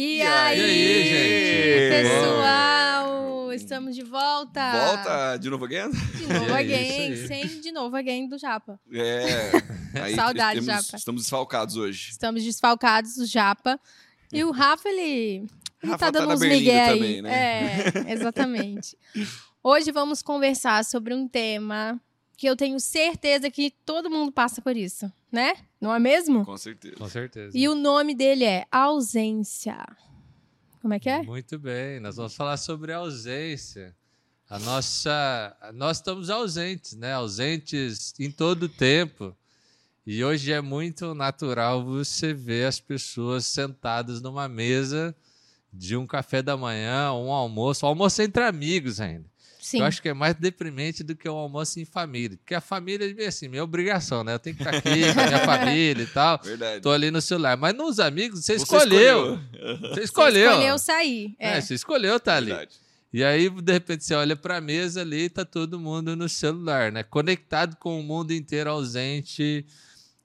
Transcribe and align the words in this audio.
E, 0.00 0.18
E 0.18 0.22
aí, 0.22 0.60
aí, 0.60 1.04
gente? 1.04 2.08
pessoal? 2.08 3.52
Estamos 3.52 3.96
de 3.96 4.04
volta. 4.04 4.70
Volta 4.86 5.36
de 5.38 5.50
novo 5.50 5.64
again? 5.64 5.90
De 5.90 6.26
novo 6.32 6.54
É 6.54 6.60
again, 6.60 7.26
sem 7.26 7.60
de 7.60 7.72
novo 7.72 7.96
again 7.96 8.28
do 8.28 8.38
Japa. 8.38 8.78
É. 8.92 9.50
Aí 10.00 10.14
Saudade, 10.14 10.60
temos- 10.64 10.66
Japa. 10.86 10.96
Estamos 10.96 11.22
desfalcados 11.22 11.74
hoje. 11.76 12.10
Estamos 12.12 12.44
desfalcados 12.44 13.16
do 13.16 13.26
Japa. 13.26 13.80
E 14.32 14.44
o 14.44 14.52
Rafa, 14.52 14.88
ele, 14.88 15.00
ele 15.02 15.48
Rafa 15.82 15.98
tá 15.98 16.06
tá 16.06 16.10
dando 16.12 16.28
na 16.28 16.34
uns 16.34 16.40
migué 16.42 16.80
aí. 16.80 16.94
também, 16.94 17.22
né? 17.22 17.30
É, 18.06 18.12
exatamente. 18.12 18.96
Hoje 19.64 19.90
vamos 19.90 20.22
conversar 20.22 20.84
sobre 20.84 21.12
um 21.12 21.26
tema 21.26 22.00
que 22.38 22.46
eu 22.46 22.54
tenho 22.54 22.78
certeza 22.78 23.50
que 23.50 23.72
todo 23.84 24.08
mundo 24.08 24.30
passa 24.30 24.62
por 24.62 24.76
isso, 24.76 25.12
né? 25.30 25.54
Não 25.80 25.92
é 25.92 25.98
mesmo? 25.98 26.44
Com 26.44 26.56
certeza. 26.56 26.94
Com 26.94 27.08
certeza. 27.08 27.58
E 27.58 27.68
o 27.68 27.74
nome 27.74 28.14
dele 28.14 28.44
é 28.44 28.64
ausência. 28.70 29.76
Como 30.80 30.94
é 30.94 31.00
que 31.00 31.10
é? 31.10 31.20
Muito 31.20 31.58
bem, 31.58 31.98
nós 31.98 32.14
vamos 32.14 32.36
falar 32.36 32.56
sobre 32.56 32.92
ausência. 32.92 33.92
A 34.48 34.56
nossa, 34.60 35.56
nós 35.74 35.96
estamos 35.96 36.30
ausentes, 36.30 36.94
né? 36.94 37.12
Ausentes 37.12 38.14
em 38.20 38.30
todo 38.30 38.62
o 38.62 38.68
tempo. 38.68 39.36
E 40.06 40.24
hoje 40.24 40.52
é 40.52 40.60
muito 40.60 41.16
natural 41.16 41.84
você 41.84 42.32
ver 42.32 42.66
as 42.66 42.78
pessoas 42.78 43.46
sentadas 43.46 44.22
numa 44.22 44.48
mesa 44.48 45.14
de 45.72 45.96
um 45.96 46.06
café 46.06 46.40
da 46.40 46.56
manhã, 46.56 47.12
um 47.12 47.32
almoço, 47.32 47.84
almoço 47.84 48.22
entre 48.22 48.44
amigos 48.44 49.00
ainda. 49.00 49.28
Sim. 49.68 49.80
Eu 49.80 49.84
acho 49.84 50.00
que 50.00 50.08
é 50.08 50.14
mais 50.14 50.34
deprimente 50.34 51.02
do 51.02 51.14
que 51.14 51.28
o 51.28 51.32
almoço 51.32 51.78
em 51.78 51.84
família. 51.84 52.38
Porque 52.38 52.54
a 52.54 52.60
família 52.60 53.14
é 53.18 53.26
assim, 53.26 53.48
minha 53.48 53.62
obrigação, 53.62 54.24
né? 54.24 54.32
Eu 54.32 54.38
tenho 54.38 54.56
que 54.56 54.62
estar 54.62 54.74
aqui 54.74 55.12
com 55.12 55.20
a 55.20 55.26
minha 55.26 55.44
família 55.44 56.02
e 56.02 56.06
tal. 56.06 56.40
Verdade. 56.42 56.80
Tô 56.80 56.90
ali 56.90 57.10
no 57.10 57.20
celular. 57.20 57.54
Mas 57.58 57.74
nos 57.74 58.00
amigos, 58.00 58.42
você, 58.42 58.58
Você 58.58 58.62
escolheu. 58.64 59.34
escolheu. 59.34 59.78
Você 59.78 59.88
Você 59.94 60.00
escolheu. 60.04 60.50
escolheu 60.52 60.78
sair. 60.78 61.36
É. 61.38 61.58
É, 61.58 61.60
você 61.60 61.74
escolheu 61.74 62.18
tá 62.18 62.36
ali. 62.36 62.46
Verdade. 62.46 62.76
E 63.12 63.22
aí, 63.22 63.50
de 63.50 63.72
repente, 63.72 64.04
você 64.04 64.14
olha 64.14 64.34
para 64.34 64.56
a 64.56 64.60
mesa 64.60 65.02
ali 65.02 65.24
e 65.24 65.28
tá 65.28 65.44
todo 65.44 65.78
mundo 65.78 66.16
no 66.16 66.30
celular, 66.30 66.90
né? 66.90 67.02
Conectado 67.02 67.76
com 67.76 68.00
o 68.00 68.02
mundo 68.02 68.32
inteiro 68.32 68.70
ausente 68.70 69.66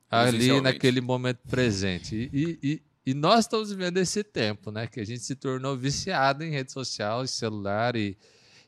ali 0.09 0.61
naquele 0.61 1.02
momento 1.02 1.39
presente. 1.50 2.30
E, 2.31 2.59
e, 2.63 2.81
e 3.05 3.13
nós 3.13 3.41
estamos 3.41 3.72
vivendo 3.72 3.97
esse 3.97 4.23
tempo, 4.23 4.72
né? 4.72 4.88
Que 4.88 5.02
a 5.02 5.05
gente 5.05 5.22
se 5.22 5.35
tornou 5.35 5.75
viciado 5.75 6.45
em 6.45 6.52
rede 6.52 6.72
social, 6.72 7.25
e 7.25 7.28
celular 7.28 7.97
e, 7.97 8.17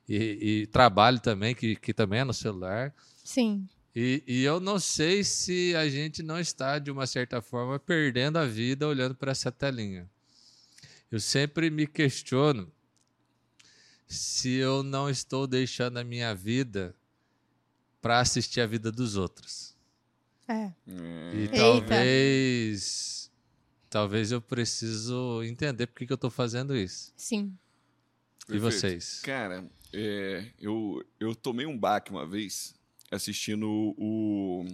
e, 0.07 0.61
e 0.63 0.67
trabalho 0.67 1.19
também, 1.19 1.53
que, 1.55 1.75
que 1.75 1.93
também 1.93 2.19
é 2.19 2.23
no 2.23 2.33
celular. 2.33 2.93
Sim. 3.23 3.67
E, 3.95 4.21
e 4.27 4.43
eu 4.43 4.59
não 4.59 4.77
sei 4.77 5.23
se 5.23 5.73
a 5.75 5.87
gente 5.87 6.21
não 6.21 6.39
está, 6.39 6.77
de 6.79 6.91
uma 6.91 7.07
certa 7.07 7.41
forma, 7.41 7.79
perdendo 7.79 8.37
a 8.37 8.45
vida 8.45 8.87
olhando 8.87 9.15
para 9.15 9.31
essa 9.31 9.51
telinha. 9.51 10.09
Eu 11.11 11.19
sempre 11.19 11.69
me 11.69 11.87
questiono 11.87 12.69
se 14.07 14.49
eu 14.55 14.83
não 14.83 15.09
estou 15.09 15.47
deixando 15.47 15.97
a 15.97 16.03
minha 16.03 16.35
vida 16.35 16.95
para 18.01 18.19
assistir 18.19 18.61
a 18.61 18.67
vida 18.67 18.91
dos 18.91 19.15
outros. 19.15 19.75
É. 20.47 20.71
Hum, 20.87 21.31
E 21.33 21.37
Eita. 21.43 21.55
talvez 21.57 23.31
talvez 23.89 24.31
eu 24.31 24.41
preciso 24.41 25.41
entender 25.43 25.87
por 25.87 25.95
que, 25.95 26.05
que 26.05 26.11
eu 26.13 26.15
estou 26.15 26.29
fazendo 26.29 26.75
isso. 26.75 27.13
Sim. 27.15 27.57
E 28.41 28.59
perfeito. 28.59 28.61
vocês? 28.61 29.21
Cara, 29.23 29.65
é, 29.95 30.45
eu, 30.59 31.03
eu 31.19 31.33
tomei 31.33 31.65
um 31.65 31.77
baque 31.77 32.11
uma 32.11 32.25
vez 32.27 32.75
assistindo 33.11 33.67
o, 33.97 34.65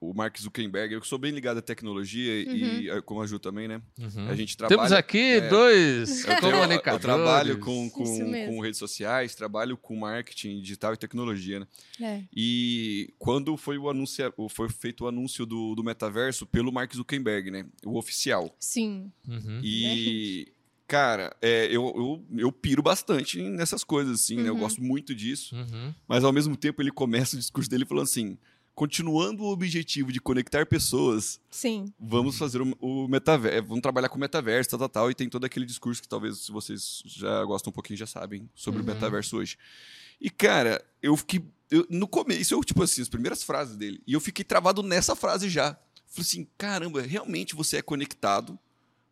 o 0.00 0.12
Mark 0.14 0.38
Zuckerberg. 0.38 0.94
Eu 0.94 1.02
sou 1.04 1.18
bem 1.18 1.32
ligado 1.32 1.58
à 1.58 1.62
tecnologia 1.62 2.40
e 2.42 2.62
Uhum. 2.90 2.98
eh, 2.98 3.00
como 3.02 3.20
a 3.22 3.26
Ju 3.26 3.38
também, 3.38 3.66
né? 3.68 3.80
Uhum. 3.98 4.28
A 4.28 4.34
gente 4.34 4.56
trabalha... 4.56 4.76
Temos 4.78 4.92
aqui 4.92 5.18
é, 5.18 5.48
dois 5.48 6.24
Eu, 6.24 6.40
tenho- 6.40 6.52
comunicadores. 6.52 6.84
eu 6.86 6.98
trabalho 7.00 7.58
com, 7.60 7.88
com, 7.90 8.04
com 8.46 8.60
redes 8.60 8.78
sociais, 8.78 9.34
trabalho 9.34 9.76
com 9.76 9.96
marketing 9.96 10.60
digital 10.60 10.92
e 10.94 10.96
tecnologia, 10.96 11.60
né? 11.60 11.66
É. 12.00 12.22
E 12.34 13.12
quando 13.18 13.56
foi, 13.56 13.78
o 13.78 13.88
anúncio, 13.88 14.32
foi 14.50 14.68
feito 14.68 15.04
o 15.04 15.08
anúncio 15.08 15.46
do, 15.46 15.74
do 15.74 15.82
metaverso 15.82 16.46
pelo 16.46 16.70
Mark 16.72 16.94
Zuckerberg, 16.94 17.50
né? 17.50 17.66
O 17.84 17.96
oficial. 17.98 18.54
Sim. 18.60 19.10
Uhum. 19.26 19.60
E, 19.64 20.48
cara, 20.92 21.34
é, 21.40 21.64
eu, 21.66 21.82
eu, 21.96 22.38
eu 22.38 22.52
piro 22.52 22.82
bastante 22.82 23.40
nessas 23.42 23.82
coisas, 23.82 24.20
assim, 24.20 24.36
né? 24.36 24.50
Eu 24.50 24.54
Uhum. 24.54 24.60
gosto 24.60 24.82
muito 24.82 25.14
disso. 25.14 25.56
Uhum. 25.56 25.94
Mas, 26.06 26.22
ao 26.22 26.32
mesmo 26.32 26.54
tempo, 26.54 26.82
ele 26.82 26.90
começa 26.90 27.34
o 27.34 27.38
discurso 27.38 27.70
dele 27.70 27.86
falando 27.86 28.04
assim... 28.04 28.36
Continuando 28.74 29.42
o 29.42 29.52
objetivo 29.52 30.10
de 30.10 30.18
conectar 30.18 30.64
pessoas, 30.64 31.38
Sim. 31.50 31.92
vamos 32.00 32.38
fazer 32.38 32.62
o, 32.62 32.74
o 32.80 33.06
metaverso, 33.06 33.68
vamos 33.68 33.82
trabalhar 33.82 34.08
com 34.08 34.16
o 34.16 34.20
metaverso, 34.20 34.70
tal, 34.70 34.78
tal, 34.78 34.88
tal, 34.88 35.10
e 35.10 35.14
tem 35.14 35.28
todo 35.28 35.44
aquele 35.44 35.66
discurso 35.66 36.00
que 36.00 36.08
talvez, 36.08 36.38
se 36.38 36.50
vocês 36.50 37.02
já 37.04 37.44
gostam 37.44 37.68
um 37.70 37.72
pouquinho, 37.74 37.98
já 37.98 38.06
sabem 38.06 38.48
sobre 38.54 38.80
Uhum. 38.80 38.86
o 38.86 38.88
metaverso 38.88 39.36
hoje. 39.36 39.58
E, 40.18 40.30
cara, 40.30 40.82
eu 41.02 41.14
fiquei. 41.18 41.44
eu- 41.70 41.86
no 41.90 42.08
começo, 42.08 42.54
eu, 42.54 42.64
tipo 42.64 42.82
assim, 42.82 43.02
as 43.02 43.10
primeiras 43.10 43.42
frases 43.42 43.76
dele, 43.76 44.00
e 44.06 44.14
eu 44.14 44.20
fiquei 44.20 44.42
travado 44.42 44.82
nessa 44.82 45.14
frase 45.14 45.50
já. 45.50 45.74
Falei 46.06 46.22
assim: 46.22 46.46
caramba, 46.56 47.02
realmente 47.02 47.54
você 47.54 47.76
é 47.76 47.82
conectado, 47.82 48.58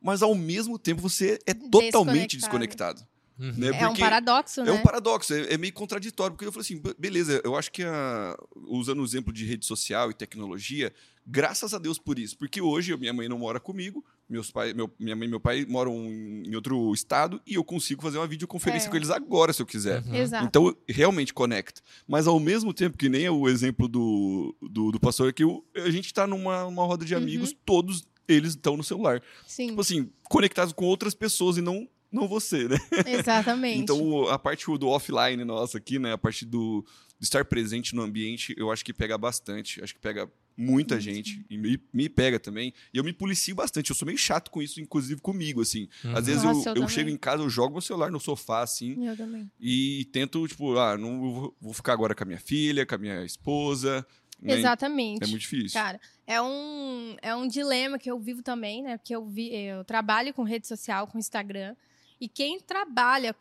mas 0.03 0.22
ao 0.22 0.34
mesmo 0.34 0.78
tempo 0.78 1.00
você 1.03 1.38
é 1.47 1.55
totalmente 1.55 2.37
Desconectado. 2.37 3.03
Uhum. 3.38 3.55
Né? 3.56 3.69
É 3.81 3.88
um 3.88 3.97
paradoxo, 3.97 4.62
né? 4.62 4.71
é 4.71 4.72
um 4.75 4.83
paradoxo, 4.83 5.33
é, 5.33 5.55
é 5.55 5.56
meio 5.56 5.72
contraditório, 5.72 6.37
porque 6.37 6.47
eu 6.47 6.53
falei 6.53 6.61
assim, 6.62 6.78
"Be- 6.78 6.94
beleza, 6.99 7.41
eu 7.43 7.56
acho 7.56 7.72
que 7.72 7.83
a- 7.83 8.37
usando 8.69 9.00
o 9.00 9.05
exemplo 9.05 9.33
de 9.33 9.47
rede 9.47 9.65
social 9.65 10.10
e 10.10 10.15
tecnologia, 10.15 10.93
graças 11.27 11.72
a 11.72 11.78
Deus 11.78 11.99
por 11.99 12.19
isso, 12.19 12.37
porque 12.37 12.60
hoje 12.60 12.94
minha 12.99 13.15
mãe 13.15 13.31
não 13.31 13.39
mora 13.39 13.59
comigo, 13.59 14.05
meus 14.28 14.50
pai, 14.50 14.75
meu- 14.75 14.91
minha 14.99 15.16
mãe 15.16 15.27
e 15.27 15.31
meu 15.31 15.41
pai 15.41 15.65
moram 15.66 15.94
em 16.05 16.55
outro 16.55 16.93
estado 16.93 17.41
e 17.47 17.55
eu 17.55 17.65
consigo 17.65 18.03
fazer 18.03 18.19
uma 18.19 18.27
videoconferência 18.27 18.89
É. 18.89 18.91
com 18.91 18.97
eles 18.97 19.09
agora, 19.10 19.55
se 19.55 19.62
eu 19.62 19.66
quiser. 19.66 20.03
Uhum. 20.05 20.15
Exato. 20.16 20.44
Então, 20.44 20.77
realmente 20.87 21.33
conecta. 21.33 21.81
Mas 22.06 22.27
ao 22.27 22.39
mesmo 22.39 22.75
tempo, 22.75 22.99
que 22.99 23.09
nem 23.09 23.25
é 23.25 23.31
o 23.31 23.49
exemplo 23.49 23.89
do, 23.89 24.55
do, 24.60 24.93
do 24.93 25.00
pastor 25.00 25.31
aqui, 25.31 25.44
o- 25.47 25.65
a 25.77 25.91
gente 25.91 26.06
está 26.06 26.27
numa 26.27 26.66
uma 26.66 26.84
roda 26.84 27.06
de 27.06 27.15
Uhum. 27.15 27.22
amigos, 27.22 27.55
todos 27.65 28.05
eles 28.30 28.50
estão 28.50 28.76
no 28.76 28.84
celular. 28.84 29.22
Sim. 29.46 29.68
Tipo 29.68 29.80
assim, 29.80 30.10
conectados 30.24 30.72
com 30.72 30.84
outras 30.84 31.14
pessoas 31.14 31.56
e 31.56 31.60
não, 31.60 31.88
não 32.10 32.26
você, 32.26 32.68
né? 32.68 32.78
Exatamente. 33.06 33.80
Então, 33.82 34.28
a 34.28 34.38
parte 34.38 34.66
do 34.78 34.88
offline 34.88 35.44
nossa 35.44 35.78
aqui, 35.78 35.98
né? 35.98 36.12
A 36.12 36.18
parte 36.18 36.44
do, 36.44 36.84
de 37.18 37.26
estar 37.26 37.44
presente 37.44 37.94
no 37.94 38.02
ambiente, 38.02 38.54
eu 38.56 38.70
acho 38.70 38.84
que 38.84 38.92
pega 38.92 39.16
bastante. 39.16 39.82
Acho 39.82 39.94
que 39.94 40.00
pega 40.00 40.30
muita 40.56 41.00
gente. 41.00 41.44
E 41.48 41.56
me, 41.56 41.80
me 41.92 42.08
pega 42.08 42.38
também. 42.38 42.74
E 42.92 42.98
eu 42.98 43.04
me 43.04 43.12
policio 43.12 43.54
bastante. 43.54 43.91
Eu 43.91 43.96
sou 43.96 44.06
meio 44.06 44.18
chato 44.18 44.50
com 44.50 44.60
isso, 44.60 44.80
inclusive 44.80 45.20
comigo, 45.20 45.62
assim. 45.62 45.88
Uhum. 46.04 46.16
Às 46.16 46.26
vezes 46.26 46.42
Nossa, 46.42 46.70
eu, 46.70 46.76
eu 46.76 46.82
eu 46.82 46.88
chego 46.88 47.08
em 47.08 47.16
casa, 47.16 47.42
eu 47.42 47.48
jogo 47.48 47.72
meu 47.72 47.80
celular 47.80 48.10
no 48.10 48.20
sofá, 48.20 48.62
assim. 48.62 49.06
Eu 49.06 49.16
também. 49.16 49.50
E 49.58 50.06
tento, 50.12 50.47
tipo, 50.47 50.76
ah, 50.76 50.98
não 50.98 51.52
vou 51.60 51.72
ficar 51.72 51.94
agora 51.94 52.14
com 52.14 52.22
a 52.22 52.26
minha 52.26 52.41
filha, 52.41 52.84
com 52.84 52.94
a 52.94 52.98
minha 52.98 53.24
esposa. 53.24 54.06
Né? 54.41 54.55
Exatamente. 54.55 55.25
É 55.25 55.27
muito 55.27 55.41
difícil. 55.41 55.78
Cara, 55.78 56.01
é 56.27 56.41
um, 56.41 57.17
é 57.21 57.34
um 57.34 57.47
dilema 57.47 57.99
que 57.99 58.11
eu 58.11 58.19
vivo 58.19 58.43
também, 58.43 58.83
né? 58.83 58.97
Porque 58.97 59.15
eu, 59.15 59.25
vi, 59.25 59.55
eu 59.55 59.84
trabalho 59.84 60.33
com 60.33 60.43
rede 60.43 60.67
social, 60.67 61.06
com 61.06 61.19
Instagram. 61.19 61.75
E 62.21 62.28
quem 62.28 62.61
trabalha 62.61 63.34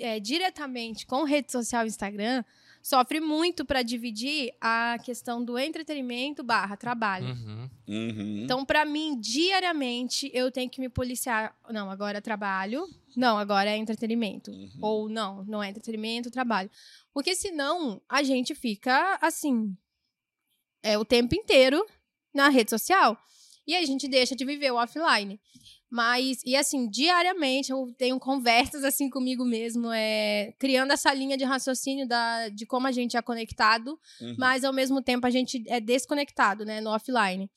é, 0.00 0.18
diretamente 0.18 1.06
com 1.06 1.24
rede 1.24 1.52
social 1.52 1.84
e 1.84 1.88
Instagram 1.88 2.44
sofre 2.84 3.18
muito 3.18 3.64
para 3.64 3.80
dividir 3.80 4.52
a 4.60 4.98
questão 5.02 5.42
do 5.42 5.58
entretenimento 5.58 6.42
barra 6.42 6.76
trabalho. 6.76 7.28
Uhum. 7.28 7.70
Uhum. 7.88 8.42
Então, 8.44 8.62
pra 8.62 8.84
mim, 8.84 9.18
diariamente, 9.18 10.30
eu 10.34 10.50
tenho 10.52 10.68
que 10.68 10.82
me 10.82 10.90
policiar. 10.90 11.56
Não, 11.70 11.90
agora 11.90 12.18
é 12.18 12.20
trabalho. 12.20 12.86
Não, 13.16 13.38
agora 13.38 13.70
é 13.70 13.76
entretenimento. 13.76 14.50
Uhum. 14.50 14.70
Ou 14.82 15.08
não, 15.08 15.44
não 15.46 15.62
é 15.62 15.70
entretenimento, 15.70 16.30
trabalho. 16.30 16.70
Porque 17.12 17.34
senão 17.34 18.02
a 18.06 18.22
gente 18.22 18.54
fica 18.54 19.18
assim, 19.22 19.74
é 20.84 20.96
o 20.96 21.04
tempo 21.04 21.34
inteiro 21.34 21.84
na 22.32 22.48
rede 22.48 22.70
social 22.70 23.16
e 23.66 23.74
a 23.74 23.84
gente 23.84 24.06
deixa 24.06 24.36
de 24.36 24.44
viver 24.44 24.70
o 24.70 24.76
offline. 24.76 25.40
Mas, 25.90 26.42
e 26.44 26.56
assim, 26.56 26.88
diariamente 26.88 27.70
eu 27.70 27.94
tenho 27.96 28.18
conversas 28.18 28.82
assim 28.84 29.08
comigo 29.08 29.44
mesmo, 29.44 29.90
é, 29.92 30.52
criando 30.58 30.90
essa 30.92 31.14
linha 31.14 31.36
de 31.36 31.44
raciocínio 31.44 32.06
da, 32.06 32.48
de 32.48 32.66
como 32.66 32.86
a 32.88 32.92
gente 32.92 33.16
é 33.16 33.22
conectado, 33.22 33.98
Uhum. 34.20 34.34
mas 34.36 34.64
ao 34.64 34.72
mesmo 34.72 35.00
tempo 35.00 35.24
a 35.26 35.30
gente 35.30 35.62
é 35.68 35.78
desconectado, 35.80 36.64
né, 36.64 36.80
no 36.80 36.90
offline. 36.90 37.48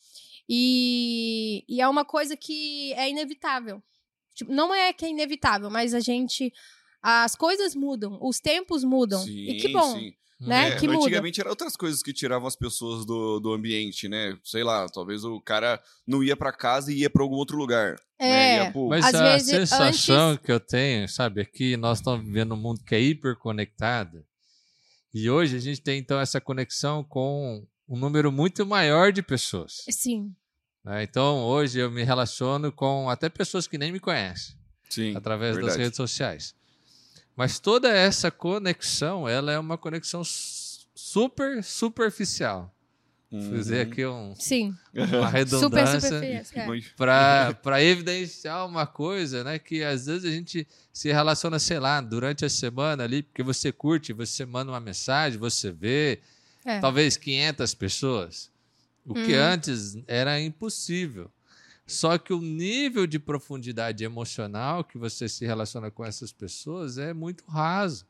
E, 0.48 1.63
e 1.68 1.81
é 1.81 1.88
uma 1.88 2.06
coisa 2.06 2.38
que 2.38 2.94
é 2.94 3.10
inevitável. 3.10 3.81
Tipo, 4.34 4.52
não 4.54 4.74
é 4.74 4.94
que 4.94 5.06
é 5.06 5.10
inevitável, 5.10 5.69
mas 5.69 5.94
a 5.94 6.00
gente. 6.00 6.54
As 7.02 7.36
coisas 7.36 7.75
mudam, 7.75 8.18
os 8.22 8.40
tempos 8.40 8.84
mudam. 8.84 9.24
e 9.28 9.57
que 9.57 9.69
bom, 9.69 9.94
sim. 9.94 10.13
Né? 10.39 10.69
É, 10.69 10.75
que 10.75 10.88
muda. 10.88 11.00
antigamente 11.00 11.39
eram 11.42 11.50
outras 11.50 11.75
coisas 11.75 12.04
que 12.04 12.13
tiravam 12.13 12.48
as 12.48 12.56
pessoas 12.56 13.06
do, 13.06 13.39
do 13.39 13.54
ambiente, 13.54 14.07
né? 14.07 14.38
Sei 14.44 14.63
lá, 14.63 14.88
talvez 14.88 15.24
o 15.24 15.39
cara 15.42 15.81
não 16.06 16.24
ia 16.24 16.36
pra 16.38 16.51
casa 16.54 16.92
e 16.92 17.00
ia 17.00 17.10
pra 17.10 17.24
algum 17.24 17.36
outro 17.36 17.57
lugar. 17.57 17.95
É, 18.19 18.60
né? 18.66 18.72
Pro- 18.72 18.88
Mas 18.89 19.06
Às 19.06 19.16
a 19.16 19.24
vezes, 19.34 19.50
sensação 19.50 20.38
que 20.38 20.51
eu 20.51 20.60
tenho, 20.60 21.07
sabe, 21.10 21.42
é 21.42 21.45
que 21.45 21.75
nós 21.78 22.00
estamos 22.00 22.25
vivendo 22.25 22.54
um 22.54 22.57
mundo 22.57 22.81
que 22.84 22.94
é 22.95 23.01
hiperconectado. 23.01 24.24
E 25.13 25.30
hoje 25.30 25.56
a 25.56 25.60
gente 25.60 25.81
tem, 25.81 26.00
então, 26.00 26.19
essa 26.19 26.40
conexão 26.42 27.04
com 27.04 27.66
um 27.90 27.98
número 27.98 28.31
muito 28.31 28.66
maior 28.66 29.12
de 29.12 29.22
pessoas. 29.24 29.83
Sim. 29.90 30.33
né? 30.83 31.01
Então, 31.04 31.44
hoje 31.44 31.80
eu 31.80 31.90
me 31.90 32.04
relaciono 32.04 32.72
com 32.72 33.10
até 33.10 33.30
pessoas 33.30 33.68
que 33.68 33.78
nem 33.78 33.92
me 33.92 34.00
conhecem. 34.00 34.56
Sim, 34.90 35.16
através 35.16 35.56
das 35.56 35.62
verdade. 35.66 35.83
redes 35.83 35.98
sociais. 35.98 36.56
Mas 37.38 37.60
toda 37.60 37.88
essa 37.89 38.31
conexão, 38.31 39.30
ela 39.30 39.51
é 39.51 39.60
uma 39.60 39.78
conexão 39.78 40.24
super 40.25 41.63
superficial. 41.63 42.74
Uhum. 43.31 43.57
Fazer 43.57 43.81
aqui 43.81 44.06
um, 44.06 44.34
Sim. 44.38 44.74
uma 44.94 45.06
Super, 45.06 45.31
redundância 45.31 46.00
super 46.01 46.19
feia. 46.19 46.45
É. 46.56 47.54
Para 47.62 47.84
evidenciar 47.84 48.66
uma 48.66 48.88
coisa, 48.88 49.44
né? 49.44 49.60
Que 49.60 49.84
às 49.84 50.06
vezes 50.06 50.25
a 50.25 50.34
gente 50.34 50.66
se 50.94 51.12
relaciona, 51.12 51.60
sei 51.60 51.78
lá, 51.80 52.00
durante 52.01 52.44
a 52.45 52.50
semana 52.50 53.04
ali, 53.04 53.22
porque 53.22 53.44
você 53.44 53.72
curte, 53.72 54.13
você 54.13 54.45
manda 54.45 54.72
uma 54.72 54.80
mensagem, 54.80 55.38
você 55.38 55.72
vê, 55.72 56.19
É. 56.66 56.80
talvez 56.80 57.18
500 57.18 57.74
pessoas. 57.75 58.50
O 59.06 59.13
que 59.13 59.33
Uhum. 59.33 59.42
antes 59.44 59.98
era 60.07 60.40
impossível. 60.42 61.30
Só 61.88 62.18
que 62.18 62.34
o 62.34 62.42
nível 62.42 63.07
de 63.07 63.18
profundidade 63.18 64.04
emocional 64.04 64.84
que 64.84 64.98
você 64.98 65.30
se 65.30 65.45
relaciona 65.45 65.89
com 65.89 66.04
essas 66.04 66.34
pessoas 66.34 66.98
é 66.98 67.13
muito 67.13 67.45
raso. 67.45 68.06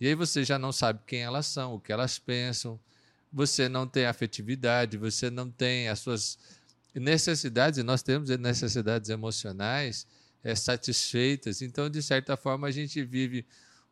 E 0.00 0.08
aí 0.08 0.14
você 0.14 0.42
já 0.42 0.58
não 0.58 0.72
sabe 0.72 1.00
quem 1.06 1.20
elas 1.20 1.44
são, 1.44 1.74
o 1.74 1.80
que 1.80 1.92
elas 1.92 2.18
pensam, 2.18 2.80
você 3.30 3.68
não 3.68 3.86
tem 3.86 4.06
afetividade, 4.06 4.96
você 4.96 5.30
não 5.30 5.50
tem 5.50 5.88
as 5.88 6.00
suas 6.00 6.38
necessidades, 6.94 7.78
e 7.78 7.82
nós 7.82 8.02
temos 8.02 8.30
necessidades 8.30 9.10
emocionais 9.10 10.06
é, 10.42 10.54
satisfeitas. 10.54 11.60
Então, 11.60 11.88
de 11.90 12.02
certa 12.02 12.36
forma, 12.36 12.66
a 12.66 12.70
gente 12.70 13.02
vive 13.04 13.46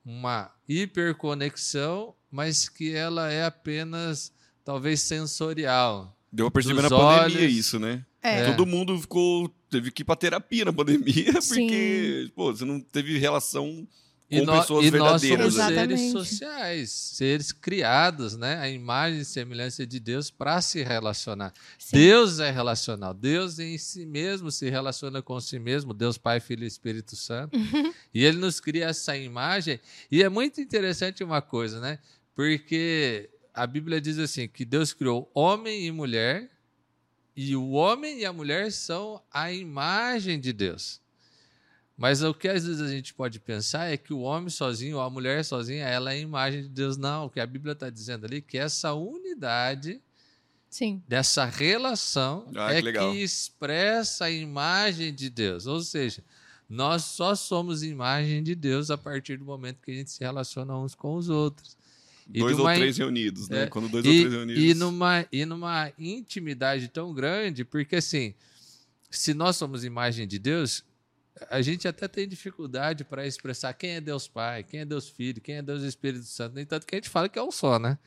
uma 0.05 0.50
hiperconexão, 0.66 2.14
mas 2.31 2.69
que 2.69 2.94
ela 2.94 3.31
é 3.31 3.44
apenas, 3.44 4.32
talvez, 4.64 5.00
sensorial. 5.02 6.16
Deu 6.32 6.50
pra 6.50 6.62
perceber 6.62 6.82
na 6.82 6.88
pandemia 6.88 7.40
olhos. 7.40 7.56
isso, 7.56 7.78
né? 7.78 8.05
É. 8.22 8.40
É. 8.40 8.44
Todo 8.52 8.67
mundo 8.67 8.99
ficou. 9.00 9.49
Teve 9.70 9.90
que 9.90 10.02
ir 10.02 10.05
pra 10.05 10.17
terapia 10.17 10.64
na 10.64 10.72
pandemia, 10.72 11.32
Sim. 11.40 11.61
porque, 11.67 12.31
pô, 12.34 12.52
você 12.52 12.64
não 12.64 12.81
teve 12.81 13.17
relação 13.19 13.87
E, 14.28 14.40
com 14.40 14.44
nó- 14.46 14.61
pessoas 14.61 14.84
e 14.84 14.90
nós 14.90 15.22
verdadeiras. 15.22 15.55
somos 15.55 15.56
né? 15.56 15.64
Exatamente. 15.72 15.99
seres 15.99 16.12
sociais, 16.12 16.90
seres 16.90 17.52
criados, 17.52 18.37
né? 18.37 18.56
A 18.58 18.69
imagem 18.69 19.20
e 19.20 19.25
semelhança 19.25 19.87
de 19.87 20.00
Deus 20.00 20.28
para 20.31 20.61
se 20.61 20.82
relacionar. 20.82 21.52
Sim. 21.78 21.96
Deus 21.99 22.40
é 22.40 22.50
relacional. 22.50 23.14
Deus 23.14 23.58
em 23.61 23.78
si 23.78 24.05
mesmo 24.05 24.50
se 24.50 24.69
relaciona 24.69 25.23
com 25.23 25.38
si 25.40 25.58
mesmo, 25.61 25.94
Deus 25.94 26.19
Pai, 26.19 26.40
Filho 26.40 26.64
e 26.64 26.66
Espírito 26.66 27.14
Santo. 27.16 27.52
E 28.12 28.25
ele 28.25 28.38
nos 28.38 28.58
cria 28.58 28.87
essa 28.87 29.16
imagem. 29.16 29.78
E 30.11 30.20
é 30.20 30.28
muito 30.28 30.61
interessante 30.61 31.23
uma 31.23 31.40
coisa, 31.40 31.81
né? 31.81 32.00
Porque 32.34 33.31
a 33.55 33.64
Bíblia 33.69 34.00
diz 34.00 34.19
assim: 34.19 34.49
que 34.49 34.64
Deus 34.64 34.93
criou 34.93 35.31
homem 35.32 35.87
e 35.87 35.93
mulher, 35.93 36.50
e 37.37 37.55
o 37.56 37.71
homem 37.71 38.21
e 38.21 38.25
a 38.25 38.32
mulher 38.32 38.73
são 38.73 39.23
a 39.31 39.53
imagem 39.53 40.38
de 40.38 40.53
Deus. 40.53 41.00
Mas 41.97 42.23
o 42.23 42.32
que 42.32 42.49
às 42.49 42.65
vezes 42.67 42.81
a 42.81 42.88
gente 42.88 43.12
pode 43.12 43.38
pensar 43.38 43.93
é 43.93 43.97
que 43.97 44.12
o 44.12 44.21
homem 44.21 44.49
sozinho 44.49 44.97
ou 44.97 45.03
a 45.03 45.11
mulher 45.11 45.44
sozinha, 45.44 45.85
ela 45.85 46.12
é 46.12 46.17
a 46.17 46.19
imagem 46.19 46.62
de 46.62 46.69
Deus. 46.69 46.97
Não, 46.97 47.27
o 47.27 47.31
que 47.31 47.38
a 47.38 47.47
Bíblia 47.47 47.73
está 47.73 47.91
dizendo 47.91 48.25
ali 48.25 48.38
é 48.38 48.41
que 48.41 48.56
essa 48.56 48.94
unidade 48.94 50.00
Sim. 50.71 51.03
dessa 51.06 51.44
relação 51.44 52.47
Ah, 52.56 52.73
é 52.73 52.81
que 52.81 52.91
que, 52.91 53.23
expressa 53.23 54.25
a 54.25 54.31
imagem 54.31 55.12
de 55.12 55.29
Deus. 55.29 55.67
Ou 55.67 55.81
seja, 55.83 56.25
nós 56.67 57.05
só 57.05 57.35
somos 57.35 57.83
imagem 57.83 58.43
de 58.43 58.55
Deus 58.55 58.91
a 58.91 58.97
partir 58.97 59.37
do 59.37 59.44
momento 59.44 59.83
que 59.83 59.91
a 59.91 59.94
gente 59.94 60.11
se 60.11 60.21
relaciona 60.21 60.79
uns 60.79 60.94
com 60.94 61.17
os 61.17 61.29
outros. 61.29 61.76
E 62.32 62.38
Dois 62.38 62.59
ou 62.59 62.65
uma- 62.65 62.75
três 62.75 62.97
reunidos, 62.97 63.49
né? 63.49 63.65
É, 63.65 63.67
Quando 63.67 63.88
dois 63.88 64.05
ou 64.06 64.12
E, 64.12 64.21
três 64.21 64.32
reunidos. 64.32 64.62
e, 64.62 64.75
numa, 64.75 65.27
e 65.32 65.44
numa 65.44 65.93
intimidade 65.99 66.87
tão 66.88 67.12
grande, 67.12 67.65
porque 67.65 67.97
assim, 67.97 68.35
se 69.11 69.35
nós 69.35 69.56
somos 69.56 69.85
imagem 69.85 70.27
de 70.29 70.38
Deus, 70.38 70.85
a 71.50 71.61
gente 71.62 71.88
até 71.88 72.06
tem 72.06 72.29
dificuldade 72.29 73.03
para 73.05 73.27
expressar 73.27 73.73
quem 73.75 73.91
é 73.93 74.00
Deus 74.00 74.29
Pai, 74.29 74.62
quem 74.62 74.81
é 74.81 74.85
Deus 74.85 75.09
Filho, 75.09 75.41
quem 75.41 75.56
é 75.56 75.62
Deus 75.62 75.82
Espírito 75.82 76.25
Santo. 76.25 76.55
No 76.55 76.61
entanto, 76.61 76.87
que 76.87 76.94
a 76.94 76.99
gente 76.99 77.09
fala 77.09 77.29
que 77.29 77.38
é 77.38 77.43
um 77.43 77.50
só, 77.50 77.79
né? 77.79 77.99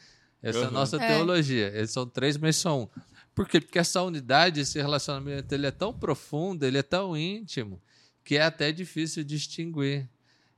Essa 0.42 0.60
é 0.60 0.64
a 0.64 0.68
Uhum. 0.68 0.72
nossa 0.74 0.98
É. 0.98 1.08
teologia. 1.08 1.68
Eles 1.76 1.92
são 1.92 2.06
três, 2.08 2.38
mas 2.38 2.56
são 2.56 2.84
um. 2.84 2.88
Por 3.34 3.48
quê? 3.48 3.60
Porque 3.60 3.80
essa 3.80 4.02
unidade, 4.04 4.60
esse 4.60 4.78
relacionamento, 4.80 5.54
ele 5.56 5.66
é 5.66 5.72
tão 5.72 5.92
profundo, 5.92 6.64
ele 6.66 6.78
é 6.78 6.84
tão 6.84 7.18
íntimo, 7.18 7.82
que 8.24 8.36
é 8.38 8.44
até 8.44 8.72
difícil 8.72 9.24
distinguir. 9.24 10.08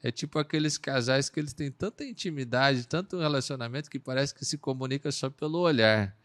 É 0.08 0.12
tipo 0.12 0.38
aqueles 0.38 0.78
casais 0.78 1.30
que 1.30 1.40
eles 1.40 1.52
têm 1.52 1.72
tanta 1.72 2.06
intimidade, 2.06 2.88
tanto 2.88 3.18
relacionamento, 3.18 3.90
que 3.90 3.98
parece 3.98 4.36
que 4.36 4.46
se 4.46 4.56
comunica 4.56 5.12
só 5.12 5.32
pelo 5.32 5.58
olhar. 5.60 6.16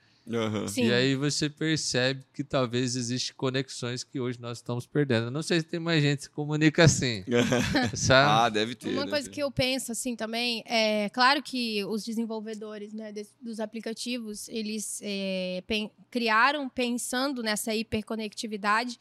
Sim. 0.68 0.84
E 0.88 0.92
aí 0.92 1.16
você 1.16 1.48
percebe 1.48 2.22
que 2.34 2.44
talvez 2.44 2.94
existem 2.94 3.34
conexões 3.34 4.04
que 4.04 4.20
hoje 4.20 4.38
nós 4.38 4.58
estamos 4.58 4.86
perdendo. 4.86 5.24
Eu 5.28 5.30
Não 5.30 5.42
sei 5.42 5.60
se 5.60 5.66
tem 5.66 5.80
mais 5.80 6.02
gente 6.02 6.18
que 6.18 6.24
se 6.24 6.30
comunica 6.30 6.84
assim, 6.84 7.24
sabe? 7.96 8.30
ah, 8.30 8.48
deve 8.50 8.74
ter. 8.74 8.90
Uma 8.90 9.00
deve 9.00 9.10
coisa 9.12 9.28
ter. 9.28 9.34
que 9.34 9.42
eu 9.42 9.50
penso 9.50 9.90
assim 9.92 10.14
também 10.14 10.62
é 10.66 11.08
claro 11.08 11.42
que 11.42 11.82
os 11.86 12.04
desenvolvedores 12.04 12.92
né, 12.92 13.12
dos 13.40 13.58
aplicativos 13.60 14.46
eles 14.50 15.00
é, 15.02 15.64
pen- 15.66 15.90
criaram 16.10 16.68
pensando 16.68 17.42
nessa 17.42 17.74
hiperconectividade, 17.74 18.98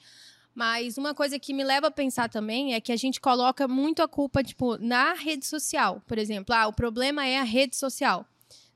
mas 0.59 0.97
uma 0.97 1.13
coisa 1.13 1.39
que 1.39 1.53
me 1.53 1.63
leva 1.63 1.87
a 1.87 1.91
pensar 1.91 2.27
também 2.27 2.73
é 2.73 2.81
que 2.81 2.91
a 2.91 2.97
gente 2.97 3.21
coloca 3.21 3.65
muito 3.65 4.01
a 4.01 4.09
culpa 4.09 4.43
tipo 4.43 4.77
na 4.77 5.13
rede 5.13 5.45
social, 5.45 6.01
por 6.05 6.17
exemplo, 6.17 6.53
ah, 6.53 6.67
o 6.67 6.73
problema 6.73 7.25
é 7.25 7.39
a 7.39 7.43
rede 7.43 7.77
social. 7.77 8.25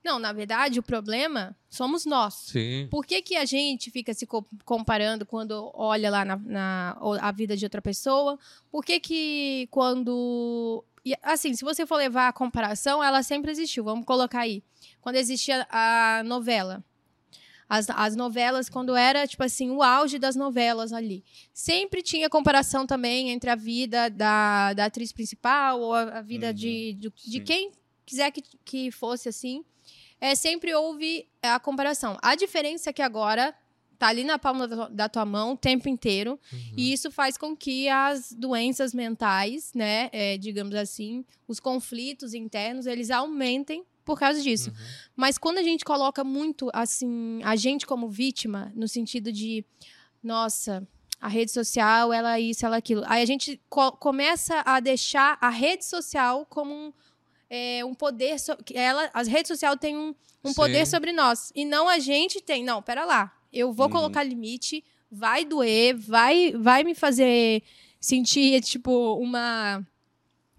Não, 0.01 0.17
na 0.17 0.31
verdade 0.31 0.79
o 0.79 0.83
problema 0.83 1.53
somos 1.69 2.05
nós. 2.05 2.33
Sim. 2.35 2.87
Por 2.89 3.05
que, 3.05 3.21
que 3.21 3.35
a 3.35 3.43
gente 3.43 3.91
fica 3.91 4.13
se 4.13 4.25
co- 4.25 4.45
comparando 4.63 5.25
quando 5.25 5.71
olha 5.73 6.09
lá 6.09 6.23
na, 6.23 6.37
na- 6.37 6.97
a 7.21 7.31
vida 7.33 7.55
de 7.57 7.65
outra 7.65 7.81
pessoa? 7.81 8.39
Por 8.71 8.83
que, 8.85 8.99
que 9.01 9.67
quando. 9.69 10.83
assim, 11.21 11.53
se 11.53 11.63
você 11.65 11.85
for 11.85 11.97
levar 11.97 12.27
a 12.29 12.33
comparação, 12.33 13.03
ela 13.03 13.23
sempre 13.23 13.51
existiu. 13.51 13.83
Vamos 13.83 14.05
colocar 14.05 14.39
aí. 14.41 14.63
Quando 15.01 15.15
existia 15.17 15.67
a 15.69 16.21
novela. 16.25 16.81
As, 17.75 17.89
as 17.89 18.15
novelas, 18.15 18.69
quando 18.69 18.95
era, 18.95 19.25
tipo 19.27 19.43
assim, 19.43 19.71
o 19.71 19.81
auge 19.81 20.19
das 20.19 20.35
novelas 20.35 20.91
ali. 20.93 21.23
Sempre 21.53 22.01
tinha 22.01 22.29
comparação 22.29 22.85
também 22.85 23.29
entre 23.29 23.49
a 23.49 23.55
vida 23.55 24.09
da, 24.09 24.73
da 24.73 24.85
atriz 24.85 25.11
principal 25.11 25.79
ou 25.79 25.93
a, 25.93 26.01
a 26.19 26.21
vida 26.21 26.47
Uhum, 26.47 26.53
de, 26.53 26.93
de, 26.93 27.11
de 27.31 27.39
quem 27.39 27.71
quiser 28.05 28.29
que, 28.31 28.43
que 28.63 28.91
fosse 28.91 29.27
assim. 29.29 29.63
É, 30.21 30.35
sempre 30.35 30.73
houve 30.73 31.27
a 31.41 31.59
comparação. 31.59 32.17
A 32.21 32.35
diferença 32.35 32.89
é 32.89 32.93
que 32.93 33.01
agora 33.01 33.53
tá 33.99 34.07
ali 34.07 34.23
na 34.23 34.37
palma 34.37 34.67
da 34.67 34.75
tua- 34.75 34.89
da 34.89 35.09
tua 35.09 35.25
mão 35.25 35.53
o 35.53 35.57
tempo 35.57 35.87
inteiro. 35.89 36.39
Uhum. 36.51 36.73
E 36.77 36.93
isso 36.93 37.09
faz 37.09 37.37
com 37.37 37.55
que 37.55 37.87
as 37.89 38.31
doenças 38.33 38.93
mentais, 38.93 39.71
né, 39.73 40.09
é, 40.11 40.37
digamos 40.37 40.75
assim, 40.75 41.23
os 41.47 41.59
conflitos 41.59 42.33
internos, 42.33 42.85
eles 42.85 43.09
aumentem 43.09 43.83
por 44.05 44.19
causa 44.19 44.41
disso. 44.41 44.69
Uhum. 44.69 44.75
Mas 45.15 45.37
quando 45.37 45.57
a 45.59 45.63
gente 45.63 45.83
coloca 45.85 46.23
muito, 46.23 46.69
assim, 46.73 47.39
a 47.43 47.55
gente 47.55 47.85
como 47.85 48.07
vítima, 48.09 48.71
no 48.75 48.87
sentido 48.87 49.31
de, 49.31 49.63
nossa, 50.21 50.87
a 51.21 51.27
rede 51.27 51.51
social, 51.51 52.11
ela 52.11 52.37
é 52.37 52.41
isso, 52.41 52.65
ela 52.65 52.75
é 52.75 52.79
aquilo. 52.79 53.03
Aí 53.07 53.21
a 53.21 53.25
gente 53.25 53.59
co- 53.69 53.93
começa 53.93 54.61
a 54.65 54.79
deixar 54.79 55.37
a 55.39 55.49
rede 55.49 55.85
social 55.85 56.45
como 56.45 56.73
um, 56.73 56.93
é, 57.49 57.83
um 57.85 57.93
poder. 57.93 58.39
so- 58.39 58.57
que 58.63 58.77
ela, 58.77 59.09
as 59.13 59.27
redes 59.27 59.47
sociais 59.47 59.77
têm 59.79 59.97
um, 59.97 60.13
um 60.43 60.53
poder 60.53 60.85
sobre 60.85 61.11
nós. 61.13 61.51
E 61.55 61.63
não 61.65 61.87
a 61.87 61.99
gente 61.99 62.41
tem. 62.41 62.63
Não, 62.63 62.81
pera 62.81 63.05
lá. 63.05 63.31
Eu 63.53 63.71
vou 63.71 63.85
Uhum. 63.85 63.91
colocar 63.93 64.23
limite, 64.23 64.83
vai 65.09 65.45
doer, 65.45 65.95
vai, 65.95 66.51
vai 66.53 66.83
me 66.83 66.93
fazer 66.95 67.63
sentir, 68.01 68.59
tipo, 68.61 69.15
uma 69.17 69.85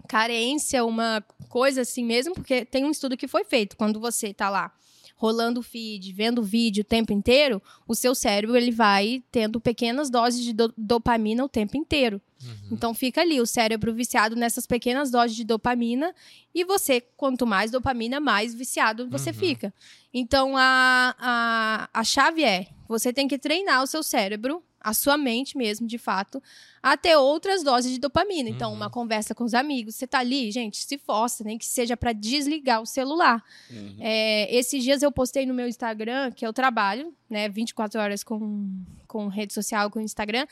carência, 0.09 0.85
uma 0.85 1.23
coisa 1.55 1.83
assim 1.83 2.05
mesmo, 2.05 2.35
porque 2.35 2.65
tem 2.65 2.85
um 2.85 2.91
estudo 2.91 3.17
que 3.17 3.29
foi 3.29 3.45
feito. 3.45 3.77
Quando 3.77 4.01
você 4.01 4.35
tá 4.35 4.51
lá 4.51 4.73
rolando 5.17 5.61
o 5.61 5.63
feed, 5.63 6.13
vendo 6.13 6.41
o 6.41 6.43
vídeo 6.43 6.81
o 6.83 6.85
tempo 6.97 7.13
inteiro, 7.13 7.63
o 7.87 7.95
seu 7.95 8.13
cérebro 8.15 8.57
ele 8.57 8.73
vai 8.73 9.23
tendo 9.31 9.61
pequenas 9.61 10.11
doses 10.11 10.43
de 10.43 10.53
do- 10.53 10.75
dopamina 10.77 11.45
o 11.45 11.49
tempo 11.49 11.77
inteiro. 11.77 12.21
Uhum. 12.43 12.71
Então 12.73 12.93
fica 12.93 13.21
ali 13.21 13.41
o 13.41 13.47
cérebro 13.47 13.95
viciado 13.95 14.35
nessas 14.35 14.67
pequenas 14.67 15.13
doses 15.13 15.37
de 15.37 15.45
dopamina 15.45 16.13
e 16.53 16.65
você, 16.65 17.01
quanto 17.17 17.47
mais 17.47 17.71
dopamina, 17.71 18.19
mais 18.19 18.53
viciado 18.53 19.09
você 19.09 19.31
Uhum. 19.31 19.37
fica. 19.37 19.73
Então 20.13 20.57
a, 20.57 21.15
a, 21.19 21.89
a 22.01 22.05
chave 22.05 22.43
é: 22.43 22.67
você 22.89 23.13
tem 23.13 23.29
que 23.29 23.39
treinar 23.39 23.81
o 23.83 23.87
seu 23.87 24.03
cérebro, 24.03 24.61
a 24.85 24.93
sua 24.95 25.17
mente 25.17 25.57
mesmo, 25.57 25.87
de 25.87 25.97
fato, 25.97 26.43
a 26.83 26.97
ter 26.97 27.17
outras 27.17 27.63
doses 27.65 27.91
de 27.91 27.99
dopamina. 27.99 28.49
Então, 28.51 28.71
Uhum. 28.71 28.77
uma 28.77 28.91
conversa 28.91 29.35
com 29.35 29.43
os 29.43 29.55
amigos, 29.55 29.97
você 29.97 30.07
tá 30.07 30.19
ali, 30.19 30.53
gente, 30.53 30.77
se 30.85 30.99
força, 30.99 31.43
nem 31.43 31.57
que 31.57 31.65
seja 31.67 31.97
para 31.97 32.13
desligar 32.13 32.83
o 32.83 32.87
celular. 32.87 33.43
Uhum. 33.71 33.97
É, 33.99 34.55
esses 34.55 34.85
dias 34.85 35.03
eu 35.03 35.11
postei 35.11 35.47
no 35.47 35.55
meu 35.55 35.67
Instagram, 35.67 36.31
que 36.33 36.47
eu 36.47 36.53
trabalho, 36.53 37.15
né, 37.31 37.49
24 37.49 37.99
horas 37.99 38.23
com, 38.23 38.69
com 39.09 39.29
rede 39.29 39.55
social, 39.55 39.91
com 39.91 39.99
Instagram, 40.01 40.47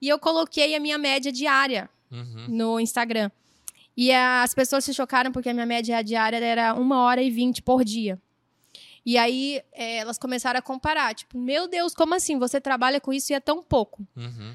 e 0.00 0.08
eu 0.08 0.18
coloquei 0.18 0.74
a 0.76 0.80
minha 0.80 0.96
média 0.96 1.32
diária 1.32 1.90
Uhum. 2.10 2.46
no 2.48 2.78
Instagram. 2.80 3.30
E 3.96 4.10
as 4.12 4.54
pessoas 4.54 4.84
se 4.84 4.94
chocaram 4.94 5.30
porque 5.32 5.48
a 5.50 5.52
minha 5.54 5.66
média 5.66 6.02
diária 6.02 6.36
era 6.38 6.72
uma 6.74 7.02
hora 7.02 7.22
e 7.22 7.30
vinte 7.30 7.60
por 7.60 7.84
dia. 7.84 8.18
E 9.04 9.18
aí 9.18 9.60
é, 9.72 9.98
elas 9.98 10.18
começaram 10.18 10.58
a 10.58 10.62
comparar, 10.62 11.14
tipo, 11.14 11.38
meu 11.38 11.66
Deus, 11.68 11.94
como 11.94 12.14
assim? 12.14 12.38
Você 12.38 12.60
trabalha 12.60 13.00
com 13.00 13.12
isso 13.12 13.32
e 13.32 13.34
é 13.34 13.40
tão 13.40 13.62
pouco. 13.62 14.06
Uhum. 14.16 14.54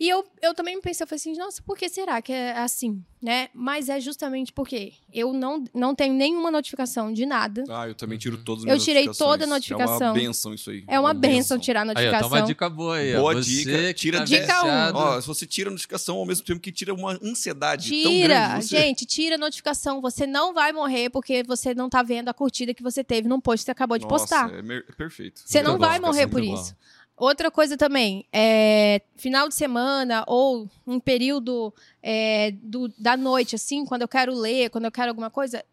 E 0.00 0.08
eu, 0.08 0.24
eu 0.40 0.54
também 0.54 0.80
pensei, 0.80 1.02
eu 1.02 1.08
falei 1.08 1.18
assim, 1.20 1.36
nossa, 1.36 1.60
por 1.60 1.76
que 1.76 1.88
será 1.88 2.22
que 2.22 2.32
é 2.32 2.56
assim, 2.56 3.02
né? 3.20 3.48
Mas 3.52 3.88
é 3.88 3.98
justamente 4.00 4.52
porque 4.52 4.92
eu 5.12 5.32
não, 5.32 5.64
não 5.74 5.92
tenho 5.92 6.14
nenhuma 6.14 6.52
notificação 6.52 7.12
de 7.12 7.26
nada. 7.26 7.64
Ah, 7.68 7.88
eu 7.88 7.96
também 7.96 8.16
tiro 8.16 8.38
todas 8.38 8.64
as 8.64 8.70
Eu 8.70 8.78
tirei 8.78 9.08
toda 9.10 9.42
a 9.42 9.46
notificação. 9.46 10.06
É 10.06 10.10
uma 10.10 10.14
benção 10.14 10.54
isso 10.54 10.70
aí. 10.70 10.84
É 10.86 11.00
uma 11.00 11.12
benção 11.12 11.58
tirar 11.58 11.80
a 11.80 11.82
Aí, 11.82 11.88
ó, 11.88 11.94
notificação. 11.94 12.28
toma 12.28 12.40
uma 12.40 12.46
dica 12.46 12.70
boa 12.70 12.96
aí. 12.96 13.16
ó. 13.16 13.20
Boa 13.22 13.34
Você 13.34 13.50
dica. 13.50 13.94
Tira 13.94 14.18
tá 14.18 14.24
Dica 14.24 14.64
um. 14.64 14.96
Ó, 14.96 15.20
se 15.20 15.26
você 15.26 15.46
tira 15.46 15.68
a 15.68 15.72
notificação 15.72 16.16
ao 16.16 16.24
mesmo 16.26 16.44
tempo 16.44 16.60
que 16.60 16.70
tira 16.70 16.94
uma 16.94 17.18
ansiedade 17.20 17.90
tão 18.02 18.12
Tira, 18.12 18.34
grande. 18.34 18.66
Você... 18.66 18.76
gente, 18.78 19.04
tira 19.04 19.34
a 19.34 19.38
notificação. 19.38 20.00
Você 20.00 20.28
não 20.28 20.54
vai 20.54 20.72
morrer 20.72 21.10
porque 21.10 21.42
você 21.42 21.74
não 21.74 21.88
tá 21.88 22.04
vendo 22.04 22.28
a 22.28 22.34
curtida 22.34 22.72
que 22.72 22.84
você 22.84 23.02
teve 23.02 23.26
num 23.26 23.40
post 23.40 23.62
que 23.62 23.66
você 23.66 23.72
acabou 23.72 23.98
de 23.98 24.06
Nossa, 24.06 24.16
postar. 24.16 24.54
É, 24.54 24.76
é 24.76 24.92
perfeito. 24.92 25.40
Você 25.44 25.58
Muito 25.58 25.72
não 25.72 25.78
bom, 25.78 25.86
vai 25.86 25.98
morrer 25.98 26.26
muito 26.26 26.30
por 26.30 26.42
bom. 26.42 26.54
isso. 26.54 26.76
Outra 27.18 27.50
coisa 27.50 27.76
também, 27.76 28.24
é, 28.32 29.02
final 29.16 29.48
de 29.48 29.54
semana 29.54 30.24
ou 30.26 30.68
um 30.86 31.00
período 31.00 31.74
é, 32.02 32.52
do- 32.62 32.88
da 32.96 33.16
noite, 33.16 33.56
assim, 33.56 33.84
quando 33.84 34.02
eu 34.02 34.08
quero 34.08 34.32
ler, 34.34 34.70
quando 34.70 34.84
eu 34.84 34.92
quero 34.92 35.08
alguma 35.08 35.28
coisa, 35.28 35.64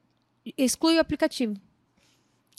exclui 0.57 0.97
o 0.97 0.99
aplicativo. 0.99 1.55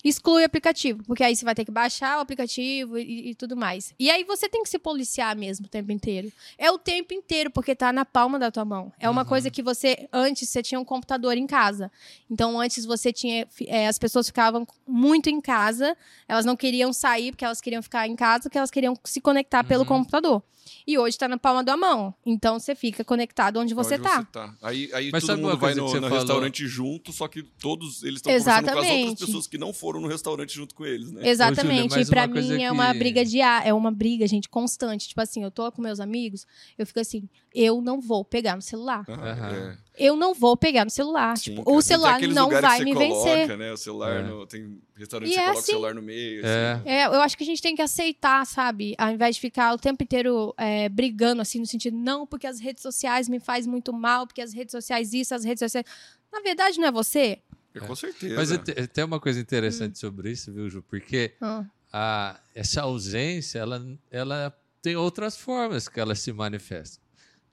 Exclui 0.09 0.43
o 0.43 0.47
aplicativo, 0.47 1.03
porque 1.05 1.25
aí 1.25 1.35
você 1.35 1.45
vai 1.45 1.55
ter 1.55 1.65
que 1.65 1.71
baixar 1.71 2.19
o 2.19 2.21
aplicativo 2.21 2.97
e, 2.99 3.31
e 3.31 3.35
tudo 3.35 3.57
mais. 3.57 3.93
E 3.99 4.11
aí 4.11 4.23
você 4.25 4.49
tem 4.49 4.63
que 4.63 4.69
se 4.69 4.79
policiar 4.79 5.35
mesmo 5.37 5.67
o 5.67 5.69
tempo 5.69 5.91
inteiro. 5.91 6.33
É 6.57 6.71
o 6.71 6.79
tempo 6.79 7.13
inteiro, 7.13 7.51
porque 7.51 7.75
tá 7.75 7.93
na 7.93 8.05
palma 8.05 8.39
da 8.39 8.51
tua 8.51 8.65
mão. 8.65 8.93
É 9.01 9.11
uma 9.11 9.23
Uhum. 9.23 9.29
coisa 9.29 9.51
que 9.51 9.63
você, 9.63 10.09
antes, 10.13 10.49
você 10.49 10.63
tinha 10.63 10.79
um 10.81 10.85
computador 10.85 11.37
em 11.37 11.47
casa. 11.47 11.91
Então, 12.31 12.61
antes 12.61 12.85
você 12.85 13.13
tinha. 13.13 13.47
é, 13.67 13.89
as 13.89 13.99
pessoas 13.99 14.27
ficavam 14.29 14.67
muito 14.87 15.29
em 15.29 15.41
casa, 15.41 15.97
elas 16.29 16.45
não 16.45 16.57
queriam 16.57 16.93
sair 16.93 17.33
porque 17.33 17.45
elas 17.45 17.61
queriam 17.61 17.83
ficar 17.83 18.07
em 18.07 18.15
casa, 18.15 18.45
porque 18.45 18.59
elas 18.59 18.71
queriam 18.71 18.95
se 19.05 19.21
conectar 19.21 19.65
pelo 19.65 19.81
Uhum. 19.83 19.87
computador. 19.89 20.43
E 20.87 20.99
hoje 20.99 21.17
tá 21.19 21.29
na 21.29 21.39
palma 21.39 21.63
da 21.63 21.77
mão. 21.77 22.15
Então 22.25 22.59
você 22.59 22.75
fica 22.75 23.05
conectado 23.05 23.59
onde 23.59 23.75
você 23.75 23.95
Onde 23.95 24.03
tá. 24.03 24.21
Você 24.21 24.27
tá. 24.33 24.55
Aí, 24.63 24.91
aí 24.93 25.11
Mas 25.13 25.25
todo 25.25 25.39
mundo 25.39 25.57
vai 25.59 25.75
coisa 25.75 25.81
no, 25.81 25.93
que 25.93 26.01
no 26.01 26.09
restaurante 26.09 26.67
junto, 26.67 27.13
só 27.13 27.29
que 27.29 27.43
todos 27.43 28.03
eles 28.03 28.17
estão 28.17 28.33
conversando 28.33 28.65
com 28.73 28.79
as 28.79 28.91
outras 28.91 29.19
pessoas 29.27 29.47
que 29.47 29.59
não 29.59 29.73
foram 29.73 30.01
no 30.01 30.09
restaurante 30.09 30.55
junto 30.55 30.75
com 30.75 30.85
eles, 30.85 31.11
né? 31.13 31.29
Exatamente. 31.29 31.91
mas 31.97 32.09
e 32.09 32.11
pra 32.11 32.23
uma 32.25 32.33
coisa 32.33 32.55
mim 32.57 32.63
é 32.63 32.73
uma 32.73 32.93
que- 32.93 32.99
briga 32.99 33.25
diária, 33.25 33.69
é 33.69 33.75
uma 33.75 33.91
briga, 33.91 34.27
gente, 34.27 34.49
constante. 34.49 35.09
Tipo 35.09 35.21
assim, 35.21 35.43
eu 35.43 35.51
tô 35.51 35.71
com 35.73 35.83
meus 35.83 36.01
amigos, 36.01 36.47
eu 36.79 36.87
fico 36.87 37.01
assim, 37.01 37.29
eu 37.55 37.81
não 37.81 38.01
vou 38.01 38.25
pegar 38.25 38.57
no 38.57 38.63
celular. 38.63 39.05
Aham, 39.09 39.23
Aham. 39.31 39.55
é. 39.55 39.86
Eu 39.99 40.15
não 40.17 40.35
vou 40.35 40.57
pegar 40.57 40.85
no 40.85 40.91
celular. 40.91 41.37
Sim, 41.39 41.55
tipo, 41.57 41.71
o 41.75 41.81
celular 41.81 42.21
não 42.21 42.51
vai 42.51 42.79
que 42.79 42.85
me 42.85 42.93
você 42.95 43.09
coloca, 43.09 43.31
vencer. 43.35 43.59
Né, 43.59 43.73
o 43.73 43.77
celular 43.77 44.17
É. 44.17 44.23
no- 44.23 44.47
tem 44.47 44.79
restaurante 44.95 45.29
E 45.29 45.33
que 45.33 45.37
você 45.37 45.41
é 45.41 45.45
coloca 45.45 45.59
assim. 45.61 45.71
o 45.71 45.75
celular 45.75 45.95
no 45.95 46.03
meio. 46.03 46.45
É. 46.47 46.73
assim. 46.73 46.89
É, 46.89 47.07
eu 47.07 47.21
acho 47.23 47.37
que 47.37 47.43
a 47.43 47.47
gente 47.47 47.63
tem 47.63 47.75
que 47.75 47.83
aceitar, 47.83 48.45
sabe? 48.47 48.95
Ao 48.99 49.11
invés 49.11 49.37
de 49.37 49.41
ficar 49.41 49.73
o 49.75 49.79
tempo 49.79 50.03
inteiro 50.03 50.55
é, 50.59 50.89
brigando, 50.89 51.41
assim, 51.43 51.59
no 51.61 51.67
sentido, 51.67 51.97
não, 51.97 52.27
porque 52.27 52.47
as 52.47 52.61
redes 52.61 52.83
sociais 52.83 53.29
me 53.29 53.41
faz 53.41 53.67
muito 53.67 53.93
mal, 53.93 54.27
porque 54.27 54.41
as 54.43 54.53
redes 54.53 54.73
sociais 54.73 55.13
isso, 55.13 55.35
as 55.35 55.45
redes 55.45 55.61
sociais. 55.61 55.87
Na 56.33 56.41
verdade, 56.41 56.79
não 56.79 56.89
é 56.89 56.93
você. 56.93 57.41
É, 57.75 57.81
com 57.81 57.95
certeza. 57.95 58.35
Mas 58.37 58.89
tem 58.89 59.05
uma 59.05 59.21
coisa 59.21 59.41
interessante 59.41 59.99
sobre 59.99 60.31
isso, 60.31 60.53
viu, 60.53 60.69
Ju? 60.69 60.83
Porque 60.83 61.35
Ah, 61.41 61.65
a, 61.93 62.41
essa 62.55 62.83
ausência, 62.83 63.59
ela, 63.59 63.83
ela 64.11 64.55
tem 64.83 64.95
outras 64.97 65.37
formas 65.37 65.89
que 65.89 65.99
ela 65.99 66.15
se 66.15 66.33
manifesta. 66.33 66.99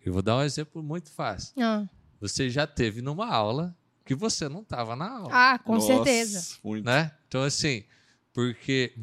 Eu 0.05 0.11
vou 0.11 0.21
dar 0.21 0.37
um 0.37 0.41
exemplo 0.41 0.83
muito 0.83 1.09
fácil. 1.11 1.53
ah. 1.61 1.85
Você 2.23 2.49
já 2.49 2.65
teve 2.65 3.01
numa 3.01 3.27
aula 3.27 3.75
que 4.05 4.15
você 4.15 4.47
não 4.47 4.61
estava 4.61 4.95
na 4.95 5.09
aula, 5.09 5.29
Ah, 5.29 5.59
com 5.59 5.75
Nossa, 5.75 5.87
certeza. 5.87 6.57
Muito. 6.63 6.85
né? 6.85 7.11
Então, 7.27 7.43
assim, 7.43 7.83
porque 8.33 8.93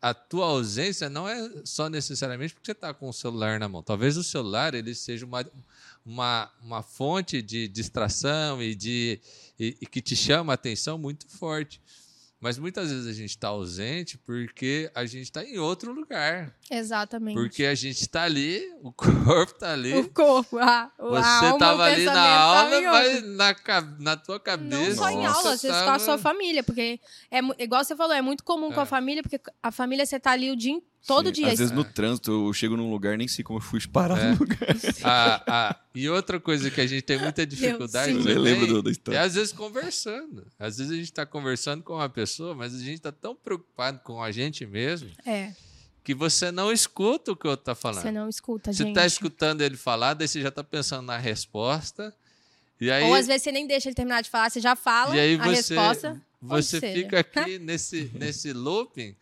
a 0.00 0.12
tua 0.12 0.46
ausência 0.46 1.08
não 1.08 1.28
é 1.28 1.62
só 1.64 1.88
necessariamente 1.88 2.52
porque 2.52 2.66
você 2.66 2.72
está 2.72 2.92
com 2.92 3.08
o 3.08 3.12
celular 3.12 3.60
na 3.60 3.68
mão. 3.68 3.80
Talvez 3.80 4.16
o 4.16 4.24
celular 4.24 4.74
ele 4.74 4.92
seja 4.92 5.24
uma, 5.24 5.44
uma, 6.04 6.50
uma 6.60 6.82
fonte 6.82 7.40
de 7.40 7.68
distração 7.68 8.60
e, 8.60 8.74
de, 8.74 9.20
e, 9.56 9.76
e 9.80 9.86
que 9.86 10.00
te 10.02 10.16
chama 10.16 10.52
a 10.52 10.54
atenção 10.54 10.98
muito 10.98 11.28
forte. 11.28 11.80
Mas 12.42 12.58
muitas 12.58 12.90
vezes 12.90 13.06
a 13.06 13.12
gente 13.12 13.30
está 13.30 13.48
ausente 13.48 14.18
porque 14.18 14.90
a 14.96 15.06
gente 15.06 15.22
está 15.26 15.44
em 15.44 15.58
outro 15.60 15.92
lugar. 15.92 16.52
Exatamente. 16.68 17.36
Porque 17.36 17.64
a 17.64 17.74
gente 17.76 18.00
está 18.00 18.24
ali, 18.24 18.60
o 18.82 18.92
corpo 18.92 19.52
está 19.54 19.72
ali. 19.72 19.94
O 19.94 20.10
corpo, 20.10 20.58
a, 20.58 20.90
a 20.90 20.90
Você 20.98 21.46
estava 21.52 21.84
ali 21.84 22.04
na 22.04 22.12
pensamento 22.12 22.40
aula, 22.42 22.70
tava 22.70 22.82
mas 22.92 23.22
na, 23.22 23.54
na 24.00 24.16
tua 24.16 24.40
cabeça. 24.40 24.88
Não 24.90 24.94
só 24.96 25.08
em 25.08 25.24
aula, 25.24 25.52
às 25.52 25.62
vezes 25.62 25.76
com 25.76 25.82
a 25.82 25.86
tava- 25.86 25.98
sua 26.00 26.18
família, 26.18 26.64
porque 26.64 26.98
é 27.30 27.38
igual 27.62 27.84
você 27.84 27.94
falou, 27.94 28.12
é 28.12 28.20
muito 28.20 28.42
comum 28.42 28.72
com 28.72 28.80
É. 28.80 28.82
a 28.82 28.86
família, 28.86 29.22
porque 29.22 29.40
a 29.62 29.70
família 29.70 30.04
você 30.04 30.18
tá 30.18 30.32
ali 30.32 30.50
o 30.50 30.56
dia 30.56 30.72
in- 30.72 30.82
todo 31.06 31.26
Sim, 31.26 31.32
dia. 31.32 31.52
Às 31.52 31.58
vezes 31.58 31.72
É. 31.72 31.74
no 31.74 31.84
trânsito 31.84 32.30
eu 32.48 32.52
chego 32.52 32.76
num 32.76 32.90
lugar 32.90 33.16
nem 33.18 33.26
sei 33.28 33.44
como 33.44 33.58
eu 33.58 33.62
fui 33.62 33.80
parar 33.86 34.18
É. 34.18 34.30
no 34.32 34.38
lugar. 34.38 34.58
Ah, 35.04 35.42
ah, 35.46 35.76
e 35.94 36.08
outra 36.08 36.38
coisa 36.40 36.70
que 36.70 36.80
a 36.80 36.86
gente 36.86 37.02
tem 37.02 37.18
muita 37.18 37.44
dificuldade. 37.46 38.12
Eu 38.12 38.18
também 38.18 38.38
lembro 38.38 38.66
do- 38.66 38.82
da 38.82 38.90
é 38.90 38.92
história. 38.92 39.20
às 39.20 39.34
vezes 39.34 39.52
conversando. 39.52 40.46
Às 40.58 40.78
vezes 40.78 40.92
a 40.92 40.96
gente 40.96 41.04
está 41.04 41.26
conversando 41.26 41.82
com 41.82 41.94
uma 41.94 42.08
pessoa, 42.08 42.54
mas 42.54 42.74
a 42.74 42.78
gente 42.78 42.94
está 42.94 43.10
tão 43.12 43.34
preocupado 43.34 44.00
com 44.00 44.22
a 44.22 44.30
gente 44.30 44.64
mesmo 44.66 45.10
É, 45.26 45.52
que 46.04 46.14
você 46.14 46.50
não 46.50 46.72
escuta 46.72 47.32
o 47.32 47.36
que 47.36 47.46
o 47.46 47.50
outro 47.50 47.62
está 47.62 47.74
falando. 47.74 48.02
você 48.02 48.10
não 48.12 48.28
escuta, 48.28 48.72
Você 48.72 48.78
gente. 48.84 48.90
está 48.92 49.04
escutando 49.06 49.60
ele 49.62 49.76
falar, 49.76 50.14
daí 50.14 50.28
você 50.28 50.40
já 50.40 50.48
está 50.48 50.62
pensando 50.64 51.06
na 51.06 51.16
resposta. 51.18 52.14
E 52.80 52.90
aí, 52.90 53.04
Ou 53.04 53.14
às 53.14 53.26
vezes 53.28 53.42
você 53.42 53.52
nem 53.52 53.66
deixa 53.66 53.88
ele 53.88 53.94
terminar 53.94 54.22
de 54.22 54.30
falar, 54.30 54.50
você 54.50 54.60
já 54.60 54.74
fala 54.74 55.16
e 55.16 55.20
aí 55.20 55.34
a 55.36 55.44
você, 55.44 55.74
resposta. 55.74 56.20
você 56.40 56.80
fica 56.80 57.20
aqui 57.20 57.58
nesse, 57.58 58.10
nesse 58.14 58.52
looping. 58.52 59.14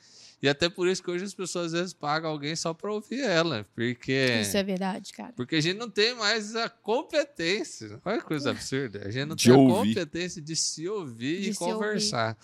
E 0.43 0.49
até 0.49 0.69
por 0.71 0.89
isso 0.89 1.03
que 1.03 1.11
hoje 1.11 1.25
as 1.25 1.35
pessoas 1.35 1.67
às 1.67 1.73
vezes 1.73 1.93
pagam 1.93 2.31
alguém 2.31 2.57
só 2.57 2.73
para 2.73 2.91
ouvir 2.93 3.21
ela. 3.21 3.67
Porque. 3.75 4.39
Isso 4.41 4.57
é 4.57 4.63
verdade, 4.63 5.13
cara. 5.13 5.33
Porque 5.35 5.57
a 5.57 5.61
gente 5.61 5.77
não 5.77 5.91
tem 5.91 6.15
mais 6.15 6.57
a 6.57 6.69
competência. 6.69 8.01
Olha 8.05 8.19
que 8.19 8.25
coisa 8.25 8.51
absurda. 8.51 9.03
A 9.07 9.11
gente 9.11 9.27
não 9.29 9.37
De 9.37 9.45
tem 9.45 9.55
a 9.55 9.59
ouvir. 9.59 9.89
competência 9.95 10.41
de 10.41 10.57
se 10.57 10.89
ouvir 10.89 11.43
De 11.43 11.51
e 11.51 11.53
se 11.53 11.59
conversar. 11.59 12.39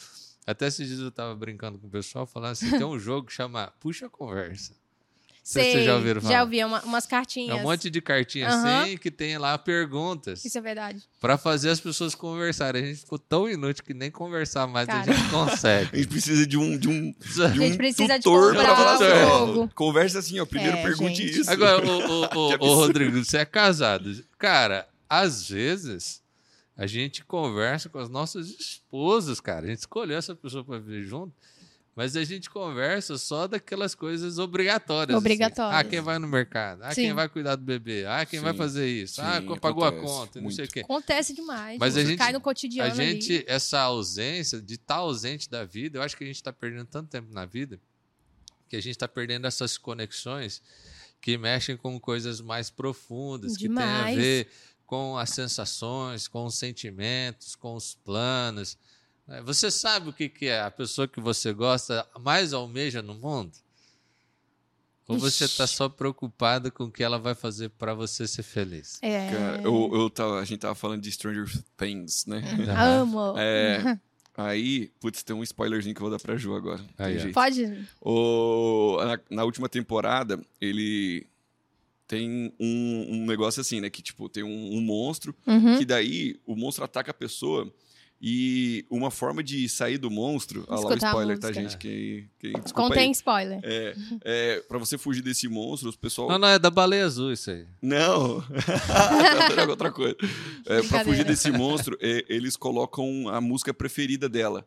Até 0.46 0.66
esses 0.66 0.86
dias 0.86 1.00
eu 1.00 1.10
tava 1.10 1.34
brincando 1.34 1.78
com 1.78 1.86
o 1.86 1.90
pessoal, 1.90 2.26
falando 2.26 2.52
assim: 2.52 2.70
tem 2.70 2.84
um 2.84 2.98
jogo 2.98 3.26
que 3.28 3.32
chama 3.32 3.72
Puxa 3.80 4.08
Conversa. 4.10 4.74
Sei 5.48 5.62
se 5.62 5.70
vocês 5.74 5.84
já 5.84 5.94
ouviram 5.94 6.20
falar. 6.20 6.34
Já 6.34 6.42
ouvi 6.42 6.58
é 6.58 6.66
uma- 6.66 6.82
umas 6.82 7.06
cartinhas. 7.06 7.56
É 7.56 7.60
um 7.60 7.62
monte 7.62 7.88
de 7.88 8.00
cartinha 8.00 8.48
Aham. 8.48 8.82
assim 8.82 8.96
que 8.98 9.12
tem 9.12 9.38
lá 9.38 9.56
perguntas 9.56 10.44
Isso 10.44 10.58
é 10.58 10.60
verdade. 10.60 11.04
pra 11.20 11.38
fazer 11.38 11.70
as 11.70 11.78
pessoas 11.78 12.16
conversarem. 12.16 12.82
A 12.82 12.86
gente 12.88 12.98
ficou 13.02 13.16
tão 13.16 13.48
inútil 13.48 13.84
que 13.84 13.94
nem 13.94 14.10
conversar 14.10 14.66
mais 14.66 14.88
Cara. 14.88 15.02
a 15.08 15.14
gente 15.14 15.26
A 15.26 15.30
consegue. 15.30 15.96
gente 15.98 16.08
precisa 16.08 16.44
de 16.44 16.56
um, 16.58 16.76
de 16.76 16.88
um, 16.88 17.12
de 17.12 17.42
A 17.42 17.46
um 17.46 17.54
gente 17.54 17.76
precisa 17.76 18.16
de 18.18 18.24
tutor 18.24 18.54
pra 18.56 18.64
comprar 18.66 18.76
falar 18.76 18.94
assim. 19.54 19.68
Conversa 19.74 20.18
assim, 20.18 20.40
ó. 20.40 20.44
Primeiro 20.46 20.78
É, 20.78 20.82
pergunte 20.82 21.14
gente. 21.24 21.40
isso. 21.42 21.50
Agora, 21.50 21.80
o, 21.86 22.22
o, 22.24 22.54
o-. 22.58 22.74
Rodrigo, 22.74 23.24
você 23.24 23.36
é 23.38 23.44
casado. 23.44 24.12
Cara, 24.38 24.88
às 25.08 25.48
vezes 25.48 26.20
a 26.76 26.88
gente 26.88 27.24
conversa 27.24 27.88
com 27.88 28.00
as 28.00 28.08
nossas 28.10 28.48
esposas, 28.48 29.40
cara. 29.40 29.64
A 29.66 29.68
gente 29.68 29.78
escolheu 29.78 30.18
essa 30.18 30.34
pessoa 30.34 30.64
para 30.64 30.78
viver 30.80 31.04
junto, 31.04 31.32
mas 31.96 32.14
a 32.14 32.22
gente 32.22 32.50
conversa 32.50 33.16
só 33.16 33.46
daquelas 33.48 33.94
coisas 33.94 34.38
obrigatórias. 34.38 35.08
assim. 35.16 35.18
Obrigatórias. 35.18 35.80
Ah, 35.80 35.82
quem 35.82 36.00
vai 36.02 36.18
no 36.18 36.28
mercado? 36.28 36.82
Ah, 36.84 36.94
Sim. 36.94 37.02
quem 37.04 37.12
vai 37.14 37.26
cuidar 37.28 37.56
do 37.56 37.64
bebê? 37.64 38.04
Ah, 38.06 38.26
quem 38.26 38.38
vai 38.38 38.52
Sim. 38.52 38.58
fazer 38.58 38.86
isso? 38.86 39.20
ah, 39.22 39.40
Sim, 39.40 39.46
quem 39.48 39.58
pagou 39.58 39.82
a 39.84 39.90
conta? 39.90 40.40
Não 40.40 40.50
sei 40.50 40.64
o 40.64 40.66
Muito. 40.66 40.72
quê. 40.74 40.80
Acontece 40.80 41.32
demais. 41.34 41.78
Mas 41.80 41.96
a 41.96 42.04
gente- 42.04 42.18
cai 42.18 42.32
no 42.32 42.38
A 42.38 42.40
cotidiano 42.42 42.94
gente, 42.94 43.34
ali. 43.36 43.44
essa 43.48 43.80
ausência, 43.80 44.60
de 44.60 44.74
estar 44.74 44.96
ausente 44.96 45.48
da 45.50 45.64
vida, 45.64 45.98
eu 45.98 46.02
acho 46.02 46.14
que 46.16 46.22
a 46.22 46.26
gente 46.26 46.36
está 46.36 46.52
perdendo 46.52 46.84
tanto 46.84 47.08
tempo 47.08 47.32
na 47.32 47.46
vida 47.46 47.80
que 48.68 48.76
a 48.76 48.80
gente 48.82 48.92
está 48.96 49.08
perdendo 49.08 49.46
essas 49.46 49.78
conexões 49.78 50.60
que 51.20 51.38
mexem 51.38 51.76
com 51.76 51.98
coisas 51.98 52.40
mais 52.40 52.68
profundas, 52.68 53.56
que 53.56 53.68
têm 53.68 53.78
a 53.78 53.96
Demais. 53.96 54.16
ver 54.16 54.48
com 54.84 55.16
as 55.16 55.30
sensações, 55.30 56.28
com 56.28 56.44
os 56.44 56.56
sentimentos, 56.56 57.56
com 57.56 57.74
os 57.74 57.94
planos. 57.94 58.76
Né? 59.26 59.42
Você 59.42 59.71
sabe 59.71 60.11
o 60.11 60.12
que, 60.12 60.47
é 60.47 60.61
a 60.61 60.71
pessoa 60.71 61.09
que 61.09 61.21
você 61.21 61.52
gosta 61.52 62.06
mais 62.21 62.52
almeja 62.52 63.02
no 63.02 63.14
mundo? 63.14 63.52
Ou 65.09 65.16
você 65.18 65.45
está 65.45 65.66
só 65.68 65.88
preocupado 65.88 66.71
com 66.73 66.85
o 66.85 66.90
que 66.90 67.02
ela 67.02 67.16
vai 67.18 67.35
fazer 67.35 67.68
para 67.71 67.95
você 67.95 68.26
ser 68.26 68.42
feliz? 68.42 68.99
É. 69.00 69.30
Cara, 69.30 69.62
eu, 69.62 69.90
eu 69.95 70.11
tava, 70.11 70.40
a 70.40 70.45
gente 70.45 70.59
tava 70.61 70.75
falando 70.75 71.00
de 71.02 71.12
Stranger 71.12 71.49
Things, 71.76 72.26
né? 72.26 72.42
Amo. 72.76 73.35
É, 73.38 73.99
aí, 74.37 74.90
putz, 75.00 75.23
tem 75.23 75.37
um 75.37 75.45
spoilerzinho 75.45 75.95
que 75.95 76.00
eu 76.00 76.09
vou 76.09 76.11
dar 76.11 76.21
pra 76.21 76.37
Ju 76.37 76.56
agora. 76.56 76.85
Aí, 76.99 77.21
jeito. 77.21 77.35
Pode. 77.35 77.87
O, 78.00 78.97
na, 78.99 79.21
na 79.30 79.45
última 79.45 79.68
temporada, 79.68 80.40
ele 80.61 81.25
tem 82.09 82.52
um, 82.59 83.06
um 83.09 83.26
negócio 83.26 83.61
assim, 83.61 83.80
né? 83.80 83.88
Que, 83.88 84.02
tipo, 84.02 84.28
tem 84.28 84.42
um, 84.42 84.76
um 84.76 84.80
monstro, 84.80 85.33
Uhum. 85.47 85.78
que 85.78 85.85
daí 85.85 86.40
o 86.45 86.56
monstro 86.56 86.85
ataca 86.85 87.12
a 87.12 87.14
pessoa 87.14 87.73
e 88.20 88.85
uma 88.90 89.11
forma 89.11 89.42
de 89.42 89.68
sair 89.68 89.99
do 89.99 90.11
monstro... 90.11 90.64
Ah, 90.68 90.76
lá 90.80 90.90
o 90.90 90.94
spoiler, 90.94 91.38
tá, 91.38 91.52
gente? 91.52 91.76
Quem, 91.76 92.28
quem, 92.38 92.52
desculpa 92.52 92.88
Contém 92.88 93.04
aí. 93.06 93.11
spoiler. 93.11 93.61
É, 93.62 93.94
é, 94.25 94.61
pra 94.66 94.78
você 94.78 94.96
fugir 94.96 95.23
desse 95.23 95.46
monstro, 95.49 95.88
os 95.90 95.96
pessoal... 95.96 96.28
Não, 96.28 96.38
não, 96.38 96.49
é 96.49 96.58
da 96.58 96.70
baleia 96.70 97.04
azul 97.04 97.32
isso 97.32 97.50
aí. 97.50 97.66
Não! 97.82 98.42
Outra- 99.49 99.68
outra 99.68 99.90
coisa. 99.92 100.16
É, 100.66 100.82
pra 100.82 101.04
fugir 101.04 101.25
desse 101.25 101.50
monstro, 101.50 101.96
é, 102.00 102.25
eles 102.28 102.56
colocam 102.56 103.28
a 103.28 103.40
música 103.40 103.73
preferida 103.75 104.28
dela. 104.28 104.66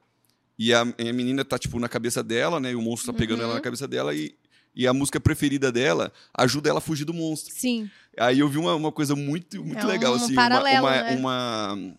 E 0.58 0.74
a, 0.74 0.86
e 1.00 1.10
a 1.10 1.13
menina 1.13 1.44
tá, 1.44 1.58
tipo, 1.58 1.79
na 1.79 1.89
cabeça 1.89 2.22
dela, 2.24 2.60
né? 2.60 2.72
E 2.72 2.75
o 2.75 2.82
monstro 2.82 3.12
tá 3.12 3.18
pegando 3.18 3.39
Uhum. 3.39 3.46
ela 3.46 3.53
na 3.56 3.62
cabeça 3.62 3.88
dela 3.88 4.13
e 4.13 4.36
e 4.75 4.86
a 4.86 4.94
música 4.94 5.20
preferida 5.20 5.72
dela 5.72 6.13
ajuda 6.38 6.70
ela 6.70 6.77
a 6.77 6.82
fugir 6.82 7.03
do 7.03 7.13
monstro. 7.13 7.51
Sim. 7.53 7.89
Aí 8.18 8.39
eu 8.39 8.48
vi 8.48 8.60
uma, 8.60 8.75
uma 8.75 8.91
coisa 8.91 9.15
muito, 9.15 9.62
muito 9.65 9.79
É 9.79 9.84
legal, 9.84 10.13
um 10.13 10.15
assim. 10.15 10.36
paralelo, 10.36 10.86
uma, 10.86 10.91
né? 11.03 11.15
uma, 11.15 11.94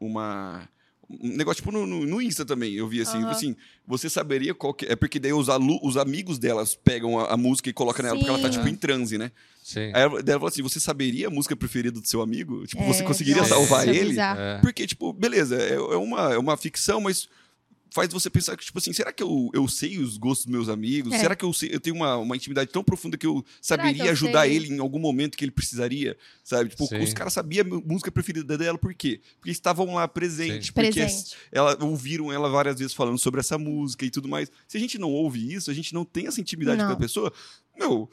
uma, 0.00 0.68
um 1.08 1.36
negócio 1.36 1.62
tipo 1.62 1.70
no, 1.72 1.86
no, 1.86 2.04
no 2.04 2.20
Insta 2.20 2.44
também, 2.44 2.74
eu 2.74 2.88
vi 2.88 3.00
assim, 3.00 3.18
Aham. 3.18 3.30
assim, 3.30 3.56
você 3.86 4.10
saberia 4.10 4.54
qual 4.54 4.74
que 4.74 4.86
é, 4.86 4.96
porque 4.96 5.18
daí 5.18 5.32
os, 5.32 5.48
alu, 5.48 5.78
os 5.82 5.96
amigos 5.96 6.38
delas 6.38 6.74
pegam 6.74 7.18
a, 7.18 7.32
a 7.32 7.36
música 7.36 7.70
e 7.70 7.72
colocam 7.72 8.04
nela, 8.04 8.16
porque 8.16 8.28
ela 8.30 8.38
tá 8.40 8.50
Sim. 8.50 8.58
tipo 8.58 8.68
em 8.68 8.74
transe, 8.74 9.16
né? 9.16 9.30
Sim. 9.62 9.90
Aí 9.94 10.02
ela, 10.02 10.22
daí 10.22 10.32
ela 10.32 10.40
falou 10.40 10.48
assim, 10.48 10.62
você 10.62 10.78
saberia 10.80 11.28
a 11.28 11.30
música 11.30 11.56
preferida 11.56 12.00
do 12.00 12.06
seu 12.06 12.22
amigo? 12.22 12.66
Tipo, 12.66 12.84
você 12.84 13.02
É, 13.02 13.06
conseguiria 13.06 13.42
nossa, 13.42 13.54
salvar 13.54 13.88
é 13.88 13.94
ele? 13.96 14.18
É. 14.18 14.58
Porque, 14.60 14.86
tipo, 14.86 15.12
beleza, 15.12 15.56
é, 15.56 15.74
é 15.74 15.96
uma, 15.96 16.34
é 16.34 16.38
uma 16.38 16.56
ficção, 16.56 17.00
mas 17.00 17.28
faz 17.90 18.12
você 18.12 18.28
pensar 18.28 18.56
que, 18.56 18.64
tipo 18.64 18.78
assim, 18.78 18.92
será 18.92 19.12
que 19.12 19.22
eu, 19.22 19.50
eu 19.54 19.66
sei 19.68 19.98
os 19.98 20.16
gostos 20.16 20.46
dos 20.46 20.52
meus 20.52 20.68
amigos? 20.68 21.12
É. 21.12 21.18
Será 21.18 21.34
que 21.34 21.44
eu, 21.44 21.52
sei, 21.52 21.70
eu 21.72 21.80
tenho 21.80 21.96
uma, 21.96 22.16
uma 22.16 22.36
intimidade 22.36 22.70
tão 22.70 22.84
profunda 22.84 23.16
que 23.16 23.26
eu 23.26 23.44
saberia 23.60 24.02
que 24.02 24.08
eu 24.08 24.12
ajudar 24.12 24.42
sei? 24.42 24.56
ele 24.56 24.74
em 24.74 24.78
algum 24.78 24.98
momento 24.98 25.36
que 25.36 25.44
ele 25.44 25.50
precisaria? 25.50 26.16
Sabe? 26.44 26.70
Tipo, 26.70 26.86
Sim. 26.86 26.98
os 26.98 27.12
caras 27.12 27.32
sabiam 27.32 27.66
a 27.66 27.80
música 27.88 28.10
preferida 28.10 28.56
dela, 28.58 28.78
por 28.78 28.94
quê? 28.94 29.20
Porque 29.38 29.50
estavam 29.50 29.94
lá 29.94 30.06
presentes, 30.06 30.70
porque 30.70 30.92
Presente. 30.92 31.36
ela, 31.50 31.76
ouviram 31.82 32.32
ela 32.32 32.48
várias 32.48 32.78
vezes 32.78 32.94
falando 32.94 33.18
sobre 33.18 33.40
essa 33.40 33.58
música 33.58 34.04
e 34.04 34.10
tudo 34.10 34.28
mais. 34.28 34.50
Se 34.68 34.76
a 34.76 34.80
gente 34.80 34.98
não 34.98 35.10
ouve 35.10 35.52
isso, 35.52 35.70
a 35.70 35.74
gente 35.74 35.94
não 35.94 36.04
tem 36.04 36.26
essa 36.26 36.40
intimidade 36.40 36.78
Não. 36.78 36.88
com 36.88 36.92
a 36.92 36.96
pessoa, 36.96 37.32
meu. 37.78 38.10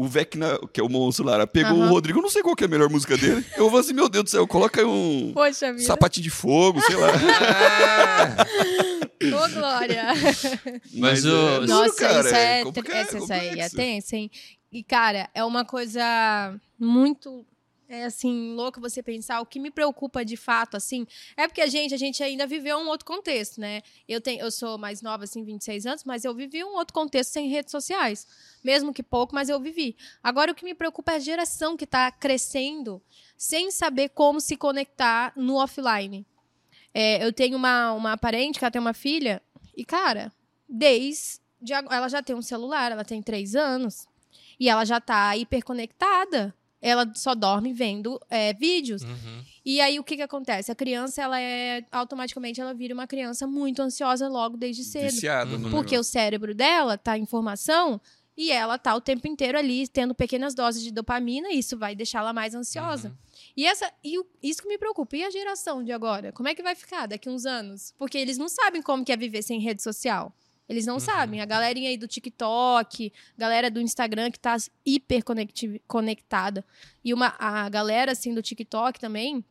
O 0.00 0.06
Vecna, 0.06 0.56
que 0.72 0.80
é 0.80 0.84
o 0.84 0.88
monstro 0.88 1.24
lá, 1.24 1.44
pegou 1.44 1.76
o 1.76 1.82
Aham. 1.82 1.90
Rodrigo, 1.90 2.20
eu 2.20 2.22
não 2.22 2.30
sei 2.30 2.40
qual 2.40 2.54
que 2.54 2.62
é 2.62 2.68
a 2.68 2.70
melhor 2.70 2.88
música 2.88 3.16
dele. 3.16 3.44
Eu 3.56 3.68
vou 3.68 3.80
assim, 3.80 3.92
meu 3.92 4.08
Deus 4.08 4.22
do 4.26 4.30
céu, 4.30 4.46
coloca 4.46 4.80
aí 4.80 4.86
um 4.86 5.32
Poxa 5.34 5.72
vida. 5.72 5.84
sapatinho 5.84 6.22
de 6.22 6.30
fogo, 6.30 6.80
sei 6.82 6.94
lá. 6.94 7.08
É. 7.10 9.18
Ô, 9.34 9.48
Glória. 9.48 10.04
Mas 10.94 11.24
o- 11.24 11.28
é 11.28 11.54
duro, 11.60 11.66
Nossa, 11.66 11.96
cara, 11.96 12.20
isso 12.20 12.34
é, 12.36 12.62
compli- 12.62 12.92
essa, 12.92 13.18
essa 13.18 13.34
aí 13.34 13.58
é 13.60 13.68
tensa, 13.68 14.14
hein? 14.16 14.30
E, 14.70 14.84
cara, 14.84 15.28
é 15.34 15.42
uma 15.42 15.64
coisa 15.64 16.54
muito, 16.78 17.44
é 17.88 18.04
assim, 18.04 18.54
louca 18.54 18.80
você 18.80 19.02
pensar. 19.02 19.40
O 19.40 19.46
que 19.46 19.58
me 19.58 19.70
preocupa 19.70 20.24
de 20.24 20.36
fato, 20.36 20.76
assim, 20.76 21.06
é 21.36 21.48
porque 21.48 21.62
a 21.62 21.66
gente, 21.66 21.94
a 21.94 21.96
gente 21.96 22.22
ainda 22.22 22.46
viveu 22.46 22.76
um 22.78 22.88
outro 22.88 23.06
contexto, 23.06 23.60
né? 23.60 23.82
Eu, 24.06 24.20
tenho, 24.20 24.40
eu 24.40 24.50
sou 24.50 24.76
mais 24.76 25.00
nova, 25.00 25.24
assim, 25.24 25.42
26 25.42 25.86
anos, 25.86 26.04
mas 26.04 26.24
eu 26.24 26.34
vivi 26.34 26.62
um 26.62 26.74
outro 26.74 26.92
contexto 26.92 27.32
sem 27.32 27.48
redes 27.48 27.70
sociais. 27.70 28.26
Mesmo 28.62 28.92
que 28.92 29.02
pouco, 29.02 29.34
mas 29.34 29.48
eu 29.48 29.58
vivi. 29.58 29.96
Agora, 30.22 30.52
o 30.52 30.54
que 30.54 30.64
me 30.64 30.74
preocupa 30.74 31.12
é 31.12 31.16
a 31.16 31.20
geração 31.20 31.76
que 31.76 31.84
está 31.84 32.12
crescendo 32.12 33.00
sem 33.36 33.70
saber 33.70 34.10
como 34.10 34.40
se 34.40 34.56
conectar 34.56 35.32
no 35.34 35.56
offline. 35.56 36.26
É, 36.92 37.24
eu 37.24 37.32
tenho 37.32 37.56
uma, 37.56 37.92
uma 37.92 38.18
parente 38.18 38.58
que 38.58 38.64
ela 38.64 38.72
tem 38.72 38.80
uma 38.80 38.94
filha, 38.94 39.42
e, 39.76 39.84
cara, 39.84 40.32
desde. 40.68 41.40
Ela 41.90 42.08
já 42.08 42.22
tem 42.22 42.36
um 42.36 42.42
celular, 42.42 42.92
ela 42.92 43.04
tem 43.04 43.20
três 43.20 43.56
anos, 43.56 44.06
e 44.60 44.68
ela 44.68 44.84
já 44.84 45.00
tá 45.00 45.36
hiperconectada. 45.36 46.54
Ela 46.80 47.10
só 47.16 47.34
dorme 47.34 47.72
vendo 47.72 48.20
é, 48.30 48.52
vídeos. 48.54 49.02
Uhum. 49.02 49.42
E 49.64 49.80
aí, 49.80 49.98
o 49.98 50.04
que 50.04 50.16
que 50.16 50.22
acontece? 50.22 50.70
A 50.70 50.74
criança, 50.74 51.20
ela 51.22 51.40
é. 51.40 51.84
Automaticamente, 51.90 52.60
ela 52.60 52.72
vira 52.72 52.94
uma 52.94 53.06
criança 53.06 53.46
muito 53.46 53.82
ansiosa 53.82 54.28
logo 54.28 54.56
desde 54.56 54.84
cedo. 54.84 55.10
Viciado 55.10 55.56
Uhum. 55.56 55.70
Porque 55.70 55.92
negócio. 55.94 56.00
o 56.00 56.04
cérebro 56.04 56.54
dela 56.54 56.96
tá 56.96 57.18
em 57.18 57.26
formação 57.26 58.00
e 58.36 58.52
ela 58.52 58.78
tá 58.78 58.94
o 58.94 59.00
tempo 59.00 59.26
inteiro 59.26 59.58
ali 59.58 59.88
tendo 59.88 60.14
pequenas 60.14 60.54
doses 60.54 60.82
de 60.84 60.92
dopamina 60.92 61.48
e 61.50 61.58
isso 61.58 61.76
vai 61.76 61.96
deixá-la 61.96 62.32
mais 62.32 62.54
ansiosa. 62.54 63.08
Uhum. 63.08 63.14
E 63.56 63.66
essa 63.66 63.92
e 64.04 64.16
o- 64.16 64.26
isso 64.40 64.62
que 64.62 64.68
me 64.68 64.78
preocupa. 64.78 65.16
E 65.16 65.24
a 65.24 65.30
geração 65.30 65.82
de 65.82 65.90
agora? 65.90 66.30
Como 66.32 66.48
é 66.48 66.54
que 66.54 66.62
vai 66.62 66.76
ficar 66.76 67.06
daqui 67.06 67.28
uns 67.28 67.44
anos? 67.44 67.92
Porque 67.98 68.16
eles 68.16 68.38
não 68.38 68.48
sabem 68.48 68.80
como 68.80 69.04
que 69.04 69.10
é 69.10 69.16
viver 69.16 69.42
sem 69.42 69.58
rede 69.60 69.82
social. 69.82 70.32
Eles 70.68 70.84
não 70.84 70.94
Uhum. 70.94 71.00
sabem. 71.00 71.40
A 71.40 71.46
galerinha 71.46 71.88
aí 71.88 71.96
do 71.96 72.06
TikTok, 72.06 73.12
galera 73.36 73.70
do 73.70 73.80
Instagram 73.80 74.30
que 74.30 74.38
tá 74.38 74.56
hiper 74.84 75.22
conectada. 75.86 76.64
E 77.04 77.14
uma, 77.14 77.34
a 77.38 77.68
galera 77.68 78.12
assim 78.12 78.34
do 78.34 78.42
TikTok 78.42 79.00
também 79.00 79.44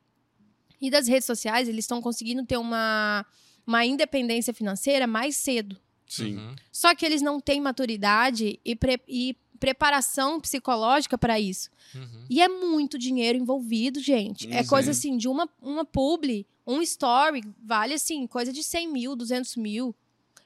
e 0.79 0.89
das 0.91 1.07
redes 1.07 1.25
sociais, 1.25 1.67
eles 1.67 1.85
estão 1.85 2.01
conseguindo 2.01 2.45
ter 2.45 2.57
uma, 2.57 3.25
uma 3.65 3.83
independência 3.85 4.53
financeira 4.53 5.07
mais 5.07 5.35
cedo. 5.35 5.75
Sim. 6.05 6.37
Uhum. 6.37 6.55
Só 6.71 6.93
que 6.93 7.05
eles 7.05 7.21
não 7.21 7.39
têm 7.39 7.59
maturidade 7.59 8.59
e, 8.63 8.75
pre- 8.75 9.01
e 9.07 9.35
preparação 9.59 10.39
psicológica 10.39 11.17
para 11.17 11.39
isso. 11.39 11.69
Uhum. 11.95 12.25
E 12.29 12.41
é 12.41 12.47
muito 12.47 12.97
dinheiro 12.97 13.37
envolvido, 13.39 13.99
gente. 13.99 14.47
É 14.53 14.61
Sim. 14.61 14.69
coisa 14.69 14.91
assim, 14.91 15.17
de 15.17 15.27
uma, 15.27 15.49
uma 15.61 15.83
publi, 15.83 16.45
um 16.65 16.79
story, 16.81 17.41
vale 17.61 17.95
assim, 17.95 18.27
coisa 18.27 18.53
de 18.53 18.63
100 18.63 18.87
mil, 18.87 19.15
200 19.15 19.55
mil. 19.55 19.95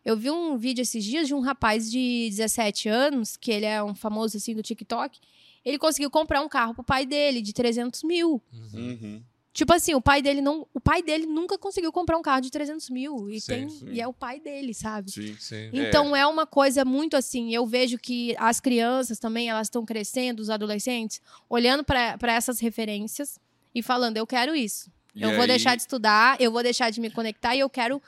Eu 0.03 0.17
vi 0.17 0.31
um 0.31 0.57
vídeo 0.57 0.81
esses 0.81 1.03
dias 1.03 1.27
de 1.27 1.33
um 1.33 1.39
rapaz 1.39 1.89
de 1.89 2.27
17 2.29 2.89
anos, 2.89 3.37
que 3.37 3.51
ele 3.51 3.65
é 3.65 3.83
um 3.83 3.93
famoso 3.93 4.37
assim 4.37 4.55
do 4.55 4.63
TikTok. 4.63 5.19
Ele 5.63 5.77
conseguiu 5.77 6.09
comprar 6.09 6.41
um 6.41 6.49
carro 6.49 6.73
pro 6.73 6.83
pai 6.83 7.05
dele 7.05 7.41
de 7.41 7.53
300 7.53 8.03
mil. 8.03 8.41
Uhum. 8.51 8.69
Uhum. 8.73 9.23
Tipo 9.53 9.73
assim, 9.73 9.93
o 9.93 10.01
pai 10.01 10.21
dele 10.21 10.39
não, 10.41 10.65
o 10.73 10.79
pai 10.79 11.03
dele 11.03 11.25
nunca 11.25 11.57
conseguiu 11.57 11.91
comprar 11.91 12.17
um 12.17 12.21
carro 12.21 12.39
de 12.41 12.49
300 12.49 12.89
mil 12.89 13.29
e 13.29 13.39
Sim, 13.41 13.47
tem 13.47 13.69
sim. 13.69 13.89
e 13.91 13.99
é 14.01 14.07
o 14.07 14.13
pai 14.13 14.39
dele, 14.39 14.73
sabe? 14.73 15.11
Sim. 15.11 15.35
Sim. 15.37 15.69
Então 15.73 16.15
é. 16.15 16.25
uma 16.25 16.47
coisa 16.47 16.85
muito 16.85 17.17
assim. 17.17 17.53
Eu 17.53 17.65
vejo 17.67 17.97
que 17.97 18.33
as 18.39 18.61
crianças 18.61 19.19
também 19.19 19.49
elas 19.49 19.67
estão 19.67 19.85
crescendo, 19.85 20.39
os 20.39 20.49
adolescentes, 20.49 21.21
olhando 21.49 21.83
para 21.83 22.17
essas 22.31 22.59
referências 22.61 23.37
e 23.75 23.83
falando: 23.83 24.15
eu 24.15 24.25
quero 24.25 24.55
isso. 24.55 24.89
E 25.13 25.21
eu 25.21 25.31
vou 25.31 25.41
aí- 25.41 25.47
deixar 25.47 25.75
de 25.75 25.81
estudar, 25.81 26.39
eu 26.39 26.49
vou 26.49 26.63
deixar 26.63 26.89
de 26.89 27.01
me 27.01 27.11
conectar 27.11 27.53
e 27.53 27.59
eu 27.59 27.69
quero, 27.69 28.01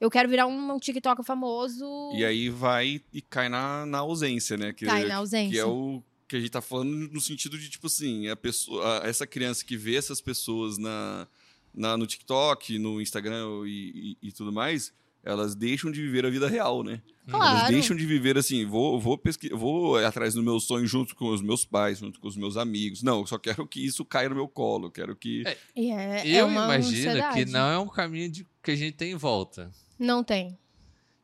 eu 0.00 0.10
quero 0.10 0.28
virar 0.28 0.46
um, 0.46 0.72
um 0.74 0.78
TikTok 0.78 1.22
famoso. 1.24 1.84
E 2.14 2.24
aí 2.24 2.48
vai 2.50 3.00
e 3.12 3.20
cai 3.20 3.48
na, 3.48 3.84
na 3.86 3.98
ausência, 3.98 4.56
né? 4.56 4.72
Que, 4.72 4.86
cai 4.86 5.04
na 5.06 5.16
ausência. 5.16 5.52
que 5.52 5.58
é 5.58 5.64
o 5.64 6.02
que 6.26 6.36
a 6.36 6.40
gente 6.40 6.50
tá 6.50 6.60
falando 6.60 6.90
no 7.10 7.20
sentido 7.20 7.58
de, 7.58 7.70
tipo 7.70 7.86
assim, 7.86 8.28
a 8.28 8.36
pessoa, 8.36 9.02
a- 9.02 9.08
essa 9.08 9.26
criança 9.26 9.64
que 9.64 9.76
vê 9.76 9.96
essas 9.96 10.20
pessoas 10.20 10.76
na, 10.76 11.26
na, 11.74 11.96
no 11.96 12.06
TikTok, 12.06 12.78
no 12.78 13.00
Instagram 13.00 13.46
e, 13.66 14.16
e- 14.22 14.28
e 14.28 14.32
tudo 14.32 14.52
mais, 14.52 14.92
elas 15.28 15.54
deixam 15.54 15.90
de 15.92 16.00
viver 16.00 16.24
a 16.24 16.30
vida 16.30 16.48
real, 16.48 16.82
né? 16.82 17.02
Elas 17.26 17.40
Claro. 17.50 17.72
deixam 17.72 17.94
de 17.96 18.06
viver 18.06 18.38
assim, 18.38 18.64
vou, 18.64 18.98
vou, 18.98 19.18
pesqui- 19.18 19.50
vou 19.50 19.96
atrás 19.98 20.32
do 20.34 20.42
meu 20.42 20.58
sonho 20.58 20.86
junto 20.86 21.14
com 21.14 21.28
os 21.28 21.42
meus 21.42 21.64
pais, 21.64 21.98
junto 21.98 22.18
com 22.18 22.26
os 22.26 22.36
meus 22.36 22.56
amigos. 22.56 23.02
Não, 23.02 23.20
eu 23.20 23.26
só 23.26 23.36
quero 23.38 23.66
que 23.66 23.84
isso 23.84 24.04
caia 24.04 24.28
no 24.30 24.34
meu 24.34 24.48
colo, 24.48 24.90
quero 24.90 25.14
que... 25.14 25.42
É, 25.46 25.56
é, 25.76 26.28
é 26.30 26.40
Eu 26.40 26.46
uma 26.46 26.64
imagino 26.64 27.02
que 27.02 27.08
ansiedade. 27.18 27.44
não 27.52 27.70
é 27.70 27.78
um 27.78 27.88
caminho 27.88 28.30
de- 28.30 28.46
que 28.62 28.70
a 28.70 28.76
gente 28.76 28.94
tem 28.96 29.12
em 29.12 29.16
volta. 29.16 29.70
Não 29.98 30.24
tem. 30.24 30.56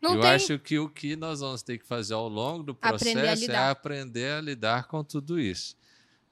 Não 0.03 0.17
eu 0.17 0.21
tem. 0.21 0.31
acho 0.33 0.59
que 0.59 0.79
o 0.79 0.87
que 0.90 1.17
nós 1.17 1.40
vamos 1.40 1.62
ter 1.62 1.79
que 1.79 1.87
fazer 1.87 2.12
ao 2.12 2.29
longo 2.29 2.62
do 2.62 2.73
Aprender 2.83 3.12
processo 3.14 3.45
é 3.45 3.47
lidar. 3.47 3.71
aprender 3.71 4.33
a 4.33 4.40
lidar 4.43 4.87
com 4.87 5.03
tudo 5.03 5.40
isso. 5.40 5.75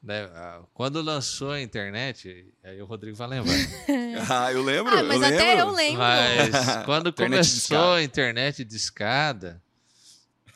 Né? 0.03 0.25
Ah, 0.35 0.63
Quando 0.75 1.01
lançou 1.01 1.53
a 1.53 1.61
internet, 1.63 2.53
aí 2.65 2.81
o 2.83 2.87
Rodrigo 2.87 3.17
vai 3.17 3.29
lembrar. 3.29 3.55
Ah, 4.29 4.53
eu 4.53 4.63
lembro, 4.63 4.93
Ah, 4.97 5.03
mas 5.03 5.21
eu 5.21 5.27
até 5.27 5.39
lembro. 5.55 5.61
eu 5.61 5.71
lembro. 5.75 5.99
Mas 5.99 6.51
quando 6.85 7.09
Internet 7.11 7.49
começou 7.49 7.93
a 7.95 8.03
internet 8.03 8.65
de 8.65 8.77
escada, 8.77 9.63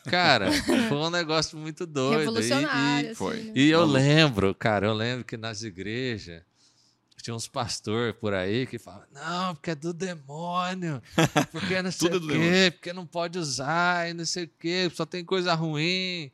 cara, 0.05 0.53
foi 0.53 0.97
um 0.97 1.11
negócio 1.11 1.57
muito 1.59 1.87
doido. 1.87 2.15
E- 2.15 2.25
Revolucionário. 2.25 3.11
E, 3.13 3.15
foi. 3.15 3.37
assim, 3.39 3.47
né? 3.47 3.53
e 3.55 3.71
eu 3.71 3.85
lembro, 3.85 4.55
cara, 4.55 4.87
eu 4.87 4.93
lembro 4.95 5.25
que 5.25 5.37
nas 5.37 5.63
igrejas 5.63 6.43
tinha 7.23 7.35
uns 7.35 7.49
pastores 7.49 8.15
por 8.21 8.33
aí 8.35 8.67
que 8.69 8.79
falavam, 8.79 9.07
não, 9.13 9.55
porque 9.57 9.71
é 9.71 9.75
do 9.75 9.93
demônio, 9.93 11.03
porque 11.51 11.83
não 11.83 11.91
sei 11.91 12.09
o 12.09 12.21
quê, 12.21 12.27
demônio. 12.29 12.73
porque 12.73 12.93
não 12.93 13.05
pode 13.07 13.37
usar 13.39 14.09
e 14.09 14.15
não 14.15 14.25
sei 14.25 14.45
o 14.45 14.51
quê, 14.61 14.89
só 14.95 15.05
tem 15.05 15.25
coisa 15.25 15.53
ruim 15.55 16.31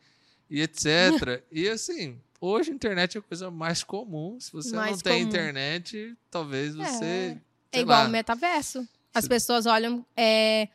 e 0.51 0.61
etc. 0.61 1.43
e 1.51 1.67
assim, 1.69 2.19
hoje 2.43 2.71
a 2.71 2.75
internet 2.75 3.17
é 3.17 3.21
a 3.21 3.23
coisa 3.23 3.51
mais 3.51 3.83
comum. 3.85 4.39
Se 4.41 4.53
você 4.53 4.71
não 4.71 4.79
Mais 4.83 5.01
tem 5.01 5.19
comum. 5.21 5.29
internet, 5.29 6.15
talvez 6.31 6.75
você... 6.75 7.05
É 7.05 7.39
sei 7.75 7.83
igual 7.83 8.07
o 8.07 8.11
metaverso. 8.11 8.87
As 9.15 9.25
Se- 9.25 9.29
pessoas 9.29 9.65
olham 9.67 10.05
é, 10.17 10.69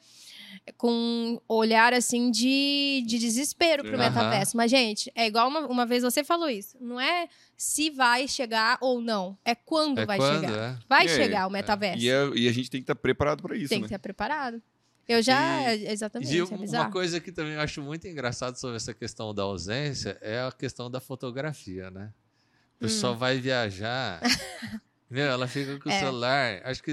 com 0.77 0.89
um 0.91 1.39
olhar 1.47 1.93
assim 1.93 2.31
de, 2.31 3.03
de 3.05 3.19
desespero 3.19 3.83
pro 3.83 3.95
Aham. 3.95 4.09
metaverso. 4.09 4.55
Mas, 4.57 4.71
gente, 4.71 5.11
é 5.15 5.27
igual 5.27 5.47
uma, 5.47 5.61
uma 5.67 5.85
vez 5.85 6.03
você 6.03 6.23
falou 6.23 6.49
isso. 6.49 6.75
Não 6.79 6.99
é 6.99 7.27
se 7.55 7.89
vai 7.89 8.27
chegar 8.27 8.77
ou 8.81 9.01
não. 9.01 9.37
É 9.45 9.53
quando 9.55 9.99
é 9.99 10.05
vai 10.05 10.17
quando, 10.17 10.41
chegar. 10.41 10.57
é. 10.57 10.77
Vai 10.87 11.05
E 11.05 11.09
aí? 11.09 11.15
chegar 11.15 11.47
o 11.47 11.49
metaverso. 11.51 12.03
E, 12.03 12.09
é- 12.09 12.29
e 12.35 12.47
a 12.47 12.51
gente 12.51 12.69
tem 12.69 12.81
que 12.81 12.83
estar 12.83 12.95
preparado 12.95 13.41
para 13.43 13.55
isso, 13.55 13.69
Tem 13.69 13.79
né? 13.79 13.87
que 13.87 13.93
estar 13.93 13.99
preparado. 13.99 14.61
Eu 15.07 15.21
já. 15.21 15.73
Exatamente. 15.73 16.33
E 16.35 16.39
é 16.39 16.43
uma 16.43 16.57
bizarro. 16.57 16.91
coisa 16.91 17.19
que 17.19 17.31
também 17.31 17.53
eu 17.53 17.61
acho 17.61 17.81
muito 17.81 18.07
engraçado 18.07 18.55
sobre 18.57 18.75
essa 18.75 18.93
questão 18.93 19.33
da 19.33 19.43
ausência 19.43 20.17
é 20.21 20.41
a 20.41 20.51
questão 20.51 20.91
da 20.91 20.99
fotografia, 20.99 21.89
né? 21.89 22.13
A 22.75 22.79
pessoa 22.79 23.13
vai 23.15 23.39
viajar, 23.39 24.21
meu, 25.09 25.25
ela 25.25 25.47
fica 25.47 25.79
com 25.79 25.89
Hum. 25.89 25.91
É. 25.91 25.95
o 25.97 25.99
celular, 25.99 26.61
acho 26.65 26.83
que 26.83 26.91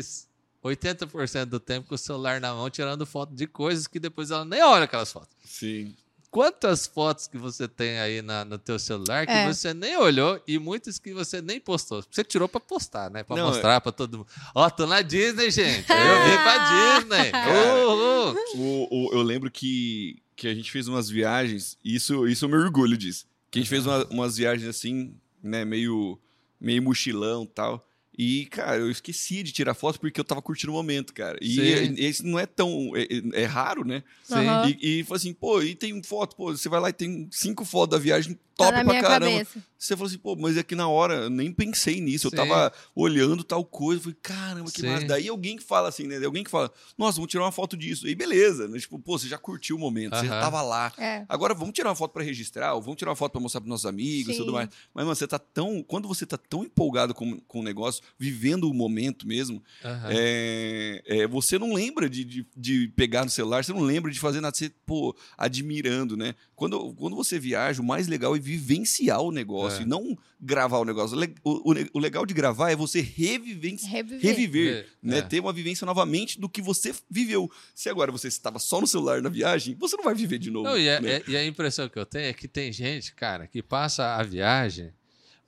80% 0.63 1.45
do 1.47 1.61
tempo 1.61 1.89
com 1.89 1.95
o 1.95 1.99
celular 1.99 2.41
na 2.41 2.55
mão, 2.55 2.71
tirando 2.71 3.05
foto 3.05 3.35
de 3.35 3.47
coisas 3.47 3.87
que 3.87 4.01
depois 4.01 4.31
ela 4.31 4.45
nem 4.45 4.63
olha 4.63 4.85
aquelas 4.85 5.13
fotos. 5.13 5.37
Sim. 5.45 5.95
Quantas 6.35 6.85
fotos 6.85 7.29
que 7.29 7.39
você 7.39 7.69
tem 7.69 8.01
aí 8.01 8.21
na, 8.21 8.45
no 8.45 8.59
teu 8.59 8.77
celular 8.77 9.25
que 9.25 9.33
É. 9.33 9.47
você 9.47 9.73
nem 9.73 9.97
olhou 9.97 10.43
e 10.49 10.59
muitas 10.59 10.99
que 10.99 11.15
você 11.15 11.41
nem 11.41 11.61
postou? 11.61 12.05
Você 12.11 12.25
tirou 12.25 12.49
pra 12.49 12.59
postar, 12.59 13.09
né? 13.09 13.23
Pra 13.23 13.37
Não, 13.37 13.47
mostrar 13.47 13.81
pra 13.81 13.93
todo 13.93 14.19
mundo. 14.19 14.27
Ó, 14.53 14.69
tô 14.69 14.85
na 14.85 15.01
Disney, 15.01 15.49
gente. 15.53 15.87
Eu 15.93 16.25
vim 16.25 16.37
pra 16.43 16.99
Disney. 16.99 17.31
Uh, 17.55 18.33
uh. 18.33 18.37
O, 18.57 18.89
o- 18.91 19.13
eu 19.13 19.23
lembro 19.23 19.49
que 19.51 20.21
que 20.35 20.49
a 20.49 20.55
gente 20.55 20.73
fez 20.73 20.89
umas 20.89 21.09
viagens, 21.09 21.79
e 21.85 21.95
isso, 21.95 22.27
isso 22.27 22.45
eu 22.45 22.49
me 22.49 22.57
orgulho 22.57 22.97
disso. 22.97 23.27
Que 23.53 23.61
a 23.61 23.63
gente 23.63 23.69
fez 23.71 23.87
uma- 23.87 24.05
umas 24.07 24.37
viagens 24.37 24.69
assim, 24.69 25.15
né, 25.41 25.65
meio, 25.65 26.19
meio 26.61 26.83
mochilão 26.83 27.45
e 27.45 27.47
tal. 27.47 27.87
E, 28.17 28.47
cara, 28.47 28.77
eu 28.77 28.91
esqueci 28.91 29.43
de 29.43 29.53
tirar 29.53 29.75
foto 29.75 29.99
porque 29.99 30.21
eu 30.21 30.25
tava 30.25 30.41
curtindo 30.41 30.73
o 30.73 30.77
momento, 30.77 31.13
cara. 31.13 31.37
E 31.41 31.55
Sim. 31.55 31.95
esse 31.99 32.25
não 32.25 32.39
é 32.39 32.47
tão. 32.47 32.93
É, 32.95 33.43
é 33.43 33.45
raro, 33.45 33.85
né? 33.85 34.03
Sim. 34.23 34.37
E, 34.81 35.01
e 35.01 35.07
assim, 35.11 35.33
pô, 35.33 35.61
e 35.63 35.75
tem 35.75 36.01
foto, 36.03 36.37
pô, 36.37 36.57
você 36.57 36.69
vai 36.69 36.81
lá 36.81 36.91
e 36.91 36.93
tem 36.93 37.29
cinco 37.31 37.65
fotos 37.65 37.99
da 37.99 38.03
viagem 38.03 38.39
top 38.57 38.73
na 38.73 38.85
pra 38.85 39.01
caramba. 39.01 39.31
cabeça. 39.33 39.63
Você 39.79 39.95
falou 39.97 40.09
assim, 40.09 40.19
pô, 40.19 40.35
mas 40.35 40.57
aqui 40.57 40.75
na 40.75 40.89
hora 40.89 41.15
eu 41.15 41.31
nem 41.31 41.53
pensei 41.53 42.01
nisso. 42.01 42.31
Sim. 42.31 42.37
Eu 42.37 42.43
tava 42.47 42.73
olhando 42.95 43.45
tal 43.45 43.63
coisa. 43.65 44.01
Falei, 44.01 44.17
caramba, 44.23 44.71
que 44.71 44.81
Sim. 44.81 44.87
massa. 44.87 45.07
Daí 45.07 45.29
alguém 45.29 45.57
que 45.57 45.63
fala 45.63 45.89
assim, 45.89 46.07
né? 46.07 46.25
Alguém 46.25 46.43
que 46.43 46.51
fala, 46.51 46.73
nossa, 46.97 47.17
vamos 47.17 47.31
tirar 47.31 47.45
uma 47.45 47.53
foto 47.53 47.77
disso. 47.77 48.09
E 48.09 48.15
beleza, 48.15 48.67
né? 48.67 48.79
Tipo, 48.79 48.99
pô, 48.99 49.19
você 49.19 49.29
já 49.29 49.37
curtiu 49.37 49.77
o 49.77 49.79
momento, 49.79 50.17
você 50.17 50.27
já 50.27 50.41
tava 50.41 50.63
lá. 50.63 50.91
É. 50.97 51.27
Agora 51.29 51.53
vamos 51.53 51.75
tirar 51.75 51.91
uma 51.91 51.95
foto 51.95 52.13
pra 52.13 52.23
registrar, 52.23 52.75
ou 52.75 52.81
vamos 52.81 52.97
tirar 52.97 53.11
uma 53.11 53.17
foto 53.17 53.33
pra 53.33 53.41
mostrar 53.41 53.61
pros 53.61 53.69
nossos 53.69 53.87
amigos 53.87 54.31
e 54.31 54.37
Sim. 54.37 54.39
tudo 54.39 54.53
mais. 54.53 54.71
Mas, 54.95 55.05
mano, 55.05 55.15
você 55.15 55.27
tá 55.27 55.39
tão. 55.39 55.83
Quando 55.83 56.09
você 56.09 56.25
tá 56.25 56.39
tão 56.39 56.65
empolgado 56.65 57.13
com, 57.13 57.39
com 57.41 57.61
o 57.61 57.63
negócio, 57.63 58.03
vivendo 58.19 58.71
o 58.71 58.73
momento 58.75 59.27
mesmo, 59.27 59.63
Aham. 59.85 60.09
é, 60.11 61.03
é, 61.05 61.27
você 61.27 61.59
não 61.59 61.75
lembra 61.75 62.09
de, 62.09 62.25
de, 62.25 62.47
de 62.57 62.89
pegar 62.97 63.25
no 63.25 63.31
celular, 63.31 63.63
você 63.63 63.73
não 63.73 63.83
lembra 63.83 64.11
de 64.11 64.19
fazer 64.19 64.41
nada, 64.41 64.57
você, 64.57 64.71
pô, 64.87 65.15
admirando, 65.37 66.17
né? 66.17 66.35
Quando, 66.57 66.95
quando 66.95 67.17
você 67.17 67.39
viaja, 67.39 67.83
o 67.83 67.85
mais 67.85 68.07
legal 68.07 68.35
é 68.35 68.39
vivenciar 68.45 69.21
o 69.23 69.33
negócio 69.33 69.81
É. 69.81 69.83
e 69.83 69.87
não 69.87 70.17
gravar 70.41 70.79
o 70.79 70.85
negócio. 70.85 71.17
O, 71.43 71.73
o- 71.73 71.75
o- 71.95 71.99
legal 71.99 72.27
de 72.27 72.35
gravar 72.35 72.71
é 72.71 72.77
você. 72.77 73.01
Reviver. 73.01 73.75
Reviver, 74.21 74.75
É. 74.77 74.87
né? 75.03 75.19
É. 75.19 75.23
Ter 75.23 75.41
uma 75.41 75.53
vivência 75.53 75.87
novamente 75.87 76.39
do 76.39 76.49
que 76.49 76.61
você 76.61 76.95
viveu. 77.11 77.51
Se 77.75 77.89
agora 77.89 78.13
você 78.13 78.29
estava 78.29 78.59
só 78.59 78.81
no 78.81 78.87
celular 78.87 79.23
na 79.23 79.31
viagem, 79.31 79.75
você 79.79 79.97
não 79.97 80.05
vai 80.05 80.15
viver 80.15 80.39
de 80.39 80.51
novo. 80.51 80.69
Não, 80.69 80.79
e, 80.79 80.87
é- 80.87 81.01
né? 81.01 81.11
é- 81.17 81.23
e 81.27 81.37
a 81.37 81.45
impressão 81.47 81.89
que 81.89 81.99
eu 81.99 82.05
tenho 82.05 82.27
é 82.27 82.33
que 82.35 82.47
tem 82.47 82.71
gente, 82.73 83.15
cara, 83.15 83.47
que 83.47 83.63
passa 83.63 84.17
a 84.17 84.23
viagem 84.23 84.93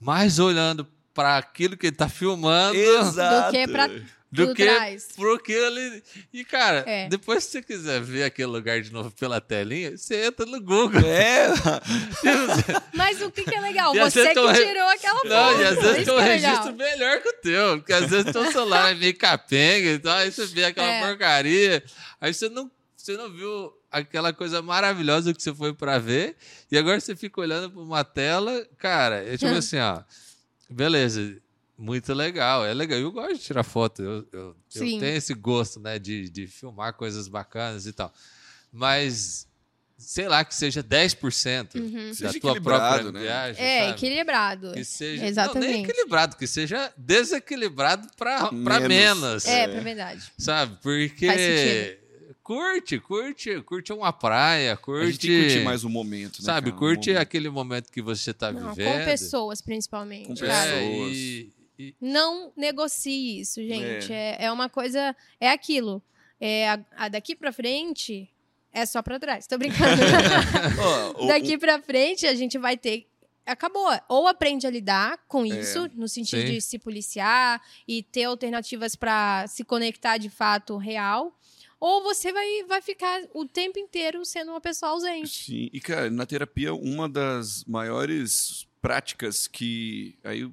mais 0.00 0.38
olhando 0.38 0.86
para 1.14 1.36
aquilo 1.38 1.76
que 1.76 1.86
ele 1.86 1.96
tá 1.96 2.08
filmando 2.08 2.76
Exato. 2.76 3.52
Do 3.52 3.58
que 3.58 3.68
pra- 3.72 3.90
do 4.32 4.52
que 4.54 4.64
trás. 4.64 5.08
pro 5.14 5.38
que 5.38 5.52
ele. 5.52 6.02
E, 6.32 6.44
cara, 6.44 6.84
É. 6.86 7.08
depois 7.08 7.44
se 7.44 7.50
você 7.52 7.62
quiser 7.62 8.00
ver 8.00 8.24
aquele 8.24 8.48
lugar 8.48 8.80
de 8.82 8.92
novo 8.92 9.10
pela 9.12 9.40
telinha, 9.40 9.96
você 9.96 10.26
entra 10.26 10.44
no 10.44 10.60
Google. 10.60 11.00
É, 11.06 11.48
Mas 12.92 13.20
o 13.22 13.30
que, 13.30 13.44
que 13.44 13.54
é 13.54 13.60
legal? 13.60 13.94
E 13.94 14.00
Você 14.00 14.32
que 14.34 14.40
re- 14.46 14.66
tirou 14.66 14.88
aquela 14.88 15.14
foto. 15.20 15.28
Não, 15.28 15.60
e 15.60 15.64
às 15.64 15.76
vezes 15.80 16.04
tem 16.04 16.14
um 16.14 16.18
é 16.20 16.34
registro 16.34 16.72
legal. 16.72 16.90
melhor 16.90 17.22
que 17.22 17.28
o 17.28 17.32
teu. 17.34 17.78
Porque 17.78 17.92
às 17.92 18.10
vezes 18.10 18.32
teu 18.32 18.50
celular 18.52 18.90
é 18.92 18.94
meio 18.94 19.16
capenga 19.16 19.90
e 19.90 19.98
tal, 19.98 20.16
aí 20.16 20.30
você 20.30 20.46
vê 20.46 20.64
aquela 20.64 20.86
É. 20.88 21.06
porcaria. 21.06 21.84
Aí 22.20 22.32
você 22.34 22.48
não, 22.48 22.70
você 22.96 23.16
não 23.16 23.30
viu 23.32 23.72
aquela 23.90 24.32
coisa 24.32 24.60
maravilhosa 24.60 25.32
que 25.32 25.42
você 25.42 25.54
foi 25.54 25.72
pra 25.72 25.98
ver. 25.98 26.36
E 26.70 26.76
agora 26.76 26.98
você 27.00 27.14
fica 27.14 27.40
olhando 27.40 27.70
pra 27.70 27.80
uma 27.80 28.04
tela. 28.04 28.66
Cara, 28.78 29.24
é 29.24 29.36
tipo 29.36 29.52
assim, 29.56 29.78
ó. 29.78 30.02
Beleza. 30.68 31.36
Muito 31.78 32.14
legal, 32.14 32.64
é 32.64 32.72
legal. 32.72 32.98
Eu 32.98 33.12
gosto 33.12 33.34
de 33.34 33.40
tirar 33.40 33.62
foto, 33.62 34.02
eu, 34.02 34.26
eu, 34.32 34.40
eu 34.40 34.56
tenho 34.98 35.04
esse 35.06 35.34
gosto, 35.34 35.78
né, 35.78 35.98
de, 35.98 36.28
de 36.30 36.46
filmar 36.46 36.94
coisas 36.94 37.28
bacanas 37.28 37.86
e 37.86 37.92
tal. 37.92 38.10
Mas, 38.72 39.46
sei 39.98 40.26
lá, 40.26 40.42
que 40.44 40.54
seja 40.54 40.82
10% 40.82 41.74
Uhum. 41.74 42.08
da 42.08 42.14
Seja 42.14 42.40
tua 42.40 42.60
própria 42.60 43.12
né? 43.12 43.20
viagem. 43.20 43.62
É, 43.64 43.80
sabe? 43.80 43.90
equilibrado. 43.92 44.72
Que 44.72 44.84
seja. 44.84 45.12
Não, 45.16 45.20
nem 45.20 45.28
Exatamente. 45.30 45.90
equilibrado, 45.90 46.36
que 46.36 46.46
seja 46.46 46.92
desequilibrado 46.96 48.08
para 48.16 48.50
Menos. 48.52 48.88
menos. 48.88 49.44
É, 49.46 49.64
É. 49.64 49.68
pra 49.68 49.80
verdade. 49.80 50.22
Sabe? 50.38 50.78
Porque. 50.82 51.98
Curte, 52.42 53.00
curte, 53.00 53.60
curte 53.62 53.92
uma 53.92 54.12
praia, 54.12 54.76
curte. 54.76 55.02
a 55.02 55.10
gente 55.10 55.18
tem 55.26 55.30
que 55.30 55.42
curtir 55.48 55.64
mais 55.64 55.82
o 55.82 55.88
momento, 55.90 56.38
né? 56.38 56.44
Sabe, 56.44 56.70
cara? 56.70 56.78
Curte 56.78 57.08
momento. 57.10 57.22
aquele 57.22 57.50
momento 57.50 57.90
que 57.90 58.00
você 58.00 58.30
está 58.30 58.52
Não, 58.52 58.72
vivendo. 58.72 58.98
com 59.00 59.04
pessoas, 59.04 59.60
principalmente. 59.60 60.26
Com. 60.28 60.44
É, 60.46 60.62
pessoas. 60.72 61.12
e, 61.16 61.52
e- 61.78 61.94
Não 62.00 62.52
negocie 62.56 63.40
isso, 63.40 63.60
gente. 63.62 64.12
É, 64.12 64.44
é 64.46 64.52
uma 64.52 64.68
coisa. 64.68 65.14
É 65.40 65.50
aquilo. 65.50 66.02
É, 66.40 66.68
a, 66.68 66.84
a 66.96 67.08
daqui 67.08 67.34
pra 67.34 67.52
frente 67.52 68.28
é 68.72 68.84
só 68.84 69.02
pra 69.02 69.18
trás. 69.18 69.46
Tô 69.46 69.56
brincando. 69.56 70.02
Daqui 71.26 71.56
pra 71.56 71.80
frente 71.80 72.26
a 72.26 72.34
gente 72.34 72.58
vai 72.58 72.76
ter. 72.76 73.06
Acabou. 73.46 73.88
Ou 74.08 74.26
aprende 74.26 74.66
a 74.66 74.70
lidar 74.70 75.18
com 75.28 75.46
isso, 75.46 75.88
no 75.94 76.08
sentido 76.08 76.40
Sim. 76.46 76.52
de 76.54 76.60
se 76.60 76.78
policiar 76.78 77.62
e 77.86 78.02
ter 78.02 78.24
alternativas 78.24 78.96
pra 78.96 79.46
se 79.46 79.64
conectar 79.64 80.18
de 80.18 80.28
fato 80.28 80.76
real. 80.76 81.32
Ou 81.78 82.02
você 82.02 82.32
vai, 82.32 82.64
vai 82.66 82.82
ficar 82.82 83.22
o 83.34 83.44
tempo 83.46 83.78
inteiro 83.78 84.24
sendo 84.24 84.50
uma 84.50 84.60
pessoa 84.60 84.92
ausente. 84.92 85.44
Sim, 85.44 85.70
e 85.72 85.80
cara, 85.80 86.10
na 86.10 86.26
terapia, 86.26 86.74
uma 86.74 87.08
das 87.08 87.64
maiores 87.64 88.66
práticas 88.82 89.46
que. 89.46 90.18
Aí 90.24 90.50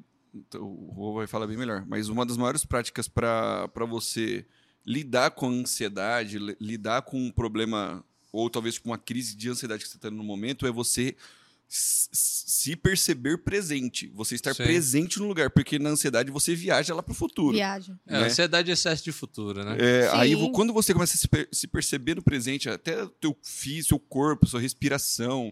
o 0.56 0.58
o 0.90 0.92
Rô 0.94 1.14
vai 1.16 1.28
falar 1.28 1.48
bem 1.48 1.58
melhor, 1.58 1.86
mas 1.88 2.10
uma 2.10 2.26
das 2.26 2.38
maiores 2.38 2.66
práticas 2.66 3.08
para 3.08 3.68
você 3.90 4.46
lidar 4.86 5.32
com 5.32 5.48
a 5.48 5.50
ansiedade, 5.52 6.38
li- 6.40 6.58
lidar 6.60 7.02
com 7.04 7.18
um 7.20 7.32
problema, 7.32 8.04
ou 8.32 8.50
talvez 8.50 8.78
com 8.78 8.90
uma 8.90 8.98
crise 8.98 9.36
de 9.36 9.50
ansiedade 9.50 9.84
que 9.84 9.90
você 9.90 9.98
está 9.98 10.10
no 10.12 10.24
momento, 10.24 10.66
é 10.68 10.72
você 10.72 11.16
se 11.76 12.76
perceber 12.76 13.40
presente, 13.40 14.08
você 14.14 14.36
estar 14.36 14.54
Sim. 14.54 14.64
presente 14.64 15.20
no 15.20 15.28
lugar, 15.28 15.50
porque 15.50 15.80
na 15.80 15.90
ansiedade 15.90 16.30
você 16.32 16.54
viaja 16.54 16.94
lá 16.94 17.02
para 17.02 17.12
o 17.14 17.16
futuro. 17.16 17.56
Viagem. 17.58 17.98
é, 18.06 18.12
né? 18.20 18.26
ansiedade 18.26 18.70
é 18.70 18.74
excesso 18.74 19.04
de 19.04 19.12
futuro, 19.12 19.64
né? 19.64 19.78
É, 19.80 20.10
aí 20.12 20.36
quando 20.52 20.72
você 20.72 20.94
começa 20.94 21.16
a 21.16 21.18
se, 21.18 21.28
per- 21.28 21.48
se 21.52 21.66
perceber 21.68 22.16
no 22.16 22.22
presente, 22.22 22.70
até 22.70 23.04
o 23.04 23.10
teu 23.10 23.36
físico, 23.42 23.88
seu 23.90 24.00
corpo, 24.00 24.46
sua 24.46 24.60
respiração, 24.62 25.52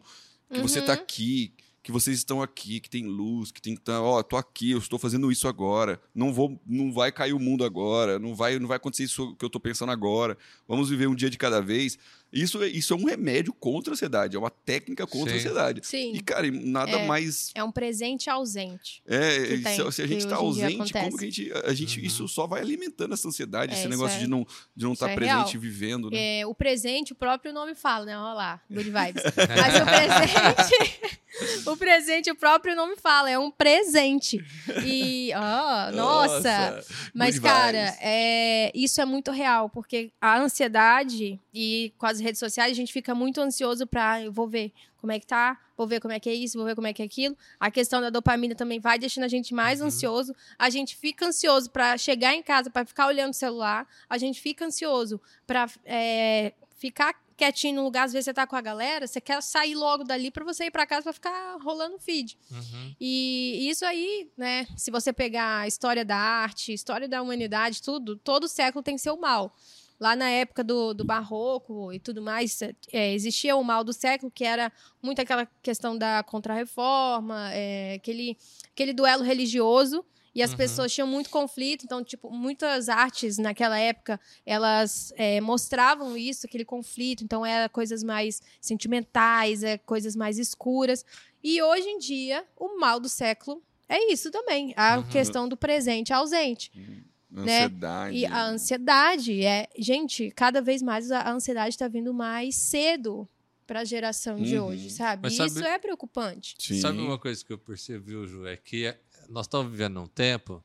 que 0.53 0.61
você 0.61 0.79
tá 0.81 0.93
Uhum. 0.93 0.99
aqui, 0.99 1.53
que 1.83 1.91
vocês 1.91 2.17
estão 2.17 2.41
aqui, 2.41 2.79
que 2.79 2.89
tem 2.89 3.05
luz, 3.05 3.51
que 3.51 3.61
tem 3.61 3.75
tá, 3.75 4.01
ó, 4.01 4.21
tô 4.21 4.37
aqui, 4.37 4.71
eu 4.71 4.77
estou 4.77 4.99
fazendo 4.99 5.31
isso 5.31 5.47
agora. 5.47 5.99
Não 6.13 6.31
vou, 6.31 6.61
não 6.65 6.91
vai 6.93 7.11
cair 7.11 7.33
o 7.33 7.39
mundo 7.39 7.63
agora, 7.65 8.19
não 8.19 8.35
vai, 8.35 8.59
não 8.59 8.67
vai 8.67 8.77
acontecer 8.77 9.03
isso 9.03 9.35
que 9.35 9.43
eu 9.43 9.49
tô 9.49 9.59
pensando 9.59 9.91
agora. 9.91 10.37
Vamos 10.67 10.89
viver 10.89 11.07
um 11.07 11.15
dia 11.15 11.29
de 11.29 11.37
cada 11.37 11.61
vez. 11.61 11.97
Isso 12.31 12.63
é, 12.63 12.67
isso 12.67 12.93
é 12.93 12.97
um 12.97 13.05
remédio 13.05 13.53
contra 13.53 13.91
a 13.91 13.93
ansiedade, 13.93 14.35
é 14.35 14.39
uma 14.39 14.49
técnica 14.49 15.05
contra 15.05 15.31
a 15.31 15.33
Sim. 15.33 15.39
ansiedade. 15.39 15.81
Sim. 15.83 16.13
E 16.15 16.21
cara, 16.21 16.49
nada 16.51 16.91
É. 16.91 17.05
mais 17.05 17.51
É 17.53 17.63
um 17.63 17.71
presente 17.71 18.29
ausente. 18.29 19.01
é, 19.05 19.31
se- 19.75 19.91
se 19.91 20.01
a 20.01 20.07
gente 20.07 20.19
está 20.23 20.37
ausente, 20.37 20.93
como 20.93 21.17
que 21.17 21.25
a 21.25 21.29
gente, 21.29 21.51
a 21.65 21.73
gente 21.73 21.99
Uhum. 21.99 22.05
isso 22.05 22.27
só 22.27 22.47
vai 22.47 22.61
alimentando 22.61 23.13
essa 23.13 23.27
ansiedade, 23.27 23.73
É, 23.73 23.77
esse 23.79 23.87
negócio 23.89 24.15
é- 24.17 24.19
de 24.19 24.27
não 24.27 24.45
de 24.75 24.85
não 24.85 24.93
estar 24.93 25.09
é 25.09 25.15
presente 25.15 25.51
real. 25.51 25.61
vivendo, 25.61 26.09
né? 26.09 26.39
É, 26.39 26.45
o 26.47 26.55
presente, 26.55 27.11
o 27.11 27.15
próprio 27.15 27.51
nome 27.53 27.75
fala, 27.75 28.05
né? 28.05 28.17
Olha 28.17 28.33
lá, 28.33 28.61
good 28.71 28.89
vibes. 28.89 29.23
Mas 29.67 29.81
o 29.81 29.85
presente, 29.85 31.19
o 31.69 31.77
presente, 31.77 32.31
o 32.31 32.35
próprio 32.35 32.75
nome 32.75 32.95
fala, 32.95 33.29
é 33.29 33.37
um 33.37 33.51
presente. 33.51 34.43
E, 34.85 35.31
ó, 35.35 35.91
nossa. 35.95 36.83
Mas, 37.13 37.35
good 37.37 37.47
cara, 37.47 37.97
é, 38.01 38.71
isso 38.73 39.01
é 39.01 39.05
muito 39.05 39.31
real, 39.31 39.69
porque 39.69 40.11
a 40.21 40.37
ansiedade 40.39 41.39
e 41.53 41.91
as 42.01 42.20
redes 42.21 42.39
sociais, 42.39 42.71
a 42.71 42.75
gente 42.75 42.93
fica 42.93 43.13
muito 43.15 43.41
ansioso 43.41 43.85
pra, 43.87 44.21
eu 44.21 44.31
vou 44.31 44.47
ver 44.47 44.71
como 44.97 45.11
é 45.11 45.19
que 45.19 45.25
tá, 45.25 45.59
vou 45.75 45.87
ver 45.87 45.99
como 45.99 46.13
é 46.13 46.19
que 46.19 46.29
é 46.29 46.33
isso, 46.33 46.57
vou 46.57 46.65
ver 46.65 46.75
como 46.75 46.87
é 46.87 46.93
que 46.93 47.01
é 47.01 47.05
aquilo. 47.05 47.35
A 47.59 47.71
questão 47.71 47.99
da 48.01 48.09
dopamina 48.09 48.53
também 48.55 48.79
vai 48.79 48.99
deixando 48.99 49.23
a 49.23 49.27
gente 49.27 49.53
mais 49.53 49.81
Uhum. 49.81 49.87
ansioso. 49.87 50.35
A 50.59 50.69
gente 50.69 50.95
fica 50.95 51.25
ansioso 51.25 51.69
pra 51.71 51.97
chegar 51.97 52.33
em 52.35 52.43
casa, 52.43 52.69
pra 52.69 52.85
ficar 52.85 53.07
olhando 53.07 53.31
o 53.31 53.35
celular. 53.35 53.87
A 54.09 54.17
gente 54.17 54.39
fica 54.39 54.63
ansioso 54.65 55.19
pra 55.47 55.67
é, 55.85 56.53
ficar 56.77 57.15
quietinho 57.35 57.77
no 57.77 57.83
lugar. 57.83 58.03
Às 58.05 58.13
vezes 58.13 58.25
você 58.25 58.33
tá 58.35 58.45
com 58.45 58.55
a 58.55 58.61
galera, 58.61 59.07
você 59.07 59.19
quer 59.19 59.41
sair 59.41 59.73
logo 59.73 60.03
dali 60.03 60.29
pra 60.29 60.43
você 60.45 60.65
ir 60.65 60.71
pra 60.71 60.85
casa 60.85 61.01
pra 61.03 61.13
ficar 61.13 61.57
rolando 61.63 61.95
o 61.95 61.99
feed. 61.99 62.37
Uhum. 62.51 62.95
E 63.01 63.67
isso 63.67 63.83
aí, 63.83 64.29
né? 64.37 64.67
Se 64.77 64.91
você 64.91 65.11
pegar 65.11 65.61
a 65.61 65.67
história 65.67 66.05
da 66.05 66.15
arte, 66.17 66.71
história 66.71 67.07
da 67.09 67.19
humanidade, 67.23 67.81
tudo, 67.81 68.15
todo 68.17 68.47
século 68.47 68.83
tem 68.83 68.99
seu 68.99 69.17
mal. 69.17 69.55
Lá 70.01 70.15
na 70.15 70.27
época 70.27 70.63
do, 70.63 70.95
do 70.95 71.05
barroco 71.05 71.93
e 71.93 71.99
tudo 71.99 72.23
mais, 72.23 72.59
é, 72.91 73.13
existia 73.13 73.55
o 73.55 73.63
mal 73.63 73.83
do 73.83 73.93
século, 73.93 74.31
que 74.31 74.43
era 74.43 74.71
muito 74.99 75.21
aquela 75.21 75.45
questão 75.61 75.95
da 75.95 76.23
contra-reforma, 76.23 77.51
é, 77.53 77.93
aquele, 77.93 78.35
aquele 78.73 78.93
duelo 78.93 79.21
religioso. 79.23 80.03
E 80.33 80.41
as 80.41 80.51
Uhum. 80.51 80.57
pessoas 80.57 80.91
tinham 80.93 81.05
muito 81.07 81.29
conflito, 81.29 81.83
então, 81.83 82.01
tipo, 82.03 82.31
muitas 82.31 82.87
artes 82.89 83.37
naquela 83.37 83.77
época, 83.77 84.17
elas 84.45 85.13
é, 85.17 85.39
mostravam 85.41 86.17
isso, 86.17 86.47
aquele 86.47 86.63
conflito. 86.65 87.21
Então, 87.23 87.45
era 87.45 87.67
coisas 87.69 88.01
mais 88.01 88.41
sentimentais, 88.59 89.61
é, 89.61 89.77
coisas 89.77 90.15
mais 90.15 90.39
escuras. 90.39 91.05
E 91.43 91.61
hoje 91.61 91.87
em 91.87 91.99
dia, 91.99 92.45
o 92.57 92.79
mal 92.79 92.99
do 92.99 93.09
século 93.09 93.61
é 93.89 94.11
isso 94.11 94.31
também. 94.31 94.73
A 94.77 94.97
Uhum. 94.97 95.03
questão 95.03 95.47
do 95.47 95.57
presente 95.57 96.11
ausente. 96.13 96.71
né? 96.75 97.03
Ansiedade. 97.35 98.17
E 98.17 98.25
a 98.25 98.45
ansiedade 98.45 99.43
é. 99.45 99.67
Gente, 99.77 100.31
cada 100.31 100.61
vez 100.61 100.81
mais 100.81 101.11
a 101.11 101.31
ansiedade 101.31 101.69
está 101.75 101.87
vindo 101.87 102.13
mais 102.13 102.55
cedo 102.55 103.27
para 103.65 103.81
a 103.81 103.85
geração 103.85 104.35
de 104.41 104.57
Uhum. 104.57 104.67
hoje, 104.67 104.89
sabe? 104.89 105.21
Mas 105.23 105.33
E 105.33 105.37
sabe- 105.37 105.49
isso 105.51 105.63
é 105.63 105.79
preocupante. 105.79 106.55
Sim. 106.59 106.81
Sabe 106.81 106.99
uma 106.99 107.17
coisa 107.17 107.43
que 107.43 107.53
eu 107.53 107.57
percebi, 107.57 108.11
Ju, 108.27 108.45
é 108.45 108.57
que 108.57 108.93
nós 109.29 109.45
estamos 109.45 109.71
vivendo 109.71 110.01
um 110.01 110.07
tempo 110.07 110.61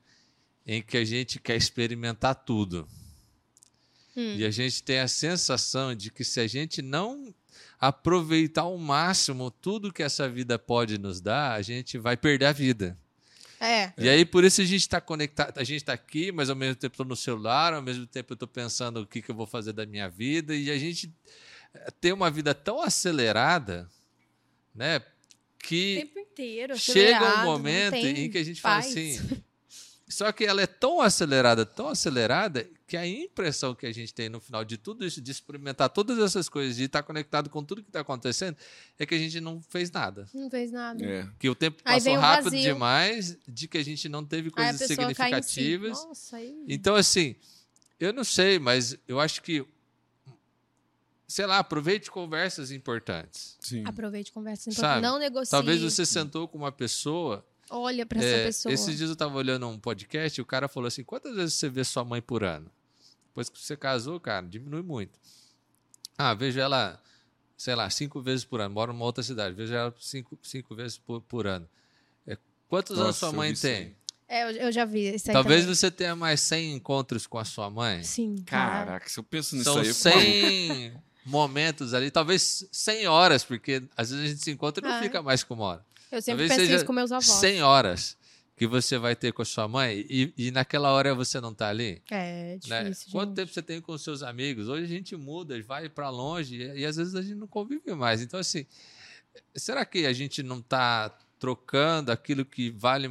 em 0.65 0.81
que 0.81 0.97
a 0.97 1.05
gente 1.05 1.39
quer 1.39 1.55
experimentar 1.55 2.35
tudo. 2.35 2.85
Hum. 4.15 4.35
E 4.35 4.43
a 4.43 4.51
gente 4.51 4.83
tem 4.83 4.99
a 4.99 5.07
sensação 5.07 5.95
de 5.95 6.11
que 6.11 6.23
se 6.25 6.39
a 6.41 6.47
gente 6.47 6.81
não 6.81 7.33
aproveitar 7.79 8.63
ao 8.63 8.77
máximo 8.77 9.49
tudo 9.51 9.93
que 9.93 10.03
essa 10.03 10.27
vida 10.27 10.57
pode 10.59 10.97
nos 10.97 11.21
dar, 11.21 11.53
a 11.53 11.61
gente 11.61 11.97
vai 11.97 12.17
perder 12.17 12.45
a 12.47 12.51
vida. 12.51 12.97
É. 13.59 13.91
E 13.97 14.07
aí, 14.07 14.23
por 14.25 14.43
isso 14.43 14.61
a 14.61 14.65
gente 14.65 14.81
está 14.81 15.01
conectado, 15.01 15.57
a 15.57 15.63
gente 15.63 15.77
está 15.77 15.93
aqui, 15.93 16.31
mas 16.31 16.49
ao 16.49 16.55
mesmo 16.55 16.75
tempo 16.75 16.93
estou 16.93 17.05
no 17.05 17.15
celular, 17.15 17.73
ao 17.73 17.81
mesmo 17.81 18.05
tempo 18.05 18.33
eu 18.33 18.35
estou 18.35 18.47
pensando 18.47 19.01
o 19.01 19.07
que, 19.07 19.21
que 19.21 19.31
eu 19.31 19.35
vou 19.35 19.47
fazer 19.47 19.73
da 19.73 19.85
minha 19.85 20.07
vida, 20.09 20.55
e 20.55 20.69
a 20.69 20.77
gente 20.77 21.11
eh, 21.73 21.91
tem 21.99 22.11
uma 22.13 22.29
vida 22.29 22.53
tão 22.53 22.81
acelerada, 22.81 23.89
né? 24.75 24.97
O 24.97 25.01
Que 25.59 25.95
tempo 26.05 26.19
inteiro. 26.19 26.77
chega 26.77 27.41
um 27.41 27.45
momento 27.45 27.93
tem 27.93 28.25
em 28.25 28.29
que 28.29 28.37
a 28.37 28.43
gente 28.43 28.61
paz. 28.61 28.85
fala 28.85 28.95
assim. 28.95 29.43
Só 30.09 30.31
que 30.31 30.45
ela 30.45 30.61
é 30.61 30.67
tão 30.67 31.01
acelerada, 31.01 31.65
tão 31.65 31.89
acelerada, 31.89 32.65
que 32.87 32.95
a 32.95 33.05
impressão 33.05 33.75
que 33.75 33.85
a 33.85 33.91
gente 33.91 34.13
tem 34.13 34.29
no 34.29 34.39
final 34.39 34.63
de 34.63 34.77
tudo 34.77 35.05
isso, 35.05 35.19
de 35.19 35.29
experimentar 35.29 35.89
todas 35.89 36.17
essas 36.17 36.47
coisas, 36.47 36.77
de 36.77 36.85
estar 36.85 37.03
conectado 37.03 37.49
com 37.49 37.61
tudo 37.61 37.83
que 37.83 37.89
está 37.89 37.99
acontecendo, 37.99 38.55
é 38.97 39.05
que 39.05 39.13
a 39.13 39.17
gente 39.17 39.41
não 39.41 39.61
fez 39.61 39.91
nada. 39.91 40.25
Não 40.33 40.49
fez 40.49 40.71
nada. 40.71 41.03
É. 41.05 41.27
Que 41.37 41.49
o 41.49 41.55
tempo 41.55 41.81
Aí 41.83 41.95
passou 41.97 42.13
o 42.15 42.19
rápido 42.19 42.51
vazio. 42.51 42.61
demais, 42.73 43.37
de 43.45 43.67
que 43.67 43.77
a 43.77 43.83
gente 43.83 44.07
não 44.07 44.23
teve 44.23 44.47
Aí 44.55 44.65
a 44.65 44.69
coisas 44.69 44.81
em 44.81 44.87
si. 44.87 44.95
significativas. 44.95 46.05
Nossa, 46.05 46.37
aí... 46.37 46.65
Então, 46.69 46.95
assim, 46.95 47.35
eu 47.99 48.13
não 48.13 48.23
sei, 48.23 48.59
mas 48.59 48.97
eu 49.09 49.19
acho 49.19 49.41
que, 49.41 49.67
sei 51.27 51.45
lá, 51.45 51.57
aproveite 51.59 52.09
conversas 52.09 52.71
importantes. 52.71 53.57
Sim. 53.59 53.83
Aproveite, 53.85 54.31
conversa. 54.31 54.71
Sabe, 54.71 55.01
Não 55.01 55.19
negocie. 55.19 55.51
Talvez 55.51 55.81
você 55.81 56.05
sentou 56.05 56.47
com 56.47 56.57
uma 56.57 56.71
pessoa. 56.71 57.45
Olha 57.69 58.05
pra 58.05 58.21
é, 58.21 58.25
essa 58.25 58.43
pessoa. 58.45 58.73
esses 58.73 58.97
dias 58.97 59.09
eu 59.09 59.13
estava 59.13 59.35
olhando 59.37 59.67
um 59.67 59.79
podcast 59.79 60.39
e 60.39 60.41
o 60.41 60.45
cara 60.45 60.67
falou 60.67 60.87
assim: 60.87 61.03
quantas 61.03 61.35
vezes 61.35 61.55
você 61.55 61.69
vê 61.69 61.83
sua 61.83 62.03
mãe 62.05 62.21
por 62.21 62.43
ano? 62.43 62.69
Depois 63.27 63.49
que 63.49 63.59
você 63.59 63.75
casou, 63.77 64.19
cara, 64.19 64.45
diminui 64.47 64.81
muito. 64.81 65.19
Ah, 66.17 66.33
vejo 66.33 66.59
ela, 66.59 66.99
sei 67.55 67.75
lá, 67.75 67.89
cinco 67.89 68.21
vezes 68.21 68.43
por 68.45 68.59
ano. 68.61 68.73
Moro 68.73 68.91
numa 68.93 69.05
outra 69.05 69.23
cidade, 69.23 69.53
vejo 69.55 69.73
ela 69.73 69.93
cinco, 69.99 70.37
cinco 70.41 70.73
vezes 70.75 70.97
por, 70.97 71.21
por 71.21 71.45
ano. 71.45 71.69
É, 72.25 72.37
quantos 72.67 72.93
anos 72.97 73.07
Nossa, 73.07 73.19
sua 73.19 73.29
eu 73.29 73.33
mãe 73.33 73.53
tem? 73.53 73.95
É, 74.29 74.65
eu, 74.67 74.71
já 74.73 74.83
vi 74.83 75.13
isso 75.13 75.29
aí 75.29 75.33
Talvez 75.33 75.61
também. 75.61 75.75
você 75.75 75.89
tenha 75.89 76.13
mais 76.15 76.41
100 76.41 76.73
encontros 76.73 77.25
com 77.25 77.37
a 77.37 77.45
sua 77.45 77.69
mãe. 77.69 78.03
Sim, 78.03 78.35
cara. 78.45 78.85
Caraca, 78.85 79.07
se 79.09 79.17
eu 79.19 79.23
penso 79.23 79.55
nisso 79.55 79.71
São 79.71 79.77
aí. 79.77 79.87
maluco. 79.87 79.93
100 80.93 80.93
momentos 81.25 81.93
ali, 81.93 82.11
talvez 82.11 82.67
100 82.71 83.07
horas, 83.07 83.43
porque 83.45 83.83
às 83.95 84.09
vezes 84.09 84.25
a 84.25 84.27
gente 84.29 84.43
se 84.43 84.51
encontra 84.51 84.83
e 84.85 84.89
não 84.89 84.97
Ah. 84.97 85.01
fica 85.01 85.21
mais 85.21 85.43
com 85.43 85.53
uma 85.53 85.63
hora. 85.65 85.85
Eu 86.11 86.21
sempre 86.21 86.47
penso 86.47 86.61
isso 86.61 86.85
com 86.85 86.93
meus 86.93 87.11
avós. 87.11 87.25
100 87.25 87.61
horas 87.63 88.17
que 88.55 88.65
você 88.65 88.97
vai 88.97 89.15
ter 89.15 89.31
com 89.33 89.43
a 89.43 89.45
sua 89.45 89.67
mãe 89.67 90.03
e, 90.09 90.33
e 90.35 90.51
naquela 90.51 90.91
hora 90.91 91.13
você 91.13 91.39
não 91.39 91.51
está 91.51 91.69
ali. 91.69 92.01
É 92.09 92.57
Né? 92.67 92.83
difícil, 92.85 93.11
Quanto 93.11 93.29
gente. 93.29 93.35
tempo 93.35 93.53
você 93.53 93.61
tem 93.61 93.79
com 93.79 93.91
os 93.91 94.03
seus 94.03 94.23
amigos? 94.23 94.67
Hoje 94.67 94.83
a 94.85 94.87
gente 94.87 95.15
muda, 95.15 95.61
vai 95.61 95.87
para 95.87 96.09
longe 96.09 96.55
e, 96.55 96.79
e 96.79 96.85
às 96.85 96.95
vezes 96.95 97.13
a 97.13 97.21
gente 97.21 97.35
não 97.35 97.47
convive 97.47 97.93
mais. 97.93 98.19
Então, 98.21 98.39
assim, 98.39 98.65
será 99.55 99.85
que 99.85 100.07
a 100.07 100.13
gente 100.13 100.41
não 100.41 100.57
está 100.57 101.15
trocando 101.37 102.11
aquilo 102.11 102.43
que 102.43 102.71
vale, 102.71 103.07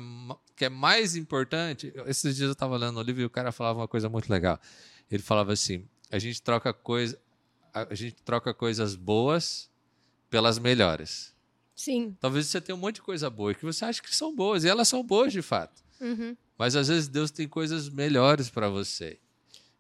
que 0.56 0.64
é 0.64 0.68
mais 0.68 1.14
importante? 1.14 1.92
Esses 2.06 2.34
dias 2.34 2.48
eu 2.48 2.52
estava 2.52 2.76
lendo 2.76 2.98
o 2.98 3.02
livro 3.02 3.22
e 3.22 3.24
o 3.24 3.30
cara 3.30 3.52
falava 3.52 3.78
uma 3.78 3.88
coisa 3.88 4.08
muito 4.08 4.28
legal. 4.28 4.58
Ele 5.08 5.22
falava 5.22 5.52
assim: 5.52 5.86
a 6.10 6.18
gente 6.18 6.42
troca 6.42 6.72
coisa, 6.72 7.16
a 7.72 7.94
gente 7.94 8.16
troca 8.24 8.52
coisas 8.52 8.96
boas 8.96 9.70
pelas 10.28 10.58
melhores. 10.58 11.35
Sim. 11.76 12.16
Talvez 12.18 12.46
você 12.46 12.60
tenha 12.60 12.74
um 12.74 12.78
monte 12.80 12.96
de 12.96 13.02
coisa 13.02 13.28
boa 13.30 13.54
que 13.54 13.64
você 13.64 13.84
acha 13.84 14.02
que 14.02 14.14
são 14.16 14.34
boas 14.34 14.64
e 14.64 14.68
elas 14.68 14.88
são 14.88 15.04
boas 15.04 15.32
de 15.32 15.42
fato. 15.42 15.84
Uhum. 16.00 16.34
Mas 16.58 16.74
às 16.74 16.88
vezes 16.88 17.06
Deus 17.06 17.30
tem 17.30 17.46
coisas 17.46 17.88
melhores 17.90 18.48
para 18.48 18.68
você. 18.68 19.18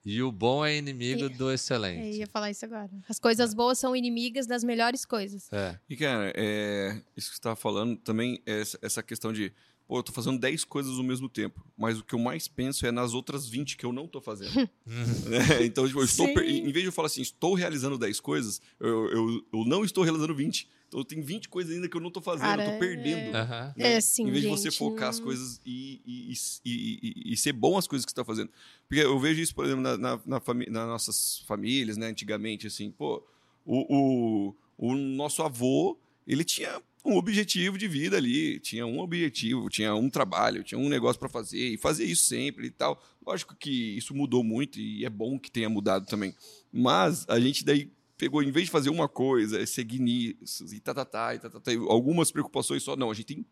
E 0.04 0.22
o 0.22 0.30
bom 0.30 0.64
é 0.64 0.76
inimigo 0.76 1.24
E- 1.24 1.28
do 1.30 1.50
Eu 1.50 1.54
excelente. 1.54 2.18
ia 2.18 2.26
falar 2.28 2.50
isso 2.50 2.64
agora. 2.64 2.90
As 3.08 3.18
coisas 3.18 3.52
boas 3.54 3.78
são 3.78 3.96
inimigas 3.96 4.46
das 4.46 4.62
melhores 4.62 5.04
coisas. 5.04 5.52
É. 5.52 5.80
E, 5.88 5.96
cara, 5.96 6.32
é, 6.36 7.00
isso 7.16 7.30
que 7.30 7.36
você 7.36 7.42
tava 7.42 7.56
falando 7.56 7.96
também, 7.96 8.40
é 8.46 8.60
essa, 8.82 9.02
questão 9.02 9.32
de, 9.32 9.52
pô, 9.88 9.98
eu 9.98 10.02
tô 10.04 10.12
fazendo 10.12 10.38
10 10.38 10.62
coisas 10.64 10.96
ao 10.96 11.02
mesmo 11.02 11.28
tempo, 11.28 11.66
mas 11.76 11.98
o 11.98 12.04
que 12.04 12.14
eu 12.14 12.20
mais 12.20 12.46
penso 12.46 12.86
é 12.86 12.92
nas 12.92 13.14
outras 13.14 13.48
20 13.48 13.76
que 13.76 13.84
eu 13.84 13.92
não 13.92 14.06
tô 14.06 14.20
fazendo. 14.20 14.52
Né? 14.86 15.64
Então, 15.64 15.84
tipo, 15.88 15.98
eu 15.98 16.04
estou, 16.04 16.26
em 16.28 16.62
vez 16.70 16.82
de 16.82 16.84
eu 16.84 16.92
falar 16.92 17.06
assim, 17.06 17.22
estou 17.22 17.54
realizando 17.54 17.98
10 17.98 18.20
coisas, 18.20 18.60
eu, 18.78 19.10
eu, 19.10 19.46
eu 19.52 19.64
não 19.64 19.84
estou 19.84 20.04
realizando 20.04 20.34
20. 20.34 20.68
Então, 20.88 21.02
tem 21.04 21.20
20 21.20 21.48
coisas 21.48 21.74
ainda 21.74 21.88
que 21.88 21.96
eu 21.96 22.00
não 22.00 22.10
tô 22.10 22.20
fazendo, 22.20 22.46
Cara, 22.46 22.62
eu 22.64 22.72
tô 22.72 22.78
perdendo. 22.78 23.28
é- 23.30 23.32
né? 23.32 23.74
É, 23.76 24.00
sim, 24.00 24.22
Em 24.22 24.30
vez 24.30 24.42
de 24.44 24.48
gente, 24.48 24.58
você 24.60 24.70
focar 24.70 25.08
as 25.08 25.18
não- 25.18 25.24
coisas 25.24 25.60
e, 25.66 26.00
e, 26.06 26.32
e, 26.64 26.98
e- 27.02 27.32
e 27.32 27.36
ser 27.36 27.52
bom 27.52 27.76
as 27.76 27.86
coisas 27.86 28.04
que 28.06 28.10
você 28.10 28.14
está 28.14 28.24
fazendo. 28.24 28.50
Porque 28.88 29.02
eu 29.02 29.18
vejo 29.18 29.40
isso, 29.40 29.54
por 29.54 29.64
exemplo, 29.64 29.82
na, 29.82 29.96
na, 29.98 30.20
na 30.24 30.40
fami- 30.40 30.66
nas 30.70 30.86
nossas 30.86 31.40
famílias, 31.46 31.96
né? 31.96 32.06
Antigamente, 32.06 32.66
assim, 32.68 32.90
pô, 32.90 33.22
o, 33.64 34.52
o, 34.78 34.88
o 34.92 34.94
nosso 34.94 35.42
avô, 35.42 35.98
ele 36.26 36.44
tinha 36.44 36.80
um 37.04 37.16
objetivo 37.16 37.76
de 37.78 37.86
vida 37.86 38.16
ali, 38.16 38.58
tinha 38.60 38.84
um 38.86 38.98
objetivo, 39.00 39.68
tinha 39.68 39.94
um 39.94 40.08
trabalho, 40.10 40.64
tinha 40.64 40.78
um 40.78 40.88
negócio 40.88 41.18
para 41.20 41.28
fazer, 41.28 41.74
e 41.74 41.76
fazia 41.76 42.06
isso 42.06 42.24
sempre 42.26 42.66
e 42.66 42.70
tal. 42.70 43.00
Lógico 43.24 43.54
que 43.56 43.70
isso 43.96 44.14
mudou 44.14 44.42
muito 44.42 44.78
e 44.80 45.04
é 45.04 45.10
bom 45.10 45.38
que 45.38 45.50
tenha 45.50 45.68
mudado 45.68 46.06
também. 46.06 46.34
Mas 46.72 47.24
a 47.28 47.38
gente 47.40 47.64
daí 47.64 47.90
pegou, 48.16 48.42
em 48.42 48.50
vez 48.50 48.66
de 48.66 48.70
fazer 48.72 48.90
uma 48.90 49.08
coisa, 49.08 49.60
é 49.60 49.66
seguir 49.66 49.98
nisso, 50.00 50.64
e 50.74 50.80
tá, 50.80 50.94
tá, 50.94 51.04
tá, 51.04 51.34
e 51.34 51.38
tá, 51.38 51.50
tá, 51.50 51.60
tá, 51.60 51.70
algumas 51.88 52.30
preocupações 52.30 52.82
só, 52.82 52.96
não, 52.96 53.10
a 53.10 53.14
gente 53.14 53.26
tem 53.34 53.46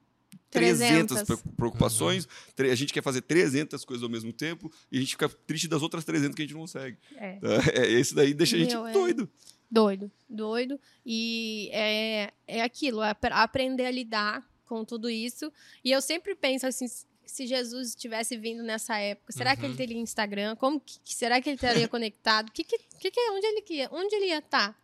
300 0.51 1.17
300. 1.23 1.23
pre- 1.43 1.53
preocupações, 1.57 2.29
tre- 2.55 2.71
a 2.71 2.75
gente 2.75 2.93
quer 2.93 3.03
fazer 3.03 3.23
300 3.23 3.85
coisas 3.85 4.03
ao 4.03 4.09
mesmo 4.11 4.33
tempo 4.33 4.71
e 4.91 4.97
a 4.99 5.01
gente 5.01 5.11
fica 5.11 5.29
triste 5.29 5.69
das 5.69 5.83
outras 5.83 6.05
300 6.05 6.35
que 6.35 6.43
a 6.43 6.45
gente 6.45 6.55
não 6.55 6.61
consegue. 6.63 6.97
É. 7.17 7.39
É, 7.75 7.91
esse 7.91 8.15
daí 8.15 8.33
deixa 8.35 8.57
a 8.57 8.59
gente 8.59 8.75
Meu, 8.75 8.87
é. 8.87 8.93
doido. 8.93 9.29
Doido, 9.71 10.11
doido. 10.29 10.79
E 11.05 11.69
é, 11.73 12.33
é 12.47 12.63
aquilo, 12.63 13.03
é 13.03 13.11
ap- 13.11 13.25
aprender 13.33 13.87
a 13.87 13.91
lidar 13.91 14.49
com 14.67 14.85
tudo 14.85 15.11
isso. 15.11 15.53
E 15.85 15.91
eu 15.91 16.01
sempre 16.01 16.35
penso 16.35 16.67
assim, 16.67 16.87
se 17.27 17.47
Jesus 17.47 17.95
tivesse 17.95 18.37
vindo 18.37 18.63
nessa 18.63 18.99
época, 18.99 19.33
será 19.33 19.55
que 19.57 19.63
Uhum. 19.63 19.69
ele 19.69 19.77
teria 19.77 19.99
Instagram? 19.99 20.57
Como 20.57 20.81
que, 20.81 20.99
que- 21.05 21.15
será 21.15 21.41
que 21.41 21.49
ele 21.51 21.57
estaria 21.57 21.87
conectado? 21.89 22.51
Que, 22.53 22.65
que, 22.65 22.79
que, 22.99 23.11
que- 23.11 23.31
onde 23.31 23.47
ele 23.47 23.65
ia, 23.71 23.89
onde 23.93 24.15
ele 24.17 24.27
ia 24.27 24.39
estar? 24.39 24.77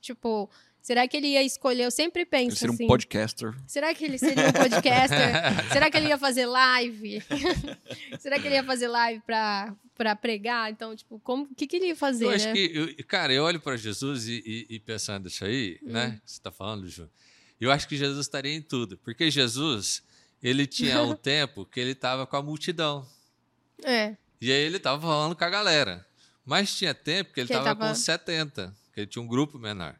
Tipo, 0.00 0.48
será 0.80 1.08
que 1.08 1.16
ele 1.16 1.28
ia 1.28 1.42
escolher? 1.42 1.84
Eu 1.84 1.90
sempre 1.90 2.22
Ele 2.22 2.30
penso 2.30 2.56
ser 2.56 2.70
um 2.70 2.74
assim. 2.74 2.86
podcaster. 2.86 3.54
Será 3.66 3.92
que 3.94 4.04
ele 4.04 4.18
seria 4.18 4.48
um 4.48 4.52
podcaster? 4.52 5.32
será 5.72 5.90
que 5.90 5.96
ele 5.96 6.08
ia 6.08 6.18
fazer 6.18 6.46
live? 6.46 7.22
será 8.20 8.38
que 8.38 8.46
ele 8.46 8.54
ia 8.54 8.62
fazer 8.64 8.88
live 8.88 9.20
pra, 9.26 9.74
pra 9.96 10.14
pregar? 10.14 10.70
Então, 10.70 10.94
tipo, 10.94 11.18
como, 11.20 11.44
o 11.44 11.54
que, 11.54 11.66
que 11.66 11.76
ele 11.76 11.86
ia 11.86 11.96
fazer, 11.96 12.26
Eu 12.26 12.30
acho 12.30 12.46
né? 12.46 12.52
que, 12.52 12.70
eu- 12.98 13.04
cara, 13.06 13.32
eu 13.32 13.42
olho 13.42 13.60
para 13.60 13.76
Jesus 13.76 14.28
e, 14.28 14.42
e- 14.46 14.76
e 14.76 14.80
pensando 14.80 15.26
isso 15.28 15.44
aí, 15.44 15.78
Hum. 15.82 15.90
né? 15.92 16.20
que 16.24 16.30
Você 16.30 16.38
está 16.38 16.50
falando, 16.52 16.86
Ju. 16.88 17.08
Eu 17.60 17.72
acho 17.72 17.88
que 17.88 17.96
Jesus 17.96 18.20
estaria 18.26 18.52
em 18.54 18.60
tudo. 18.62 18.98
Porque 18.98 19.30
Jesus, 19.30 20.02
ele 20.42 20.66
tinha 20.66 21.02
um 21.02 21.14
tempo 21.16 21.64
que 21.66 21.80
ele 21.80 21.92
estava 21.92 22.26
com 22.26 22.36
a 22.36 22.42
multidão. 22.42 23.06
É, 23.84 24.16
E 24.40 24.50
aí 24.52 24.58
ele 24.62 24.76
estava 24.78 25.00
falando 25.00 25.34
com 25.36 25.44
a 25.44 25.50
galera. 25.50 26.06
Mas 26.44 26.74
tinha 26.76 26.94
tempo 26.94 27.32
que 27.32 27.40
ele 27.40 27.46
Que 27.48 27.52
ele 27.54 27.58
estava 27.60 27.76
tava- 27.78 27.86
com 27.86 27.92
uns 27.92 28.04
70, 28.04 28.76
que 28.92 29.00
ele 29.00 29.06
tinha 29.06 29.22
um 29.22 29.26
grupo 29.26 29.58
menor. 29.58 29.96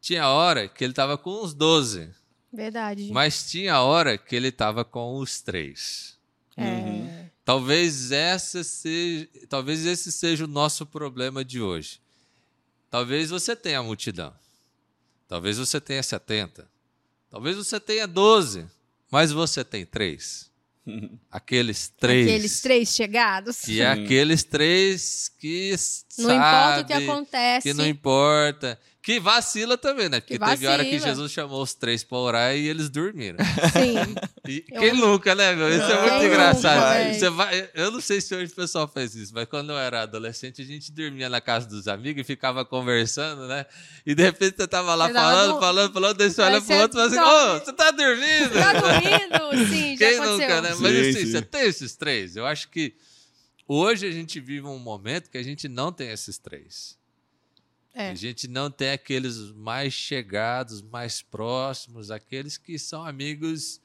Tinha 0.00 0.28
hora 0.28 0.68
que 0.68 0.84
ele 0.84 0.92
estava 0.92 1.16
com 1.18 1.42
uns 1.42 1.52
12. 1.54 2.10
verdade. 2.52 3.10
Mas 3.12 3.50
tinha 3.50 3.80
hora 3.80 4.16
que 4.16 4.36
ele 4.36 4.48
estava 4.48 4.84
com 4.84 5.16
os 5.18 5.40
três. 5.40 6.16
É. 6.56 7.28
Talvez, 7.44 8.12
essa 8.12 8.62
seja, 8.62 9.28
talvez 9.48 9.84
esse 9.84 10.12
seja 10.12 10.44
o 10.44 10.48
nosso 10.48 10.86
problema 10.86 11.44
de 11.44 11.60
hoje. 11.60 12.00
Talvez 12.88 13.30
você 13.30 13.56
tenha 13.56 13.80
a 13.80 13.82
multidão. 13.82 14.32
Talvez 15.26 15.58
você 15.58 15.80
tenha 15.80 16.02
70. 16.02 16.68
Talvez 17.28 17.56
você 17.56 17.80
tenha 17.80 18.06
12. 18.06 18.66
Mas 19.14 19.30
você 19.30 19.62
tem 19.62 19.86
três. 19.86 20.50
Aqueles 21.30 21.88
três. 21.88 22.26
Aqueles 22.26 22.60
três 22.60 22.88
chegados. 22.88 23.68
E 23.68 23.80
é 23.80 23.86
aqueles 23.86 24.42
três 24.42 25.28
que 25.38 25.72
Não 26.18 26.32
importa 26.34 26.80
o 26.80 26.84
que 26.84 26.92
sabe, 26.94 27.04
acontece. 27.04 27.68
que 27.68 27.74
não 27.74 27.86
importa. 27.86 28.76
Que 29.04 29.20
vacila 29.20 29.76
também, 29.76 30.08
né? 30.08 30.18
Porque 30.18 30.38
Que 30.38 30.44
teve 30.44 30.66
hora 30.66 30.82
que. 30.82 30.98
Jesus 30.98 31.30
chamou 31.30 31.62
os 31.62 31.74
três 31.74 32.02
para 32.02 32.16
orar 32.16 32.56
e 32.56 32.66
eles 32.66 32.88
dormiram. 32.88 33.36
Sim. 33.72 34.14
E 34.46 34.62
Eu- 34.70 34.80
quem 34.80 34.92
nunca, 34.92 35.34
né, 35.34 35.54
meu? 35.54 35.70
Isso 35.70 35.82
é 35.90 36.00
muito 36.02 36.18
Quem 36.18 36.26
engraçado. 36.26 37.06
nunca? 37.06 37.14
Você 37.18 37.30
vai, 37.30 37.70
eu 37.74 37.90
não 37.90 38.00
sei 38.00 38.20
se 38.20 38.34
hoje 38.34 38.52
o 38.52 38.54
pessoal 38.54 38.86
faz 38.86 39.14
isso, 39.14 39.32
mas 39.34 39.46
quando 39.48 39.70
eu 39.72 39.78
era 39.78 40.02
adolescente, 40.02 40.60
a 40.60 40.64
gente 40.66 40.92
dormia 40.92 41.30
na 41.30 41.40
casa 41.40 41.66
dos 41.66 41.88
amigos 41.88 42.20
e 42.20 42.24
ficava 42.24 42.62
conversando, 42.62 43.46
né? 43.48 43.64
E 44.04 44.14
de 44.14 44.22
repente 44.22 44.56
você 44.58 44.66
tava 44.68 44.94
lá 44.94 45.06
Você 45.06 45.14
tava 45.14 45.30
falando, 45.32 45.54
do- 45.54 45.60
falando, 45.60 45.92
falando, 45.94 46.16
daí 46.18 46.30
você 46.30 46.42
olha 46.42 46.60
pro 46.60 46.66
você 46.66 46.74
outro 46.82 46.98
e 47.00 47.00
fala 47.00 47.06
assim: 47.06 47.16
dorme. 47.16 47.56
Ô, 47.60 47.64
você 47.64 47.72
tá 47.72 47.90
dormindo? 47.90 48.52
Tá 48.52 48.72
dormindo? 48.80 49.68
Sim, 49.74 49.96
já 49.96 50.06
Quem 50.08 50.18
aconteceu. 50.18 50.28
nunca, 50.38 50.60
né? 50.60 50.68
Mas 50.78 50.92
Sim, 50.92 51.00
assim, 51.00 51.12
sim. 51.26 51.32
você 51.32 51.42
tem 51.42 51.62
esses 51.66 51.96
três. 51.96 52.36
Eu 52.36 52.46
acho 52.46 52.68
que 52.68 52.94
hoje 53.66 54.06
a 54.06 54.10
gente 54.10 54.40
vive 54.40 54.66
um 54.66 54.78
momento 54.78 55.30
que 55.30 55.38
a 55.38 55.42
gente 55.42 55.68
não 55.68 55.90
tem 55.90 56.10
esses 56.10 56.36
três. 56.36 56.98
É. 57.94 58.10
A 58.10 58.14
gente 58.14 58.48
não 58.48 58.70
tem 58.70 58.90
aqueles 58.90 59.52
mais 59.52 59.94
chegados, 59.94 60.82
mais 60.82 61.22
próximos, 61.22 62.10
aqueles 62.10 62.58
que 62.58 62.76
são 62.76 63.06
amigos 63.06 63.80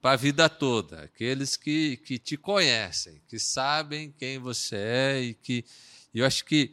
para 0.00 0.12
a 0.12 0.16
vida 0.16 0.48
toda, 0.48 1.02
aqueles 1.02 1.56
que, 1.56 1.96
que 1.96 2.18
te 2.18 2.36
conhecem, 2.36 3.20
que 3.26 3.38
sabem 3.38 4.14
quem 4.16 4.38
você 4.38 4.76
é 4.76 5.20
e 5.22 5.34
que 5.34 5.64
eu 6.14 6.24
acho 6.24 6.44
que 6.44 6.72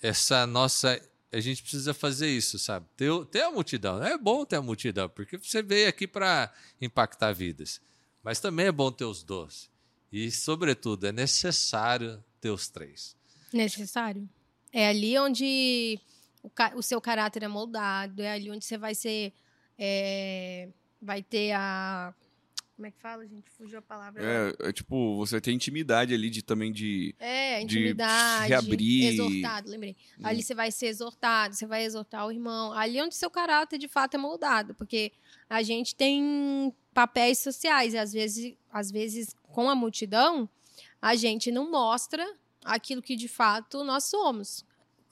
essa 0.00 0.44
nossa 0.46 1.00
a 1.32 1.40
gente 1.40 1.62
precisa 1.62 1.94
fazer 1.94 2.28
isso, 2.28 2.58
sabe? 2.58 2.86
Ter, 2.94 3.10
ter 3.26 3.42
a 3.42 3.50
multidão. 3.50 4.02
É 4.02 4.18
bom 4.18 4.44
ter 4.44 4.56
a 4.56 4.62
multidão, 4.62 5.08
porque 5.08 5.38
você 5.38 5.62
veio 5.62 5.88
aqui 5.88 6.06
para 6.06 6.52
impactar 6.80 7.32
vidas. 7.32 7.80
Mas 8.22 8.38
também 8.38 8.66
é 8.66 8.72
bom 8.72 8.92
ter 8.92 9.06
os 9.06 9.22
dois. 9.22 9.70
E, 10.12 10.30
sobretudo, 10.30 11.06
é 11.06 11.12
necessário 11.12 12.22
ter 12.38 12.50
os 12.50 12.68
três. 12.68 13.16
Necessário. 13.50 14.28
É 14.72 14.88
ali 14.88 15.18
onde 15.18 16.00
o, 16.42 16.50
o 16.76 16.82
seu 16.82 17.00
caráter 17.00 17.42
é 17.42 17.48
moldado, 17.48 18.22
é 18.22 18.32
ali 18.32 18.50
onde 18.50 18.64
você 18.64 18.78
vai 18.78 18.94
ser. 18.94 19.32
é, 19.78 20.68
vai 21.00 21.22
ter 21.22 21.52
a. 21.52 22.14
Como 22.74 22.86
é 22.86 22.90
que 22.90 22.98
fala, 22.98 23.26
gente? 23.26 23.50
Fugiu 23.50 23.78
a 23.78 23.82
palavra. 23.82 24.22
É, 24.24 24.68
é 24.68 24.72
tipo, 24.72 25.16
você 25.16 25.40
tem 25.40 25.54
intimidade 25.54 26.14
ali 26.14 26.30
de 26.30 26.42
também 26.42 26.72
de. 26.72 27.14
É, 27.18 27.58
de 27.58 27.64
intimidade. 27.64 28.48
reabrir. 28.48 29.12
Exortado, 29.12 29.70
lembrei. 29.70 29.96
Ali 30.22 30.42
você 30.42 30.54
vai 30.54 30.72
ser 30.72 30.86
exortado, 30.86 31.54
você 31.54 31.66
vai 31.66 31.84
exortar 31.84 32.26
o 32.26 32.32
irmão. 32.32 32.72
Ali 32.72 33.00
onde 33.00 33.14
seu 33.14 33.30
caráter 33.30 33.78
de 33.78 33.88
fato 33.88 34.14
é 34.14 34.18
moldado, 34.18 34.74
porque 34.74 35.12
a 35.50 35.62
gente 35.62 35.94
tem 35.94 36.74
papéis 36.94 37.38
sociais 37.38 37.94
e 37.94 37.98
às 37.98 38.12
vezes, 38.12 38.56
às 38.70 38.90
vezes 38.90 39.34
com 39.42 39.68
a 39.68 39.74
multidão, 39.74 40.48
a 41.00 41.14
gente 41.14 41.52
não 41.52 41.70
mostra 41.70 42.26
aquilo 42.64 43.02
que 43.02 43.16
de 43.16 43.28
fato 43.28 43.84
nós 43.84 44.04
somos, 44.04 44.64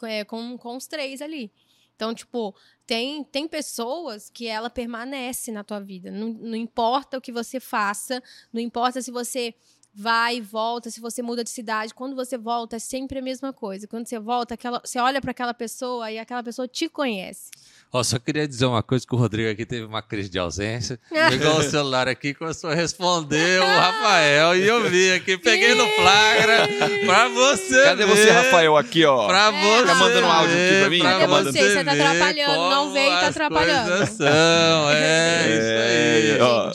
é, 0.02 0.24
com, 0.24 0.56
com 0.56 0.76
os 0.76 0.86
três 0.86 1.20
ali. 1.20 1.52
Então, 1.94 2.14
tipo, 2.14 2.54
tem, 2.86 3.22
tem 3.24 3.46
pessoas 3.46 4.30
que 4.30 4.46
ela 4.46 4.70
permanece 4.70 5.52
na 5.52 5.62
tua 5.62 5.80
vida. 5.80 6.10
Não, 6.10 6.28
não 6.28 6.56
importa 6.56 7.18
o 7.18 7.20
que 7.20 7.30
você 7.30 7.60
faça, 7.60 8.22
não 8.50 8.60
importa 8.60 9.02
se 9.02 9.10
você 9.10 9.54
vai 9.94 10.37
e 10.37 10.40
volta, 10.40 10.90
se 10.90 11.00
você 11.00 11.22
muda 11.22 11.42
de 11.42 11.50
cidade, 11.50 11.92
quando 11.94 12.14
você 12.14 12.38
volta 12.38 12.76
é 12.76 12.79
sempre 12.79 13.18
a 13.18 13.22
mesma 13.22 13.53
coisa. 13.53 13.87
Quando 13.87 14.07
você 14.07 14.18
volta, 14.18 14.55
aquela, 14.55 14.81
você 14.85 14.98
olha 14.98 15.20
para 15.20 15.33
aquela 15.33 15.55
pessoa 15.55 16.11
e 16.11 16.18
aquela 16.18 16.42
pessoa 16.42 16.68
te 16.68 16.88
conhece. 16.88 17.50
Ó, 17.92 18.03
só 18.05 18.18
queria 18.20 18.46
dizer 18.46 18.66
uma 18.66 18.85
coisa 18.85 19.05
que 19.05 19.12
o 19.14 19.18
Rodrigo 19.18 19.50
aqui 19.50 19.66
teve 19.66 19.85
uma 19.85 20.00
crise 20.00 20.29
de 20.29 20.38
ausência. 20.38 20.98
Pegou 21.11 21.59
o 21.59 21.62
celular 21.62 22.07
aqui 22.07 22.29
e 22.29 22.35
começou 22.35 22.70
a 22.70 22.74
responder 22.74 23.61
o 23.61 23.64
Rafael. 23.66 24.57
E 24.57 24.66
eu 24.66 24.88
vi 24.88 25.12
aqui, 25.12 25.37
peguei 25.37 25.74
no 25.74 25.87
flagra 25.88 26.68
pra 27.05 27.29
você 27.29 27.83
Cadê 27.83 28.07
ver, 28.07 28.16
você, 28.16 28.31
Rafael, 28.31 28.76
aqui, 28.76 29.05
ó? 29.05 29.26
Pra 29.26 29.50
você 29.50 29.81
Fica 29.81 29.94
mandando 29.96 30.26
um 30.26 30.31
áudio 30.31 30.55
aqui 30.55 30.81
pra 30.81 30.90
mim? 30.90 30.98
pra 31.00 31.14
Fica 31.14 31.29
mandando. 31.29 31.53
Você, 31.53 31.74
você 31.74 31.85
tá 31.85 31.92
atrapalhando, 31.92 32.70
não 32.70 32.92
veio, 32.92 33.11
tá 33.11 33.20
as 33.20 33.29
atrapalhando. 33.29 34.07
São, 34.07 34.90
é, 34.92 34.94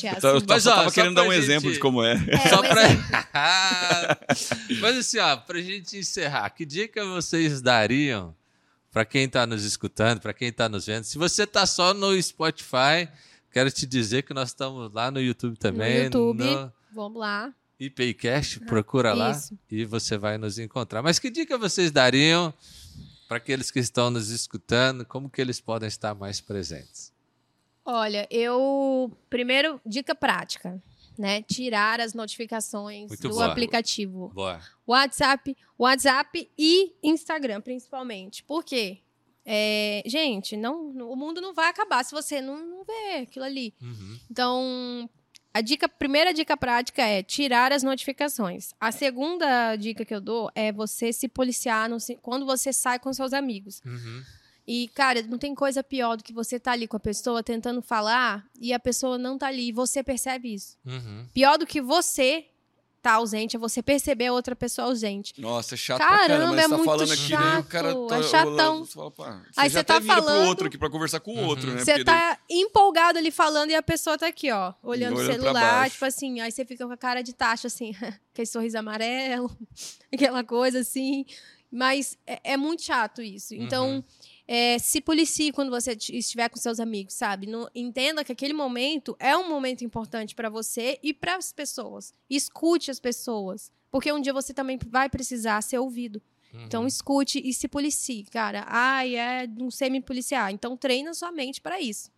É, 0.08 0.13
Gente, 0.13 0.15
é 0.15 0.18
eu 0.18 0.22
só- 0.22 0.28
eu 0.30 0.38
assim. 0.38 0.46
só 0.48 0.54
Mas, 0.54 0.68
ó, 0.68 0.76
tava 0.76 0.89
só 0.89 0.94
querendo 0.96 1.15
dar 1.15 1.24
um 1.24 1.32
gente- 1.32 1.44
exemplo 1.44 1.72
de 1.72 1.80
como 1.80 2.04
é. 2.04 2.13
É, 2.28 2.50
Só 2.50 2.62
mas 2.62 2.70
pra... 2.70 2.84
é- 2.89 4.18
Mas 4.82 4.98
assim, 4.98 5.18
ó, 5.20 5.38
pra 5.38 5.62
gente 5.62 5.98
encerrar, 5.98 6.50
que 6.52 6.65
dica 6.65 7.06
vocês 7.06 7.62
dariam 7.62 8.36
pra 8.91 9.06
quem 9.06 9.28
tá 9.28 9.46
nos 9.46 9.63
escutando, 9.63 10.20
pra 10.22 10.34
quem 10.34 10.52
tá 10.52 10.70
nos 10.70 10.86
vendo? 10.86 11.04
Se 11.04 11.18
você 11.18 11.46
tá 11.46 11.65
só 11.65 11.94
no 11.94 12.20
Spotify, 12.22 13.08
quero 13.52 13.70
te 13.72 13.86
dizer 13.86 14.24
que 14.24 14.34
nós 14.34 14.50
estamos 14.50 14.91
lá 14.94 15.12
no 15.12 15.20
YouTube 15.22 15.58
também. 15.58 15.98
No 15.98 16.04
YouTube. 16.06 16.44
no 16.44 16.74
Vamos 16.94 17.20
lá. 17.20 17.54
IPCast, 17.78 18.62
procura 18.62 19.13
lá 19.13 19.32
Isso. 19.32 19.58
e 19.70 19.84
você 19.84 20.18
vai 20.18 20.38
nos 20.38 20.58
encontrar. 20.58 21.02
Mas 21.02 21.20
que 21.20 21.30
dica 21.30 21.58
vocês 21.58 21.91
dariam 21.91 22.54
para 23.28 23.36
aqueles 23.38 23.70
que 23.70 23.80
estão 23.80 24.10
nos 24.10 24.30
escutando? 24.30 25.04
Como 25.06 25.30
que 25.30 25.41
eles 25.41 25.60
podem 25.60 25.88
estar 25.88 26.15
mais 26.15 26.39
presentes? 26.39 27.12
Olha, 27.86 28.28
eu. 28.32 29.15
Primeiro, 29.30 29.80
dica 29.86 30.15
prática, 30.15 30.82
né? 31.17 31.43
Tirar 31.43 32.02
as 32.02 32.13
notificações 32.15 33.10
Muito 33.10 33.30
do 33.30 33.36
boa. 33.36 33.45
aplicativo. 33.45 34.30
Boa. 34.34 34.60
WhatsApp, 34.88 35.56
WhatsApp 35.78 36.50
e 36.58 36.95
Instagram, 37.04 37.62
principalmente. 37.62 38.43
Por 38.43 38.63
quê? 38.63 39.00
É, 39.45 40.02
gente, 40.08 40.58
não, 40.58 40.89
o 40.89 41.15
mundo 41.15 41.39
não 41.39 41.54
vai 41.54 41.69
acabar 41.69 42.04
se 42.04 42.12
você 42.12 42.41
não, 42.41 42.58
não 42.65 42.84
vê 42.84 43.21
aquilo 43.21 43.45
ali. 43.45 43.76
Uhum. 43.80 44.19
Então, 44.32 45.10
a 45.54 45.62
dica, 45.62 45.88
primeira 45.88 46.34
dica 46.34 46.58
prática 46.58 47.04
é 47.04 47.21
tirar 47.21 47.71
as 47.71 47.84
notificações. 47.84 48.74
A 48.80 48.91
segunda 48.91 49.76
dica 49.76 50.04
que 50.04 50.13
eu 50.13 50.19
dou 50.19 50.52
é 50.56 50.71
você 50.71 51.13
se 51.13 51.28
policiar 51.28 51.88
no 51.88 51.98
quando 52.21 52.45
você 52.45 52.74
sai 52.74 52.98
com 52.98 53.13
seus 53.13 53.34
amigos. 53.34 53.82
Uhum. 53.86 54.24
E, 54.67 54.88
cara, 54.95 55.21
não 55.23 55.38
tem 55.38 55.54
coisa 55.54 55.84
pior 55.84 56.17
do 56.17 56.23
que 56.23 56.34
você 56.34 56.60
tá 56.60 56.71
ali 56.71 56.88
com 56.88 56.97
a 56.97 56.99
pessoa 56.99 57.43
tentando 57.43 57.82
falar 57.82 58.43
e 58.60 58.73
a 58.73 58.80
pessoa 58.80 59.17
não 59.17 59.38
tá 59.38 59.47
ali 59.47 59.67
e 59.69 59.71
você 59.71 60.01
percebe 60.04 60.54
isso. 60.54 60.75
Uhum. 60.86 61.25
Pior 61.34 61.58
do 61.58 61.67
que 61.67 61.80
você 61.82 62.45
tá 62.99 63.13
ausente 63.13 63.56
é 63.56 63.60
você 63.60 63.84
perceber 63.84 64.25
a 64.25 64.34
outra 64.34 64.56
pessoa 64.56 64.88
ausente. 64.88 65.39
Nossa, 65.39 65.75
é 65.75 65.78
chato 65.78 65.99
Caramba, 65.99 66.17
pra 66.17 66.28
caramba. 66.28 66.56
é 66.56 66.62
Você 66.63 66.67
tá 66.69 66.75
muito 66.78 66.86
falando 66.89 67.12
aqui, 67.13 67.30
né? 67.32 67.60
O 67.60 67.63
cara 67.65 67.89
chato, 67.91 68.08
tá, 68.08 68.17
é 68.17 68.23
chatão. 68.23 68.80
Você 68.86 68.93
fala, 68.93 69.12
pá, 69.12 69.32
você 69.51 69.62
Aí 69.62 69.69
já 69.69 69.80
você 69.80 69.84
tá 69.84 69.99
vira 69.99 70.13
pro 70.15 70.23
falando- 70.23 70.47
outro 70.47 70.67
aqui 70.67 70.78
pra 70.80 70.89
conversar 70.89 71.19
com 71.19 71.32
o 71.36 71.38
Uhum. 71.38 71.45
outro, 71.45 71.71
né? 71.71 71.78
Você 71.86 71.91
Porque 71.91 72.04
tá 72.06 72.39
empolgado 72.49 73.19
ali 73.19 73.30
falando 73.30 73.69
e 73.69 73.75
a 73.75 73.84
pessoa 73.84 74.17
tá 74.17 74.25
aqui, 74.25 74.51
ó, 74.51 74.73
olhando 74.82 75.17
o 75.19 75.23
celular, 75.28 75.88
tipo 75.91 76.04
assim, 76.06 76.39
aí 76.41 76.51
você 76.51 76.65
fica 76.65 76.88
com 76.88 76.91
a 76.93 76.97
cara 76.97 77.21
de 77.21 77.34
taxa, 77.34 77.67
assim, 77.67 77.91
aquele 78.34 78.47
sorriso 78.47 78.80
amarelo, 78.80 79.56
aquela 80.12 80.43
coisa 80.43 80.80
assim. 80.80 81.23
Mas 81.71 82.17
é, 82.25 82.54
é 82.54 82.58
muito 82.58 82.82
chato 82.82 83.21
isso. 83.21 83.54
Então, 83.54 83.97
Uhum. 83.97 84.04
É, 84.47 84.77
se 84.79 85.01
policie 85.01 85.51
quando 85.51 85.69
você 85.71 85.93
estiver 86.12 86.49
com 86.49 86.58
seus 86.58 86.79
amigos, 86.79 87.13
sabe? 87.15 87.47
Não- 87.47 87.67
entenda 87.73 88.23
que 88.23 88.31
aquele 88.31 88.53
momento 88.53 89.15
é 89.19 89.36
um 89.36 89.49
momento 89.49 89.84
importante 89.84 90.36
pra 90.36 90.49
você 90.49 90.99
e 91.01 91.13
para 91.13 91.36
as 91.38 91.51
pessoas. 91.51 92.13
Escute 92.29 92.91
as 92.91 92.99
pessoas. 92.99 93.71
Porque 93.91 94.12
um 94.12 94.19
dia 94.21 94.34
você 94.34 94.53
também 94.53 94.77
vai 94.89 95.10
precisar 95.10 95.62
ser 95.62 95.79
ouvido. 95.79 96.21
Então 96.65 96.81
Uhum. 96.81 96.88
escute 96.88 97.41
e 97.43 97.53
se 97.53 97.67
policie, 97.67 98.23
cara. 98.25 98.65
Ai, 98.67 99.15
é, 99.15 99.47
não 99.47 99.69
sei 99.71 99.89
me 99.89 99.99
policiar. 100.01 100.51
Então 100.51 100.77
treina 100.77 101.13
sua 101.13 101.31
mente 101.31 101.60
para 101.62 101.79
isso. 101.81 102.10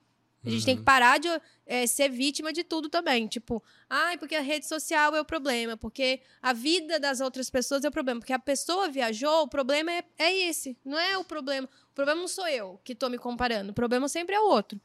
A 0.46 0.50
gente 0.50 0.64
tem 0.66 0.76
que 0.76 0.82
Uhum. 0.82 0.86
parar 0.86 1.18
de 1.20 1.28
é, 1.66 1.86
ser 1.86 2.10
vítima 2.10 2.54
de 2.54 2.64
tudo 2.64 2.88
também. 2.88 3.28
Tipo, 3.28 3.62
ai, 3.90 4.18
porque 4.18 4.36
a 4.36 4.42
rede 4.42 4.66
social 4.66 5.14
é 5.16 5.20
o 5.20 5.26
problema, 5.26 5.76
porque 5.76 6.22
a 6.42 6.54
vida 6.54 6.98
das 7.00 7.20
outras 7.20 7.50
pessoas 7.50 7.84
é 7.84 7.90
o 7.90 7.92
problema. 7.92 8.20
Porque 8.22 8.32
a 8.32 8.40
pessoa 8.40 8.88
viajou, 8.90 9.42
o 9.44 9.48
problema 9.48 9.92
é, 9.92 10.04
é 10.18 10.34
esse. 10.50 10.78
Não 10.86 10.98
é 10.98 11.18
o 11.18 11.24
problema. 11.26 11.68
O 11.98 12.06
problema 12.06 12.22
não 12.22 12.28
sou 12.28 12.48
eu 12.48 12.80
que 12.84 12.94
tô 12.94 13.10
me 13.10 13.18
comparando. 13.18 13.72
O 13.72 13.74
problema 13.74 14.08
sempre 14.08 14.36
é 14.36 14.40
o 14.40 14.48
outro. 14.48 14.80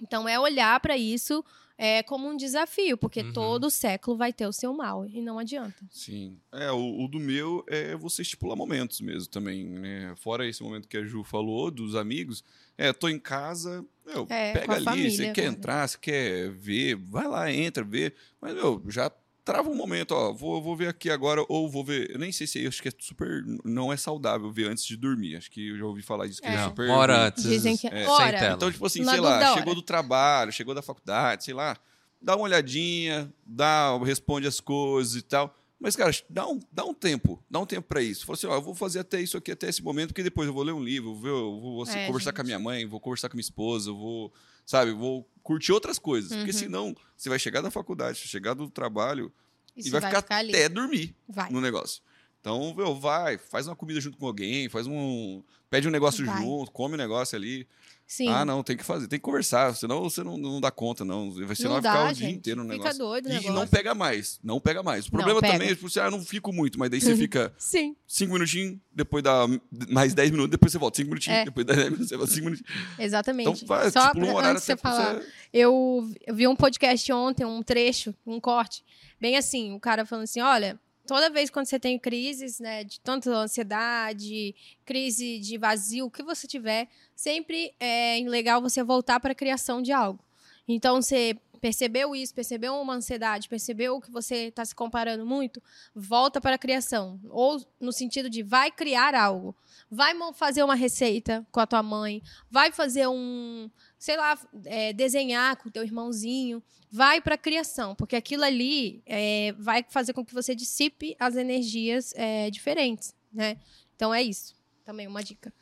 Então 0.00 0.28
é 0.28 0.38
olhar 0.38 0.78
para 0.78 0.96
isso 0.96 1.44
é, 1.76 2.04
como 2.04 2.28
um 2.28 2.36
desafio, 2.36 2.96
porque 2.96 3.22
Uhum. 3.22 3.32
todo 3.32 3.68
século 3.68 4.16
vai 4.16 4.32
ter 4.32 4.46
o 4.46 4.52
seu 4.52 4.72
mal 4.72 5.04
e 5.04 5.20
não 5.20 5.40
adianta. 5.40 5.84
Sim. 5.90 6.38
É, 6.52 6.70
o, 6.70 7.04
o 7.04 7.08
do 7.08 7.18
meu 7.18 7.64
é 7.66 7.96
você 7.96 8.22
estipular 8.22 8.56
momentos 8.56 9.00
mesmo 9.00 9.28
também, 9.28 9.64
né? 9.64 10.14
Fora 10.18 10.46
esse 10.46 10.62
momento 10.62 10.86
que 10.86 10.96
a 10.96 11.04
Ju 11.04 11.24
falou, 11.24 11.68
dos 11.68 11.96
amigos. 11.96 12.44
É, 12.78 12.92
tô 12.92 13.08
em 13.08 13.18
casa, 13.18 13.84
meu, 14.06 14.24
É, 14.30 14.52
pega 14.52 14.74
ali, 14.74 14.84
família 14.84 15.10
você 15.10 15.32
quer 15.32 15.46
entrar, 15.46 15.88
você 15.88 15.98
quer 15.98 16.48
ver, 16.50 16.94
vai 16.94 17.26
lá, 17.26 17.50
entra, 17.52 17.82
vê. 17.82 18.14
Mas, 18.40 18.54
meu, 18.54 18.80
já 18.88 19.10
trava 19.52 19.68
um 19.68 19.74
momento, 19.74 20.12
ó, 20.12 20.32
vou, 20.32 20.62
vou 20.62 20.76
ver 20.76 20.88
aqui 20.88 21.10
agora, 21.10 21.44
ou 21.48 21.68
vou 21.70 21.84
ver. 21.84 22.10
Eu 22.10 22.18
nem 22.18 22.30
sei 22.30 22.46
se 22.46 22.66
acho 22.66 22.80
que 22.82 22.88
é 22.88 22.92
super. 22.98 23.42
Não 23.64 23.92
é 23.92 23.96
saudável 23.96 24.50
ver 24.52 24.68
antes 24.70 24.84
de 24.84 24.96
dormir. 24.96 25.36
Acho 25.36 25.50
que 25.50 25.68
eu 25.70 25.76
já 25.78 25.84
ouvi 25.84 26.02
falar 26.02 26.26
disso, 26.26 26.40
que 26.40 26.48
é, 26.48 26.54
É. 26.54 26.64
super. 26.64 26.88
Hora 26.90 27.16
ruim. 27.16 27.26
antes, 27.26 27.42
Dizem 27.44 27.76
que- 27.76 27.88
sem 27.88 28.06
Ora. 28.06 28.38
tela. 28.38 28.54
Então, 28.56 28.70
tipo 28.70 28.86
assim, 28.86 29.02
Na 29.02 29.12
sei 29.12 29.20
lá, 29.20 29.36
hora. 29.38 29.54
chegou 29.54 29.74
do 29.74 29.82
trabalho, 29.82 30.52
chegou 30.52 30.74
da 30.74 30.82
faculdade, 30.82 31.44
sei 31.44 31.54
lá, 31.54 31.76
dá 32.22 32.36
uma 32.36 32.44
olhadinha, 32.44 33.32
dá, 33.44 33.96
responde 34.04 34.46
as 34.46 34.60
coisas 34.60 35.16
e 35.16 35.22
tal. 35.22 35.54
Mas, 35.82 35.96
cara, 35.96 36.12
dá 36.28 36.46
um, 36.46 36.60
dá 36.70 36.84
um 36.84 36.92
tempo, 36.92 37.42
dá 37.50 37.58
um 37.58 37.64
tempo 37.64 37.88
pra 37.88 38.02
isso. 38.02 38.26
Fala 38.26 38.36
assim, 38.36 38.46
ó, 38.46 38.54
eu 38.54 38.60
vou 38.62 38.74
fazer 38.74 38.98
até 38.98 39.18
isso 39.20 39.38
aqui, 39.38 39.50
até 39.50 39.66
esse 39.68 39.82
momento, 39.82 40.08
porque 40.08 40.22
depois 40.22 40.46
eu 40.46 40.52
vou 40.52 40.62
ler 40.62 40.72
um 40.72 40.84
livro, 40.84 41.10
eu 41.12 41.14
vou, 41.16 41.28
eu 41.30 41.60
vou 41.60 41.82
assim, 41.82 41.98
É, 41.98 42.06
conversar 42.06 42.30
gente. 42.30 42.36
com 42.36 42.42
a 42.42 42.44
minha 42.44 42.58
mãe, 42.58 42.84
vou 42.84 43.00
conversar 43.00 43.30
com 43.30 43.34
a 43.34 43.38
minha 43.38 43.40
esposa, 43.42 43.88
eu 43.88 43.96
vou, 43.96 44.30
sabe, 44.70 44.92
vou 44.92 45.28
curtir 45.42 45.72
outras 45.72 45.98
coisas. 45.98 46.30
Porque 46.30 46.52
Uhum. 46.52 46.56
senão, 46.58 46.96
você 47.16 47.28
vai 47.28 47.38
chegar 47.38 47.60
da 47.60 47.70
faculdade, 47.72 48.18
chegar 48.18 48.54
do 48.54 48.70
trabalho 48.70 49.32
Isso 49.76 49.88
e 49.88 49.90
vai, 49.90 50.00
ficar, 50.00 50.36
ali. 50.36 50.50
até 50.54 50.68
dormir 50.68 51.14
Vai. 51.28 51.50
no 51.50 51.60
negócio. 51.60 52.00
Então, 52.40 52.72
meu, 52.74 52.94
vai, 52.94 53.36
faz 53.36 53.66
uma 53.66 53.74
comida 53.74 54.00
junto 54.00 54.16
com 54.16 54.26
alguém, 54.26 54.68
faz 54.68 54.86
um. 54.86 55.42
Pede 55.68 55.88
um 55.88 55.90
negócio 55.90 56.24
Vai. 56.24 56.40
junto, 56.42 56.70
come 56.70 56.94
um 56.94 56.98
negócio 56.98 57.36
ali. 57.36 57.66
Sim. 58.12 58.26
Ah, 58.26 58.44
não, 58.44 58.60
tem 58.64 58.76
que 58.76 58.82
fazer, 58.82 59.06
tem 59.06 59.20
que 59.20 59.22
conversar, 59.22 59.72
senão 59.76 60.02
você 60.02 60.24
não, 60.24 60.36
não 60.36 60.60
dá 60.60 60.68
conta, 60.68 61.04
não. 61.04 61.30
Você 61.30 61.62
Não 61.62 61.74
vai 61.74 61.80
dá, 61.80 61.92
ficar 61.92 62.04
o 62.06 62.08
gente. 62.08 62.16
dia 62.18 62.30
inteiro 62.30 62.64
no 62.64 62.68
Fica 62.72 62.78
negócio. 62.82 62.98
doido 62.98 63.26
E 63.28 63.32
negócio. 63.34 63.52
não 63.52 63.68
pega 63.68 63.94
mais, 63.94 64.40
não 64.42 64.58
pega 64.60 64.82
mais. 64.82 65.06
O 65.06 65.12
problema 65.12 65.40
também 65.40 65.68
é, 65.68 65.74
tipo, 65.76 65.88
você, 65.88 66.00
ah, 66.00 66.10
não 66.10 66.20
fico 66.20 66.52
muito, 66.52 66.76
mas 66.76 66.90
daí 66.90 67.00
você 67.00 67.14
fica 67.16 67.54
Sim. 67.56 67.94
cinco 68.08 68.32
minutinhos, 68.32 68.78
depois 68.92 69.22
dá 69.22 69.46
mais 69.88 70.12
dez 70.12 70.28
minutos, 70.32 70.50
depois 70.50 70.72
você 70.72 70.78
volta. 70.78 70.96
Cinco 70.96 71.10
minutinhos, 71.10 71.38
É. 71.38 71.44
depois 71.44 71.64
dá 71.64 71.72
dez 71.74 71.84
minutos, 71.86 72.08
você 72.08 72.16
volta 72.16 72.32
cinco 72.32 72.46
minutinhos. 72.46 72.72
Exatamente. 72.98 73.48
Então, 73.48 73.66
vai, 73.68 73.88
Só 73.92 74.08
tipo, 74.08 74.26
um 74.26 74.34
horário 74.34 74.50
antes 74.56 74.64
você 74.64 74.76
falar, 74.76 75.14
você... 75.14 75.26
eu 75.52 76.10
vi 76.32 76.48
um 76.48 76.56
podcast 76.56 77.12
ontem, 77.12 77.44
um 77.44 77.62
trecho, 77.62 78.12
um 78.26 78.40
corte, 78.40 78.84
bem 79.20 79.36
assim, 79.36 79.72
o 79.72 79.78
cara 79.78 80.04
falando 80.04 80.24
assim, 80.24 80.40
olha, 80.40 80.76
toda 81.06 81.30
vez 81.30 81.50
quando 81.50 81.66
você 81.66 81.78
tem 81.78 81.98
crises, 81.98 82.60
né, 82.60 82.84
de 82.84 83.00
tanto 83.00 83.30
ansiedade, 83.30 84.54
crise 84.84 85.38
de 85.38 85.58
vazio, 85.58 86.06
o 86.06 86.10
que 86.10 86.22
você 86.22 86.46
tiver, 86.46 86.88
sempre 87.14 87.74
é 87.78 88.22
legal 88.26 88.60
você 88.60 88.82
voltar 88.82 89.20
para 89.20 89.32
a 89.32 89.34
criação 89.34 89.82
de 89.82 89.92
algo. 89.92 90.24
Então, 90.68 91.02
você 91.02 91.36
percebeu 91.60 92.14
isso, 92.14 92.34
percebeu 92.34 92.74
uma 92.74 92.94
ansiedade, 92.94 93.48
percebeu 93.48 94.00
que 94.00 94.10
você 94.10 94.46
está 94.46 94.64
se 94.64 94.74
comparando 94.74 95.26
muito, 95.26 95.62
volta 95.94 96.40
para 96.40 96.54
a 96.54 96.58
criação. 96.58 97.20
Ou 97.28 97.64
no 97.78 97.92
sentido 97.92 98.30
de 98.30 98.42
vai 98.42 98.70
criar 98.70 99.14
algo. 99.14 99.54
Vai 99.90 100.14
fazer 100.34 100.62
uma 100.62 100.74
receita 100.74 101.46
com 101.50 101.60
a 101.60 101.66
tua 101.66 101.82
mãe, 101.82 102.22
vai 102.50 102.72
fazer 102.72 103.06
um, 103.08 103.70
sei 103.98 104.16
lá, 104.16 104.38
é, 104.64 104.92
desenhar 104.92 105.56
com 105.56 105.68
o 105.68 105.72
teu 105.72 105.82
irmãozinho. 105.82 106.62
Vai 106.92 107.20
para 107.20 107.36
a 107.36 107.38
criação, 107.38 107.94
porque 107.94 108.16
aquilo 108.16 108.42
ali 108.42 109.00
é, 109.06 109.52
vai 109.58 109.84
fazer 109.88 110.12
com 110.12 110.24
que 110.24 110.34
você 110.34 110.54
dissipe 110.54 111.14
as 111.20 111.36
energias 111.36 112.12
é, 112.16 112.50
diferentes, 112.50 113.14
né? 113.32 113.58
Então 113.94 114.12
é 114.12 114.22
isso. 114.22 114.56
Também 114.84 115.06
uma 115.06 115.22
dica. 115.22 115.52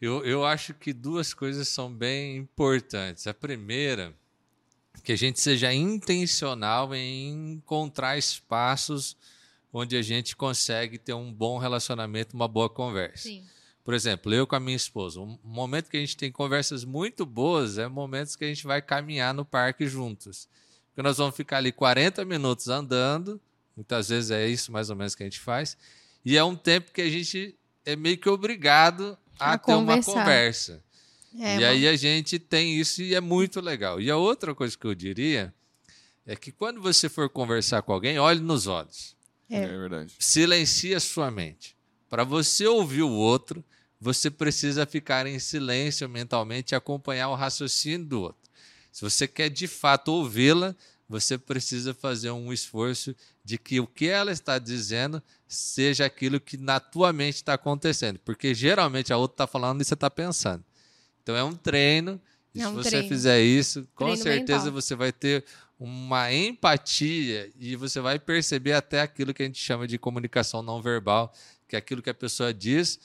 Eu, 0.00 0.24
eu 0.24 0.44
acho 0.44 0.74
que 0.74 0.92
duas 0.92 1.34
coisas 1.34 1.68
são 1.68 1.92
bem 1.92 2.36
importantes. 2.36 3.26
A 3.26 3.34
primeira, 3.34 4.14
que 5.02 5.12
a 5.12 5.16
gente 5.16 5.40
seja 5.40 5.72
intencional 5.72 6.94
em 6.94 7.52
encontrar 7.54 8.18
espaços 8.18 9.16
onde 9.72 9.96
a 9.96 10.02
gente 10.02 10.34
consegue 10.34 10.98
ter 10.98 11.14
um 11.14 11.32
bom 11.32 11.58
relacionamento, 11.58 12.34
uma 12.34 12.48
boa 12.48 12.68
conversa. 12.68 13.24
Sim. 13.28 13.44
Por 13.84 13.94
exemplo, 13.94 14.34
eu 14.34 14.46
com 14.46 14.54
a 14.54 14.60
minha 14.60 14.76
esposa, 14.76 15.20
um 15.20 15.38
momento 15.42 15.88
que 15.88 15.96
a 15.96 16.00
gente 16.00 16.16
tem 16.16 16.30
conversas 16.30 16.84
muito 16.84 17.24
boas 17.24 17.78
é 17.78 17.88
momentos 17.88 18.36
que 18.36 18.44
a 18.44 18.48
gente 18.48 18.66
vai 18.66 18.82
caminhar 18.82 19.32
no 19.32 19.44
parque 19.44 19.86
juntos. 19.86 20.48
Porque 20.88 21.02
nós 21.02 21.16
vamos 21.16 21.34
ficar 21.34 21.58
ali 21.58 21.72
40 21.72 22.24
minutos 22.24 22.68
andando, 22.68 23.40
muitas 23.74 24.08
vezes 24.08 24.30
é 24.30 24.46
isso 24.46 24.70
mais 24.72 24.90
ou 24.90 24.96
menos 24.96 25.14
que 25.14 25.22
a 25.22 25.26
gente 25.26 25.40
faz, 25.40 25.76
e 26.24 26.36
é 26.36 26.44
um 26.44 26.54
tempo 26.54 26.92
que 26.92 27.00
a 27.00 27.08
gente 27.08 27.56
é 27.86 27.96
meio 27.96 28.18
que 28.18 28.28
obrigado 28.28 29.16
a, 29.38 29.54
A 29.54 29.58
ter 29.58 29.74
uma 29.74 30.02
conversa. 30.02 30.82
É, 31.38 31.58
e 31.58 31.64
aí 31.64 31.88
a 31.88 31.96
gente 31.96 32.38
tem 32.38 32.78
isso 32.78 33.02
e 33.02 33.14
é 33.14 33.20
muito 33.20 33.60
legal. 33.60 34.00
E 34.00 34.10
a 34.10 34.16
outra 34.16 34.54
coisa 34.54 34.76
que 34.76 34.86
eu 34.86 34.94
diria 34.94 35.52
é 36.26 36.36
que 36.36 36.52
quando 36.52 36.80
você 36.80 37.08
for 37.08 37.28
conversar 37.28 37.82
com 37.82 37.92
alguém, 37.92 38.18
olhe 38.18 38.40
nos 38.40 38.66
olhos 38.66 39.16
É. 39.50 39.62
É 39.62 39.66
verdade. 39.66 40.12
silencie 40.18 40.94
a 40.94 41.00
sua 41.00 41.30
mente. 41.30 41.76
Para 42.08 42.24
você 42.24 42.66
ouvir 42.66 43.02
o 43.02 43.10
outro, 43.10 43.64
você 44.00 44.30
precisa 44.30 44.86
ficar 44.86 45.26
em 45.26 45.38
silêncio 45.38 46.08
mentalmente 46.08 46.72
e 46.72 46.76
acompanhar 46.76 47.28
o 47.28 47.34
raciocínio 47.34 48.06
do 48.06 48.20
outro. 48.20 48.48
Se 48.92 49.02
você 49.02 49.28
quer 49.28 49.48
de 49.48 49.66
fato 49.66 50.08
ouvi-la, 50.08 50.74
você 51.08 51.38
precisa 51.38 51.94
fazer 51.94 52.30
um 52.30 52.52
esforço 52.52 53.14
de 53.44 53.56
que 53.56 53.80
o 53.80 53.86
que 53.86 54.06
ela 54.06 54.30
está 54.30 54.58
dizendo 54.58 55.22
seja 55.46 56.04
aquilo 56.04 56.38
que 56.38 56.56
na 56.58 56.78
tua 56.78 57.12
mente 57.12 57.36
está 57.36 57.54
acontecendo. 57.54 58.18
Porque 58.18 58.54
geralmente 58.54 59.12
a 59.12 59.16
outra 59.16 59.34
está 59.34 59.46
falando 59.46 59.80
e 59.80 59.84
você 59.84 59.94
está 59.94 60.10
pensando. 60.10 60.62
Então 61.28 61.36
é 61.36 61.44
um 61.44 61.52
treino. 61.54 62.18
E 62.54 62.60
É 62.60 62.64
se 62.64 62.70
um 62.70 62.74
você 62.74 62.88
treino. 62.88 63.08
fizer 63.08 63.38
isso, 63.42 63.86
com 63.94 64.06
Treino 64.06 64.22
certeza 64.22 64.64
mental. 64.64 64.72
você 64.80 64.94
vai 64.94 65.12
ter 65.12 65.44
uma 65.78 66.32
empatia 66.32 67.52
e 67.60 67.76
você 67.76 68.00
vai 68.00 68.18
perceber 68.18 68.72
até 68.72 69.02
aquilo 69.02 69.34
que 69.34 69.42
a 69.42 69.44
gente 69.46 69.60
chama 69.60 69.86
de 69.86 69.98
comunicação 69.98 70.62
não 70.62 70.80
verbal, 70.80 71.30
que 71.68 71.76
é 71.76 71.78
aquilo 71.78 72.00
que 72.00 72.08
a 72.08 72.14
pessoa 72.14 72.54
diz, 72.54 72.98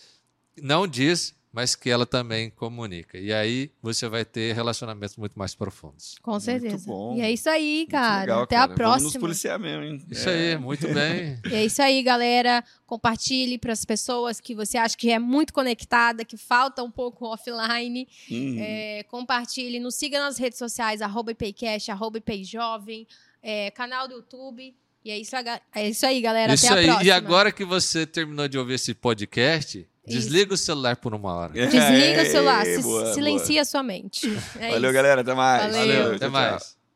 não 0.61 0.88
diz, 0.88 1.36
mas 1.54 1.76
que 1.76 1.88
ela 1.88 2.04
também 2.06 2.49
comunica. 2.49 3.16
E 3.18 3.32
aí 3.32 3.70
você 3.80 4.10
vai 4.10 4.26
ter 4.26 4.56
relacionamentos 4.56 5.16
muito 5.18 5.38
mais 5.38 5.54
profundos. 5.54 6.16
Com 6.20 6.39
certeza. 6.39 6.88
bom. 6.88 7.16
E 7.16 7.22
é 7.22 7.32
isso 7.32 7.47
aí, 7.47 7.78
Muito 7.82 7.91
cara. 7.91 8.20
legal, 8.22 8.41
Até 8.41 8.56
cara. 8.56 8.72
a 8.72 8.76
próxima. 8.76 8.97
Vamos 8.97 9.14
nos 9.14 9.22
policiar 9.22 9.60
mesmo, 9.60 9.84
hein? 9.84 10.01
Isso 10.10 10.28
É. 10.28 10.54
aí, 10.54 10.58
muito 10.58 10.88
bem. 10.91 11.39
E 11.51 11.54
é 11.56 11.64
isso 11.64 11.80
aí, 11.82 12.01
galera. 12.01 12.64
Compartilhe 12.88 13.60
para 13.60 13.72
as 13.72 13.86
pessoas 13.86 14.39
que 14.39 14.56
você 14.56 14.78
acha 14.80 14.97
que 14.97 15.12
é 15.12 15.20
muito 15.20 15.54
conectada, 15.54 16.26
que 16.26 16.38
falta 16.38 16.82
um 16.84 16.89
pouco 16.89 17.26
offline. 17.28 18.08
Hum. 18.32 18.56
É, 18.60 19.04
compartilhe, 19.10 19.80
nos 19.80 19.93
siga 19.95 20.20
nas 20.20 20.38
redes 20.39 20.58
sociais, 20.58 21.01
arroba 21.04 21.32
IPCast, 21.32 21.91
arroba 21.91 22.18
IPJovem, 22.18 23.08
é, 23.43 23.70
canal 23.72 24.08
do 24.08 24.16
YouTube. 24.16 24.76
E 25.06 25.12
é 25.12 25.20
isso, 25.20 25.36
aga- 25.36 25.62
é 25.76 25.89
isso 25.89 26.06
aí, 26.06 26.20
galera. 26.22 26.54
Isso 26.54 26.66
Até 26.66 26.76
a 26.76 26.78
aí. 26.80 26.86
próxima. 26.86 27.06
E 27.08 27.12
agora 27.12 27.51
que 27.51 27.66
você 27.66 28.06
terminou 28.08 28.47
de 28.47 28.58
ouvir 28.58 28.76
esse 28.76 28.93
podcast, 28.93 29.86
desliga 30.06 30.54
o 30.54 30.58
celular 30.58 30.95
por 30.97 31.14
uma 31.14 31.34
hora. 31.34 31.54
É, 31.60 31.66
Desliga 31.68 32.24
o 32.24 32.26
celular, 32.26 32.66
se- 32.66 32.82
boa, 32.82 33.14
silencia 33.14 33.62
a 33.62 33.66
sua 33.66 33.84
mente. 33.84 34.28
É 34.60 34.72
Valeu, 34.72 34.89
isso. 34.89 34.93
galera. 34.93 35.22
Até 35.22 35.34
mais. 35.34 35.76
Valeu. 35.76 36.08
Até 36.08 36.18
Tchau, 36.20 36.20
tchau. 36.20 36.32
mais. 36.32 36.78